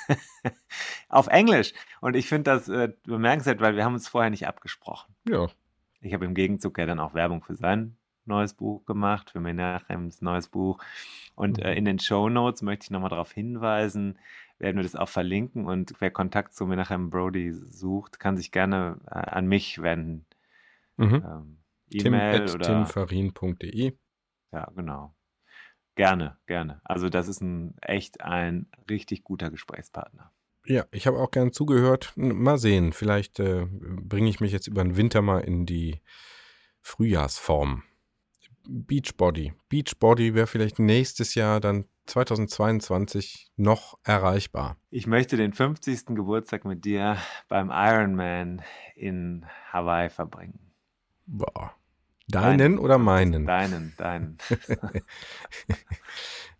Auf 1.10 1.28
Englisch. 1.28 1.74
Und 2.02 2.16
ich 2.16 2.28
finde 2.28 2.52
das 2.52 2.70
äh, 2.70 2.94
bemerkenswert, 3.04 3.60
weil 3.60 3.76
wir 3.76 3.84
haben 3.84 3.94
uns 3.94 4.08
vorher 4.08 4.30
nicht 4.30 4.48
abgesprochen. 4.48 5.14
Ja. 5.28 5.48
Ich 6.02 6.14
habe 6.14 6.26
im 6.26 6.34
Gegenzug 6.34 6.78
ja 6.78 6.86
dann 6.86 7.00
auch 7.00 7.14
Werbung 7.14 7.44
für 7.44 7.56
sein 7.56 7.98
neues 8.26 8.54
Buch 8.54 8.86
gemacht, 8.86 9.30
für 9.30 9.40
Menachems 9.40 10.22
neues 10.22 10.50
Buch. 10.50 10.84
Und 11.36 11.60
äh, 11.60 11.72
mhm. 11.72 11.78
in 11.78 11.86
den 11.86 12.00
Show 12.00 12.30
Notes 12.30 12.62
möchte 12.62 12.86
ich 12.86 12.92
nochmal 12.92 13.10
darauf 13.10 13.32
hinweisen, 13.32 14.20
werden 14.60 14.76
wir 14.76 14.84
das 14.84 14.96
auch 14.96 15.08
verlinken. 15.08 15.66
Und 15.66 15.94
wer 16.00 16.12
Kontakt 16.12 16.54
zu 16.54 16.66
Menachem 16.66 17.10
Brody 17.10 17.54
sucht, 17.54 18.20
kann 18.20 18.36
sich 18.36 18.52
gerne 18.52 19.00
äh, 19.06 19.12
an 19.12 19.48
mich 19.48 19.82
wenden. 19.82 20.26
Mhm. 20.98 21.24
Ähm, 21.26 21.58
E-Mail 21.90 22.54
oder 22.54 22.66
timfarin.de. 22.66 23.94
Ja, 24.52 24.72
genau. 24.76 25.14
Gerne, 25.98 26.38
gerne. 26.46 26.80
Also 26.84 27.10
das 27.10 27.28
ist 27.28 27.42
ein 27.42 27.76
echt 27.82 28.22
ein 28.22 28.68
richtig 28.88 29.24
guter 29.24 29.50
Gesprächspartner. 29.50 30.32
Ja, 30.68 30.86
ich 30.92 31.08
habe 31.08 31.18
auch 31.18 31.32
gern 31.32 31.52
zugehört. 31.52 32.14
Mal 32.16 32.60
sehen, 32.60 32.94
vielleicht 32.94 33.40
äh, 33.40 33.66
bringe 33.70 34.30
ich 34.30 34.40
mich 34.40 34.52
jetzt 34.52 34.68
über 34.68 34.84
den 34.84 34.96
Winter 34.96 35.24
mal 35.24 35.40
in 35.40 35.66
die 35.66 36.02
Frühjahrsform. 36.82 37.84
Beachbody. 38.68 39.54
Beachbody 39.70 40.36
wäre 40.36 40.46
vielleicht 40.46 40.78
nächstes 40.78 41.34
Jahr 41.34 41.60
dann 41.60 41.86
2022 42.06 43.52
noch 43.56 43.98
erreichbar. 44.04 44.78
Ich 44.92 45.08
möchte 45.08 45.36
den 45.36 45.54
50. 45.54 46.08
Geburtstag 46.08 46.64
mit 46.64 46.86
dir 46.86 47.18
beim 47.48 47.72
Ironman 47.72 48.62
in 48.96 49.48
Hawaii 49.72 50.10
verbringen. 50.10 50.60
Boah. 51.26 51.74
Deinen 52.28 52.74
Dein, 52.74 52.80
oder 52.80 52.98
meinen? 52.98 53.46
Deinen, 53.46 53.94
deinen. 53.98 54.38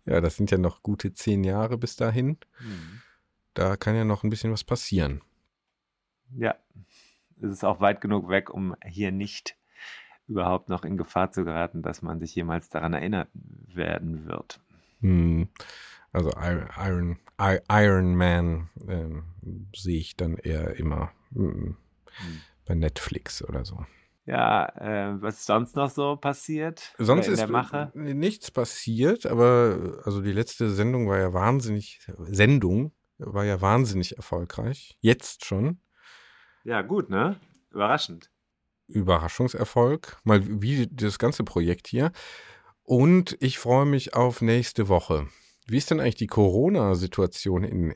ja, 0.06 0.20
das 0.20 0.36
sind 0.36 0.50
ja 0.50 0.56
noch 0.56 0.82
gute 0.82 1.12
zehn 1.12 1.44
Jahre 1.44 1.76
bis 1.76 1.96
dahin. 1.96 2.38
Hm. 2.58 3.02
Da 3.52 3.76
kann 3.76 3.94
ja 3.94 4.04
noch 4.04 4.24
ein 4.24 4.30
bisschen 4.30 4.50
was 4.50 4.64
passieren. 4.64 5.20
Ja, 6.36 6.54
es 7.42 7.52
ist 7.52 7.64
auch 7.64 7.80
weit 7.80 8.00
genug 8.00 8.28
weg, 8.30 8.50
um 8.50 8.76
hier 8.86 9.12
nicht 9.12 9.56
überhaupt 10.26 10.68
noch 10.68 10.84
in 10.84 10.96
Gefahr 10.96 11.30
zu 11.32 11.44
geraten, 11.44 11.82
dass 11.82 12.02
man 12.02 12.18
sich 12.18 12.34
jemals 12.34 12.70
daran 12.70 12.94
erinnert 12.94 13.28
werden 13.34 14.26
wird. 14.26 14.60
Hm. 15.00 15.48
Also 16.12 16.30
Iron, 16.40 17.18
Iron 17.68 18.14
Man 18.14 18.70
ähm, 18.88 19.24
sehe 19.74 19.98
ich 19.98 20.16
dann 20.16 20.36
eher 20.38 20.76
immer 20.76 21.12
hm, 21.34 21.76
hm. 22.16 22.40
bei 22.64 22.74
Netflix 22.74 23.42
oder 23.42 23.64
so. 23.64 23.84
Ja, 24.28 24.68
äh, 24.76 25.22
was 25.22 25.38
ist 25.38 25.46
sonst 25.46 25.74
noch 25.74 25.88
so 25.88 26.16
passiert? 26.16 26.92
Sonst 26.98 27.28
ist 27.28 27.48
nichts 27.94 28.50
passiert, 28.50 29.24
aber 29.24 30.02
also 30.04 30.20
die 30.20 30.32
letzte 30.32 30.68
Sendung 30.68 31.08
war 31.08 31.18
ja 31.18 31.32
wahnsinnig, 31.32 32.06
Sendung 32.18 32.92
war 33.16 33.46
ja 33.46 33.62
wahnsinnig 33.62 34.18
erfolgreich. 34.18 34.98
Jetzt 35.00 35.46
schon. 35.46 35.80
Ja, 36.62 36.82
gut, 36.82 37.08
ne? 37.08 37.40
Überraschend. 37.70 38.30
Überraschungserfolg, 38.86 40.18
mal 40.24 40.42
wie 40.44 40.86
das 40.88 41.18
ganze 41.18 41.42
Projekt 41.42 41.86
hier. 41.86 42.12
Und 42.82 43.34
ich 43.40 43.58
freue 43.58 43.86
mich 43.86 44.12
auf 44.12 44.42
nächste 44.42 44.88
Woche. 44.88 45.26
Wie 45.66 45.78
ist 45.78 45.90
denn 45.90 46.00
eigentlich 46.00 46.16
die 46.16 46.26
Corona-Situation 46.26 47.64
in 47.64 47.94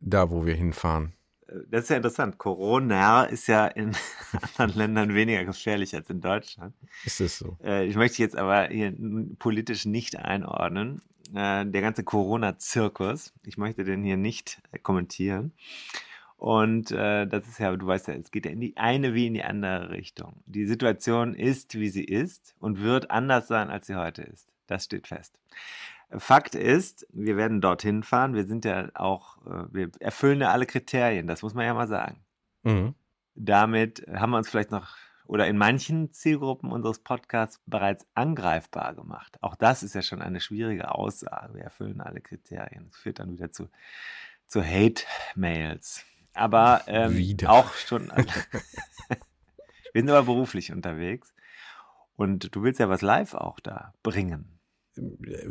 da, 0.00 0.30
wo 0.30 0.46
wir 0.46 0.54
hinfahren? 0.54 1.17
Das 1.70 1.84
ist 1.84 1.90
ja 1.90 1.96
interessant. 1.96 2.38
Corona 2.38 3.24
ist 3.24 3.46
ja 3.46 3.66
in 3.66 3.96
anderen 4.56 4.78
Ländern 4.78 5.14
weniger 5.14 5.44
gefährlich 5.44 5.94
als 5.94 6.10
in 6.10 6.20
Deutschland. 6.20 6.74
Ist 7.04 7.20
es 7.20 7.38
so? 7.38 7.56
Äh, 7.62 7.86
ich 7.86 7.96
möchte 7.96 8.22
jetzt 8.22 8.36
aber 8.36 8.68
hier 8.68 8.94
politisch 9.38 9.86
nicht 9.86 10.16
einordnen. 10.16 11.00
Äh, 11.34 11.66
der 11.66 11.80
ganze 11.80 12.04
Corona-Zirkus, 12.04 13.32
ich 13.44 13.56
möchte 13.56 13.84
den 13.84 14.04
hier 14.04 14.16
nicht 14.16 14.60
äh, 14.72 14.78
kommentieren. 14.78 15.52
Und 16.36 16.92
das 16.92 17.48
ist 17.48 17.58
ja, 17.58 17.74
du 17.74 17.84
weißt 17.84 18.06
ja, 18.06 18.14
es 18.14 18.30
geht 18.30 18.44
ja 18.44 18.52
in 18.52 18.60
die 18.60 18.76
eine 18.76 19.12
wie 19.12 19.26
in 19.26 19.34
die 19.34 19.42
andere 19.42 19.90
Richtung. 19.90 20.40
Die 20.46 20.66
Situation 20.66 21.34
ist, 21.34 21.74
wie 21.74 21.88
sie 21.88 22.04
ist 22.04 22.54
und 22.60 22.80
wird 22.80 23.10
anders 23.10 23.48
sein, 23.48 23.70
als 23.70 23.88
sie 23.88 23.96
heute 23.96 24.22
ist. 24.22 24.46
Das 24.68 24.84
steht 24.84 25.08
fest. 25.08 25.36
Fakt 26.16 26.54
ist, 26.54 27.06
wir 27.12 27.36
werden 27.36 27.60
dorthin 27.60 28.02
fahren. 28.02 28.34
Wir 28.34 28.46
sind 28.46 28.64
ja 28.64 28.88
auch, 28.94 29.36
äh, 29.46 29.64
wir 29.70 29.90
erfüllen 30.00 30.40
ja 30.40 30.50
alle 30.50 30.66
Kriterien, 30.66 31.26
das 31.26 31.42
muss 31.42 31.54
man 31.54 31.66
ja 31.66 31.74
mal 31.74 31.88
sagen. 31.88 32.24
Mhm. 32.62 32.94
Damit 33.34 34.06
haben 34.12 34.30
wir 34.30 34.38
uns 34.38 34.48
vielleicht 34.48 34.70
noch 34.70 34.96
oder 35.26 35.46
in 35.46 35.58
manchen 35.58 36.10
Zielgruppen 36.10 36.72
unseres 36.72 37.00
Podcasts 37.00 37.60
bereits 37.66 38.06
angreifbar 38.14 38.94
gemacht. 38.94 39.36
Auch 39.42 39.56
das 39.56 39.82
ist 39.82 39.94
ja 39.94 40.00
schon 40.00 40.22
eine 40.22 40.40
schwierige 40.40 40.90
Aussage. 40.94 41.54
Wir 41.54 41.64
erfüllen 41.64 42.00
alle 42.00 42.22
Kriterien. 42.22 42.86
Das 42.88 42.98
führt 42.98 43.18
dann 43.18 43.32
wieder 43.32 43.52
zu, 43.52 43.68
zu 44.46 44.64
Hate-Mails. 44.64 46.06
Aber 46.32 46.80
ähm, 46.86 47.36
auch 47.46 47.74
schon. 47.74 48.08
wir 49.92 50.00
sind 50.00 50.08
aber 50.08 50.22
beruflich 50.22 50.72
unterwegs. 50.72 51.34
Und 52.16 52.54
du 52.56 52.62
willst 52.62 52.80
ja 52.80 52.88
was 52.88 53.02
live 53.02 53.34
auch 53.34 53.60
da 53.60 53.92
bringen 54.02 54.57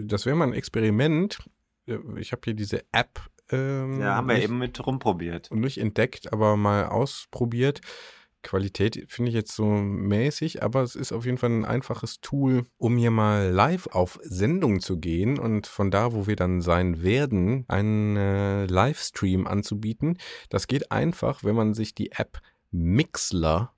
das 0.03 0.25
wäre 0.25 0.35
mal 0.35 0.47
ein 0.47 0.53
Experiment. 0.53 1.39
Ich 2.17 2.31
habe 2.31 2.41
hier 2.45 2.53
diese 2.53 2.83
App. 2.91 3.21
Ähm, 3.49 3.99
ja, 4.01 4.15
haben 4.15 4.27
wir 4.27 4.35
nicht, 4.35 4.43
eben 4.43 4.57
mit 4.57 4.85
rumprobiert. 4.85 5.51
Und 5.51 5.61
nicht 5.61 5.77
entdeckt, 5.77 6.33
aber 6.33 6.57
mal 6.57 6.87
ausprobiert. 6.87 7.81
Qualität 8.43 9.05
finde 9.09 9.29
ich 9.29 9.35
jetzt 9.35 9.55
so 9.55 9.65
mäßig, 9.65 10.63
aber 10.63 10.81
es 10.83 10.95
ist 10.95 11.11
auf 11.11 11.25
jeden 11.25 11.37
Fall 11.37 11.49
ein 11.49 11.65
einfaches 11.65 12.21
Tool, 12.21 12.63
um 12.77 12.97
hier 12.97 13.11
mal 13.11 13.49
live 13.49 13.87
auf 13.87 14.19
Sendung 14.23 14.79
zu 14.79 14.99
gehen 14.99 15.39
und 15.39 15.67
von 15.67 15.91
da, 15.91 16.13
wo 16.13 16.27
wir 16.27 16.35
dann 16.35 16.61
sein 16.61 17.01
werden, 17.01 17.65
einen 17.67 18.15
äh, 18.15 18.65
Livestream 18.65 19.47
anzubieten. 19.47 20.17
Das 20.49 20.67
geht 20.67 20.91
einfach, 20.91 21.43
wenn 21.43 21.55
man 21.55 21.73
sich 21.73 21.93
die 21.95 22.11
App 22.11 22.39
Mixler 22.71 23.73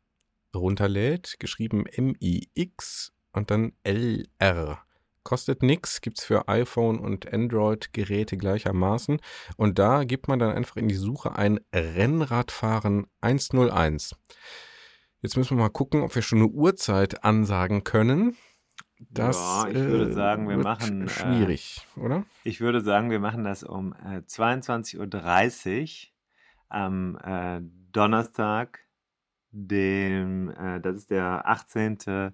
runterlädt, 0.55 1.37
geschrieben 1.39 1.85
M-I-X 1.85 3.13
und 3.33 3.51
dann 3.51 3.73
L-R. 3.83 4.83
Kostet 5.23 5.63
nichts, 5.63 6.01
gibt 6.01 6.19
es 6.19 6.25
für 6.25 6.47
iPhone 6.47 6.99
und 6.99 7.31
Android-Geräte 7.31 8.37
gleichermaßen. 8.37 9.19
Und 9.57 9.79
da 9.79 10.03
gibt 10.03 10.27
man 10.27 10.39
dann 10.39 10.51
einfach 10.51 10.77
in 10.77 10.87
die 10.87 10.95
Suche 10.95 11.35
ein 11.35 11.59
Rennradfahren 11.73 13.07
101. 13.21 14.15
Jetzt 15.21 15.35
müssen 15.35 15.57
wir 15.57 15.63
mal 15.63 15.69
gucken, 15.69 16.01
ob 16.01 16.15
wir 16.15 16.21
schon 16.21 16.39
eine 16.39 16.47
Uhrzeit 16.47 17.23
ansagen 17.23 17.83
können. 17.83 18.37
Das 18.99 19.37
ja, 19.37 19.67
ich 19.69 19.75
würde 19.75 20.11
äh, 20.11 20.13
sagen, 20.13 20.49
wir 20.49 20.57
machen 20.57 21.03
äh, 21.03 21.09
schwierig, 21.09 21.87
äh, 21.95 21.99
oder? 22.01 22.25
Ich 22.43 22.59
würde 22.59 22.81
sagen, 22.81 23.09
wir 23.09 23.19
machen 23.19 23.45
das 23.45 23.63
um 23.63 23.93
äh, 23.93 24.21
22.30 24.27 24.97
Uhr 24.99 26.09
am 26.69 27.17
äh, 27.23 27.61
Donnerstag, 27.91 28.79
dem, 29.51 30.49
äh, 30.49 30.81
das 30.81 30.97
ist 30.97 31.11
der 31.11 31.47
18. 31.47 32.33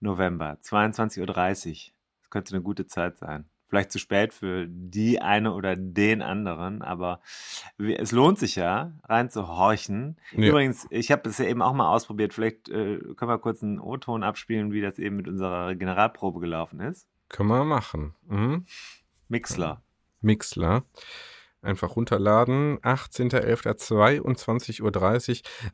November, 0.00 0.58
22.30 0.62 1.70
Uhr. 1.70 1.95
Könnte 2.36 2.54
eine 2.54 2.62
gute 2.62 2.86
Zeit 2.86 3.16
sein. 3.16 3.46
Vielleicht 3.66 3.90
zu 3.90 3.98
spät 3.98 4.34
für 4.34 4.66
die 4.68 5.22
eine 5.22 5.54
oder 5.54 5.74
den 5.74 6.20
anderen, 6.20 6.82
aber 6.82 7.22
es 7.78 8.12
lohnt 8.12 8.38
sich 8.38 8.56
ja, 8.56 8.92
reinzuhorchen. 9.04 10.18
Ja. 10.32 10.48
Übrigens, 10.48 10.86
ich 10.90 11.10
habe 11.10 11.30
es 11.30 11.38
ja 11.38 11.46
eben 11.46 11.62
auch 11.62 11.72
mal 11.72 11.88
ausprobiert. 11.88 12.34
Vielleicht 12.34 12.68
äh, 12.68 12.98
können 12.98 13.30
wir 13.30 13.38
kurz 13.38 13.62
einen 13.62 13.80
O-Ton 13.80 14.22
abspielen, 14.22 14.70
wie 14.70 14.82
das 14.82 14.98
eben 14.98 15.16
mit 15.16 15.28
unserer 15.28 15.74
Generalprobe 15.76 16.40
gelaufen 16.40 16.80
ist. 16.80 17.08
Können 17.30 17.48
wir 17.48 17.64
machen. 17.64 18.14
Mhm. 18.28 18.66
Mixler. 19.28 19.80
Mixler. 20.20 20.84
Einfach 21.62 21.96
runterladen. 21.96 22.78
18.11.22.30 22.78 24.82
Uhr. 24.82 24.92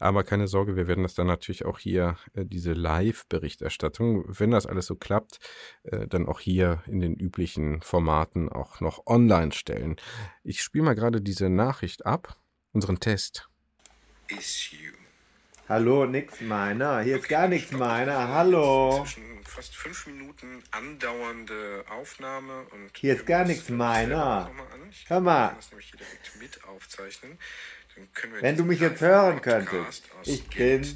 Aber 0.00 0.24
keine 0.24 0.48
Sorge, 0.48 0.76
wir 0.76 0.88
werden 0.88 1.02
das 1.02 1.14
dann 1.14 1.26
natürlich 1.26 1.64
auch 1.64 1.78
hier, 1.78 2.16
äh, 2.34 2.44
diese 2.46 2.72
Live-Berichterstattung, 2.72 4.24
wenn 4.26 4.50
das 4.50 4.66
alles 4.66 4.86
so 4.86 4.96
klappt, 4.96 5.38
äh, 5.84 6.06
dann 6.06 6.26
auch 6.26 6.40
hier 6.40 6.82
in 6.86 7.00
den 7.00 7.14
üblichen 7.14 7.82
Formaten 7.82 8.48
auch 8.48 8.80
noch 8.80 9.06
online 9.06 9.52
stellen. 9.52 9.96
Ich 10.44 10.62
spiele 10.62 10.84
mal 10.84 10.94
gerade 10.94 11.20
diese 11.20 11.50
Nachricht 11.50 12.06
ab, 12.06 12.36
unseren 12.72 13.00
Test. 13.00 13.48
Issue. 14.28 14.91
Hallo, 15.72 16.04
nix 16.04 16.42
meiner. 16.42 17.00
Hier 17.00 17.16
ist 17.16 17.30
gar 17.30 17.48
nichts 17.48 17.72
meiner. 17.72 18.28
Hallo. 18.28 19.04
Zwischen 19.06 19.42
fast 19.42 19.74
fünf 19.74 20.06
Minuten 20.06 20.62
andauernde 20.70 21.82
Aufnahme 21.88 22.66
und 22.72 22.90
hier 22.94 23.14
ist 23.14 23.24
gar 23.24 23.46
nichts 23.46 23.70
meiner. 23.70 24.50
Hör 25.06 25.20
mal. 25.20 25.56
Wenn 28.42 28.58
du 28.58 28.64
mich 28.64 28.80
jetzt 28.80 29.00
hören 29.00 29.40
könntest, 29.40 30.10
ich 30.24 30.46
bin 30.50 30.86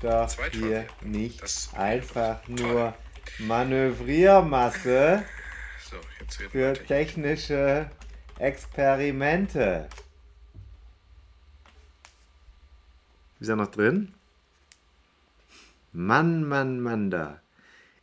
doch 0.00 0.34
hier 0.52 0.86
nicht 1.02 1.42
einfach 1.76 2.48
nur 2.48 2.94
Manövriermasse 3.40 5.22
für 6.50 6.72
technische 6.72 7.90
Experimente. 8.38 9.90
Ist 13.42 13.48
er 13.48 13.56
noch 13.56 13.72
drin? 13.72 14.14
Mann, 15.92 16.46
Mann, 16.46 16.80
Mann, 16.80 17.10
da. 17.10 17.40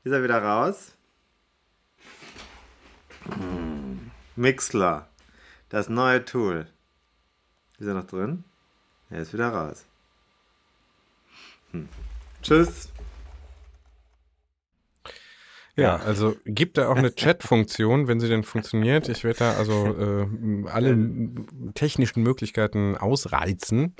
Ist 0.03 0.11
er 0.11 0.21
wieder 0.21 0.43
raus? 0.43 0.91
Hm. 3.23 4.11
Mixler. 4.35 5.07
Das 5.69 5.87
neue 5.87 6.25
Tool. 6.25 6.67
Ist 7.77 7.87
er 7.87 7.93
noch 7.93 8.05
drin? 8.05 8.43
Er 9.09 9.21
ist 9.21 9.31
wieder 9.31 9.47
raus. 9.47 9.85
Hm. 11.71 11.87
Tschüss. 12.41 12.89
Ja, 15.77 15.95
also 15.95 16.35
gibt 16.43 16.77
da 16.77 16.89
auch 16.89 16.97
eine 16.97 17.15
Chat-Funktion, 17.15 18.09
wenn 18.09 18.19
sie 18.19 18.27
denn 18.27 18.43
funktioniert. 18.43 19.07
Ich 19.07 19.23
werde 19.23 19.39
da 19.39 19.53
also 19.53 19.85
äh, 19.97 20.69
alle 20.69 20.97
technischen 21.75 22.23
Möglichkeiten 22.23 22.97
ausreizen 22.97 23.95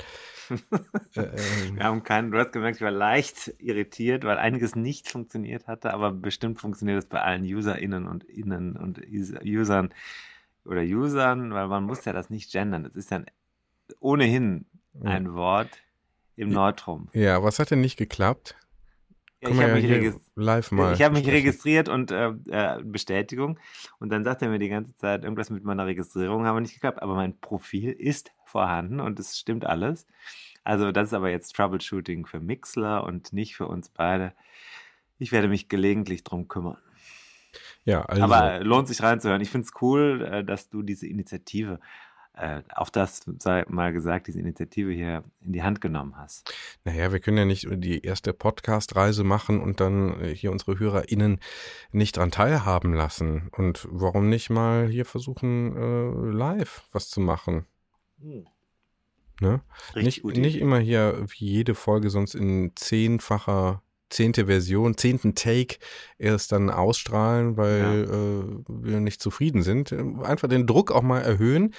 ähm, 0.50 1.76
Wir 1.76 1.84
haben 1.84 2.04
keinen, 2.04 2.32
du 2.32 2.38
hast 2.40 2.52
gemerkt, 2.52 2.78
ich 2.78 2.82
war 2.82 2.92
leicht 2.92 3.54
irritiert, 3.60 4.24
weil 4.24 4.38
einiges 4.38 4.76
nicht 4.76 5.10
funktioniert 5.10 5.68
hatte, 5.68 5.94
aber 5.94 6.12
bestimmt 6.12 6.60
funktioniert 6.60 7.00
es 7.04 7.10
bei 7.10 7.22
allen 7.22 7.44
UserInnen 7.44 8.08
und 8.08 8.24
Innen 8.24 8.76
und 8.76 9.00
User- 9.08 9.42
Usern 9.44 9.94
oder 10.66 10.82
Usern, 10.82 11.54
weil 11.54 11.68
man 11.68 11.84
muss 11.84 12.06
ja 12.06 12.14
das 12.14 12.30
nicht 12.30 12.52
gendern. 12.52 12.84
Das 12.84 12.94
ist 12.96 13.12
dann 13.12 13.26
ohnehin 14.00 14.66
ein 15.04 15.34
Wort 15.34 15.70
im 16.36 16.50
Neutrum. 16.50 17.08
ja, 17.14 17.42
was 17.44 17.60
hat 17.60 17.72
denn 17.72 17.82
nicht 17.82 17.98
geklappt? 17.98 18.56
Ja, 19.42 19.50
ich 19.50 19.58
wir 19.58 19.64
habe 19.64 19.74
mich, 19.76 19.84
ja 19.84 19.96
hier 19.96 20.12
regis- 20.12 20.20
live 20.36 20.72
mal. 20.72 20.94
ich 20.94 21.02
hab 21.02 21.14
mich 21.14 21.28
registriert 21.28 21.88
und 21.88 22.12
äh, 22.12 22.32
äh, 22.50 22.84
Bestätigung 22.84 23.58
und 24.00 24.10
dann 24.10 24.24
sagt 24.24 24.42
er 24.42 24.50
mir 24.50 24.60
die 24.60 24.68
ganze 24.70 24.96
Zeit, 24.96 25.24
irgendwas 25.24 25.50
mit 25.50 25.64
meiner 25.64 25.86
Registrierung 25.86 26.46
habe 26.46 26.60
nicht 26.62 26.74
geklappt, 26.74 27.02
aber 27.02 27.16
mein 27.16 27.40
Profil 27.40 27.92
ist 27.92 28.32
vorhanden 28.46 29.00
und 29.00 29.18
es 29.20 29.38
stimmt 29.38 29.66
alles. 29.66 30.06
Also 30.66 30.92
das 30.92 31.08
ist 31.10 31.14
aber 31.14 31.30
jetzt 31.30 31.56
Troubleshooting 31.56 32.26
für 32.26 32.40
Mixler 32.40 33.04
und 33.06 33.32
nicht 33.32 33.56
für 33.56 33.68
uns 33.68 33.90
beide. 33.90 34.34
Ich 35.18 35.32
werde 35.32 35.48
mich 35.48 35.70
gelegentlich 35.70 36.24
drum 36.24 36.48
kümmern. 36.48 36.78
Ja, 37.86 38.04
also. 38.04 38.22
Aber 38.24 38.60
lohnt 38.64 38.88
sich 38.88 39.02
reinzuhören. 39.02 39.42
Ich 39.42 39.50
finde 39.50 39.66
es 39.66 39.82
cool, 39.82 40.28
äh, 40.30 40.44
dass 40.44 40.70
du 40.70 40.82
diese 40.84 41.08
Initiative, 41.08 41.80
äh, 42.40 42.62
auch 42.76 42.90
das 42.90 43.22
sei 43.40 43.66
mal 43.68 43.92
gesagt, 43.92 44.28
diese 44.28 44.40
Initiative 44.40 44.92
hier 44.92 45.24
in 45.42 45.54
die 45.54 45.64
Hand 45.64 45.82
genommen 45.82 46.16
hast. 46.18 46.54
Naja, 46.86 47.12
wir 47.12 47.20
können 47.20 47.38
ja 47.38 47.46
nicht 47.46 47.68
die 47.70 48.02
erste 48.02 48.34
Podcast-Reise 48.34 49.24
machen 49.24 49.60
und 49.60 49.80
dann 49.80 50.20
äh, 50.22 50.34
hier 50.34 50.52
unsere 50.52 50.80
HörerInnen 50.80 51.40
nicht 51.92 52.18
dran 52.18 52.32
teilhaben 52.32 52.94
lassen. 52.94 53.50
Und 53.52 53.88
warum 53.92 54.30
nicht 54.30 54.50
mal 54.50 54.88
hier 54.88 55.06
versuchen, 55.06 55.76
äh, 55.76 56.32
live 56.32 56.84
was 56.92 57.10
zu 57.10 57.20
machen? 57.20 57.66
Ne? 59.42 59.62
Richtig 59.96 60.24
Nicht, 60.24 60.38
nicht 60.38 60.58
immer 60.60 60.80
hier 60.80 61.26
wie 61.28 61.46
jede 61.46 61.76
Folge 61.76 62.10
sonst 62.10 62.36
in 62.36 62.72
zehnfacher, 62.76 63.82
zehnte 64.10 64.48
Version, 64.48 64.98
zehnten 64.98 65.36
Take 65.36 65.78
erst 66.18 66.52
dann 66.52 66.70
ausstrahlen, 66.70 67.58
weil 67.58 68.04
äh, 68.04 68.64
wir 68.68 69.00
nicht 69.00 69.22
zufrieden 69.22 69.62
sind. 69.62 69.94
Einfach 69.94 70.48
den 70.48 70.68
Druck 70.68 70.92
auch 70.92 71.04
mal 71.04 71.22
erhöhen. 71.22 71.74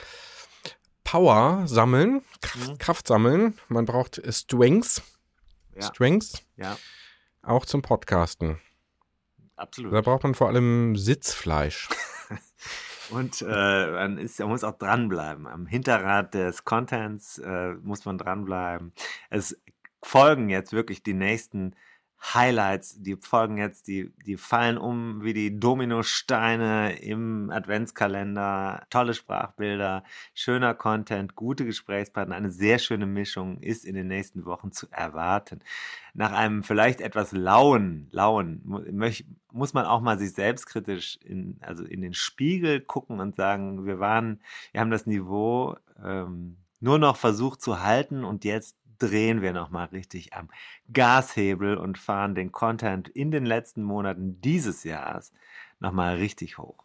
Power 1.11 1.66
sammeln, 1.66 2.22
Kraft, 2.40 2.68
Mhm. 2.68 2.78
Kraft 2.78 3.08
sammeln. 3.08 3.58
Man 3.66 3.84
braucht 3.84 4.22
Strengths. 4.32 5.02
Ja, 5.74 5.82
Strengths 5.82 6.44
ja, 6.56 6.76
auch 7.42 7.66
zum 7.66 7.82
Podcasten. 7.82 8.61
absolut. 9.56 9.92
Da 9.92 10.02
braucht 10.02 10.22
man 10.22 10.36
vor 10.36 10.46
allem 10.46 10.94
Sitzfleisch. 10.96 11.88
Und 13.11 13.42
äh, 13.42 13.90
man, 13.90 14.18
ist, 14.18 14.38
man 14.38 14.50
muss 14.50 14.62
auch 14.62 14.78
dranbleiben. 14.78 15.48
Am 15.48 15.66
Hinterrad 15.66 16.32
des 16.32 16.64
Contents 16.64 17.38
äh, 17.38 17.72
muss 17.82 18.04
man 18.04 18.16
dranbleiben. 18.16 18.92
Es 19.30 19.61
folgen 20.04 20.48
jetzt 20.48 20.72
wirklich 20.72 21.02
die 21.02 21.14
nächsten 21.14 21.74
Highlights, 22.23 23.03
die 23.03 23.16
folgen 23.16 23.57
jetzt, 23.57 23.89
die, 23.89 24.12
die 24.27 24.37
fallen 24.37 24.77
um 24.77 25.25
wie 25.25 25.33
die 25.33 25.59
Dominosteine 25.59 27.01
im 27.01 27.51
Adventskalender. 27.51 28.87
Tolle 28.91 29.14
Sprachbilder, 29.14 30.05
schöner 30.35 30.75
Content, 30.75 31.35
gute 31.35 31.64
Gesprächspartner, 31.64 32.37
eine 32.37 32.51
sehr 32.51 32.79
schöne 32.79 33.07
Mischung 33.07 33.59
ist 33.61 33.87
in 33.87 33.95
den 33.95 34.07
nächsten 34.07 34.45
Wochen 34.45 34.71
zu 34.71 34.87
erwarten. 34.91 35.61
Nach 36.12 36.33
einem 36.33 36.62
vielleicht 36.62 37.01
etwas 37.01 37.33
lauen, 37.33 38.09
lauen, 38.11 38.62
muss 39.51 39.73
man 39.73 39.87
auch 39.87 40.03
mal 40.03 40.18
sich 40.18 40.33
selbstkritisch 40.33 41.18
in, 41.25 41.57
also 41.62 41.85
in 41.85 42.03
den 42.03 42.14
Spiegel 42.14 42.81
gucken 42.81 43.21
und 43.21 43.35
sagen, 43.35 43.87
wir 43.87 43.99
waren, 43.99 44.41
wir 44.73 44.83
haben 44.83 44.91
das 44.91 45.07
Niveau 45.07 45.77
ähm, 46.05 46.59
nur 46.81 46.99
noch 46.99 47.16
versucht 47.16 47.61
zu 47.61 47.83
halten 47.83 48.25
und 48.25 48.45
jetzt 48.45 48.77
drehen 49.03 49.42
wir 49.42 49.53
nochmal 49.53 49.86
richtig 49.86 50.34
am 50.34 50.48
Gashebel 50.88 51.76
und 51.76 51.98
fahren 51.98 52.34
den 52.34 52.53
Content 52.53 53.09
in 53.09 53.30
den 53.30 53.44
letzten 53.44 53.82
Monaten 53.82 54.40
dieses 54.40 54.84
Jahres 54.84 55.32
nochmal 55.80 56.16
richtig 56.16 56.59
hoch. 56.59 56.84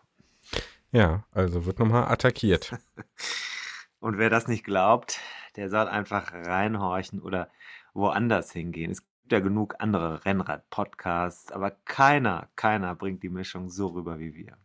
Ja, 0.91 1.25
also 1.31 1.65
wird 1.65 1.79
nochmal 1.79 2.11
attackiert. 2.11 2.77
Und 3.99 4.17
wer 4.17 4.29
das 4.29 4.47
nicht 4.47 4.63
glaubt, 4.63 5.19
der 5.55 5.69
soll 5.69 5.87
einfach 5.87 6.31
reinhorchen 6.31 7.19
oder 7.19 7.49
woanders 7.93 8.51
hingehen. 8.51 8.91
Es 8.91 9.01
gibt 9.01 9.31
ja 9.31 9.39
genug 9.39 9.75
andere 9.79 10.23
Rennrad-Podcasts, 10.25 11.51
aber 11.51 11.71
keiner, 11.71 12.49
keiner 12.55 12.93
bringt 12.93 13.23
die 13.23 13.29
Mischung 13.29 13.69
so 13.69 13.87
rüber 13.87 14.19
wie 14.19 14.35
wir. 14.35 14.57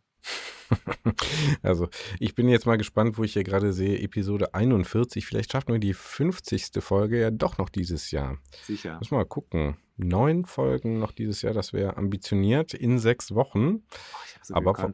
Also, 1.63 1.89
ich 2.19 2.35
bin 2.35 2.47
jetzt 2.49 2.65
mal 2.65 2.77
gespannt, 2.77 3.17
wo 3.17 3.23
ich 3.23 3.33
hier 3.33 3.43
gerade 3.43 3.73
sehe, 3.73 3.99
Episode 3.99 4.53
41. 4.53 5.25
Vielleicht 5.25 5.51
schaffen 5.51 5.73
wir 5.73 5.79
die 5.79 5.93
50. 5.93 6.71
Folge 6.79 7.19
ja 7.19 7.31
doch 7.31 7.57
noch 7.57 7.69
dieses 7.69 8.11
Jahr. 8.11 8.37
Sicher. 8.63 8.97
Muss 8.99 9.11
mal 9.11 9.25
gucken. 9.25 9.77
Neun 9.97 10.45
Folgen 10.45 10.99
noch 10.99 11.11
dieses 11.11 11.41
Jahr, 11.41 11.53
das 11.53 11.73
wäre 11.73 11.97
ambitioniert 11.97 12.73
in 12.73 12.97
sechs 12.99 13.35
Wochen. 13.35 13.83
Ich 14.27 14.35
hab 14.35 14.45
so 14.45 14.55
aber. 14.55 14.93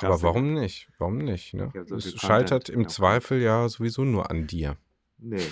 Aber 0.00 0.22
warum 0.22 0.54
nicht? 0.54 0.88
Warum 0.98 1.18
nicht? 1.18 1.54
Ne? 1.54 1.72
Ich 1.74 1.88
so 1.88 1.96
es 1.96 2.14
scheitert 2.20 2.66
Content. 2.66 2.68
im 2.68 2.82
Ja. 2.82 2.88
Zweifel 2.88 3.40
ja 3.42 3.68
sowieso 3.68 4.04
nur 4.04 4.30
an 4.30 4.46
dir. 4.46 4.76
Nee. 5.18 5.42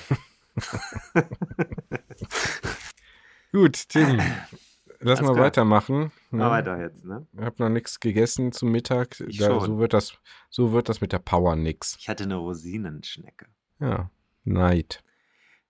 Gut, 3.53 3.89
Tim, 3.89 4.19
lass 5.01 5.19
Alles 5.19 5.21
mal 5.23 5.33
klar. 5.33 5.45
weitermachen. 5.47 6.13
Ne? 6.37 6.45
Mal 6.45 6.51
weiter 6.51 6.80
jetzt, 6.80 7.05
ne? 7.05 7.26
Ich 7.32 7.41
habe 7.45 7.57
noch 7.59 7.68
nichts 7.68 8.01
gegessen 8.01 8.53
zum 8.53 8.70
Mittag. 8.70 9.20
Ich 9.20 9.39
Da, 9.39 9.47
schon. 9.47 9.61
so, 9.61 9.78
wird 9.78 9.93
das, 9.93 10.14
so 10.51 10.72
wird 10.72 10.89
das 10.89 11.01
mit 11.01 11.12
der 11.12 11.18
Power 11.18 11.57
nix. 11.57 11.97
Ich 11.99 12.09
hatte 12.09 12.24
eine 12.24 12.37
Rosinenschnecke. 12.37 13.47
Ja, 13.80 14.11
Neid. 14.45 15.03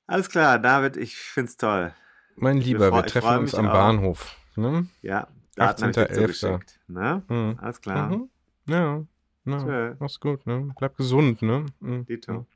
Alles 0.07 0.29
klar, 0.29 0.59
David, 0.59 0.97
ich 0.97 1.17
find's 1.17 1.57
toll. 1.57 1.93
Mein 2.37 2.59
Lieber, 2.59 2.93
wir 2.93 3.05
ich 3.05 3.13
treffen 3.13 3.39
uns 3.39 3.55
am 3.55 3.69
auch. 3.69 3.73
Bahnhof. 3.73 4.37
Ne? 4.57 4.87
Ja, 5.03 5.29
ich 5.51 5.55
dir 5.57 5.65
18.11.. 5.65 6.15
zugeschickt. 6.15 6.81
Ne? 6.87 7.23
Mhm. 7.29 7.59
Alles 7.61 7.81
klar. 7.81 8.11
Mhm. 8.11 8.29
Ja, 8.69 9.05
ja. 9.47 9.59
Tschö. 9.59 9.95
mach's 9.99 10.21
gut. 10.21 10.47
Ne? 10.47 10.73
Bleib 10.79 10.97
gesund. 10.97 11.43
Ne? 11.43 11.67
Mhm. 11.81 12.05
Dito. 12.07 12.47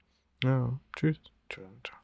Ja, 0.45 0.79
tschüss. 0.97 1.21
Tschö, 1.49 1.63
tschö. 1.83 1.95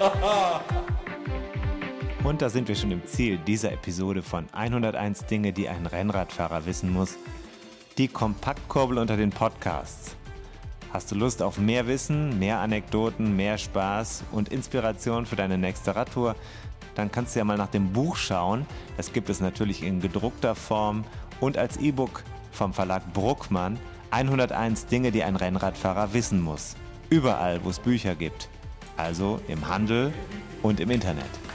Und 2.22 2.42
da 2.42 2.50
sind 2.50 2.68
wir 2.68 2.74
schon 2.74 2.90
im 2.90 3.06
Ziel 3.06 3.38
dieser 3.38 3.72
Episode 3.72 4.22
von 4.22 4.46
101 4.52 5.24
Dinge, 5.24 5.54
die 5.54 5.70
ein 5.70 5.86
Rennradfahrer 5.86 6.66
wissen 6.66 6.92
muss. 6.92 7.16
Die 7.96 8.08
Kompaktkurbel 8.08 8.98
unter 8.98 9.16
den 9.16 9.30
Podcasts. 9.30 10.16
Hast 10.92 11.10
du 11.10 11.14
Lust 11.14 11.42
auf 11.42 11.58
mehr 11.58 11.86
Wissen, 11.86 12.38
mehr 12.38 12.58
Anekdoten, 12.58 13.36
mehr 13.36 13.56
Spaß 13.56 14.24
und 14.32 14.50
Inspiration 14.50 15.24
für 15.24 15.36
deine 15.36 15.56
nächste 15.56 15.96
Radtour? 15.96 16.36
Dann 16.94 17.10
kannst 17.10 17.34
du 17.34 17.38
ja 17.38 17.44
mal 17.44 17.56
nach 17.56 17.70
dem 17.70 17.92
Buch 17.92 18.16
schauen. 18.16 18.66
Das 18.98 19.14
gibt 19.14 19.30
es 19.30 19.40
natürlich 19.40 19.82
in 19.82 20.00
gedruckter 20.00 20.54
Form 20.54 21.04
und 21.40 21.56
als 21.56 21.78
E-Book 21.78 22.22
vom 22.52 22.74
Verlag 22.74 23.14
Bruckmann. 23.14 23.78
101 24.10 24.86
Dinge, 24.86 25.10
die 25.10 25.22
ein 25.22 25.36
Rennradfahrer 25.36 26.12
wissen 26.12 26.42
muss. 26.42 26.76
Überall, 27.08 27.64
wo 27.64 27.70
es 27.70 27.78
Bücher 27.78 28.14
gibt. 28.14 28.50
Also 28.98 29.40
im 29.48 29.68
Handel 29.68 30.12
und 30.62 30.80
im 30.80 30.90
Internet. 30.90 31.49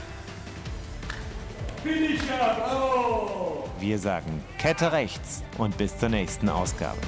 Wir 3.78 3.98
sagen 3.98 4.42
Kette 4.58 4.92
rechts 4.92 5.42
und 5.58 5.76
bis 5.78 5.96
zur 5.96 6.08
nächsten 6.08 6.48
Ausgabe. 6.48 6.98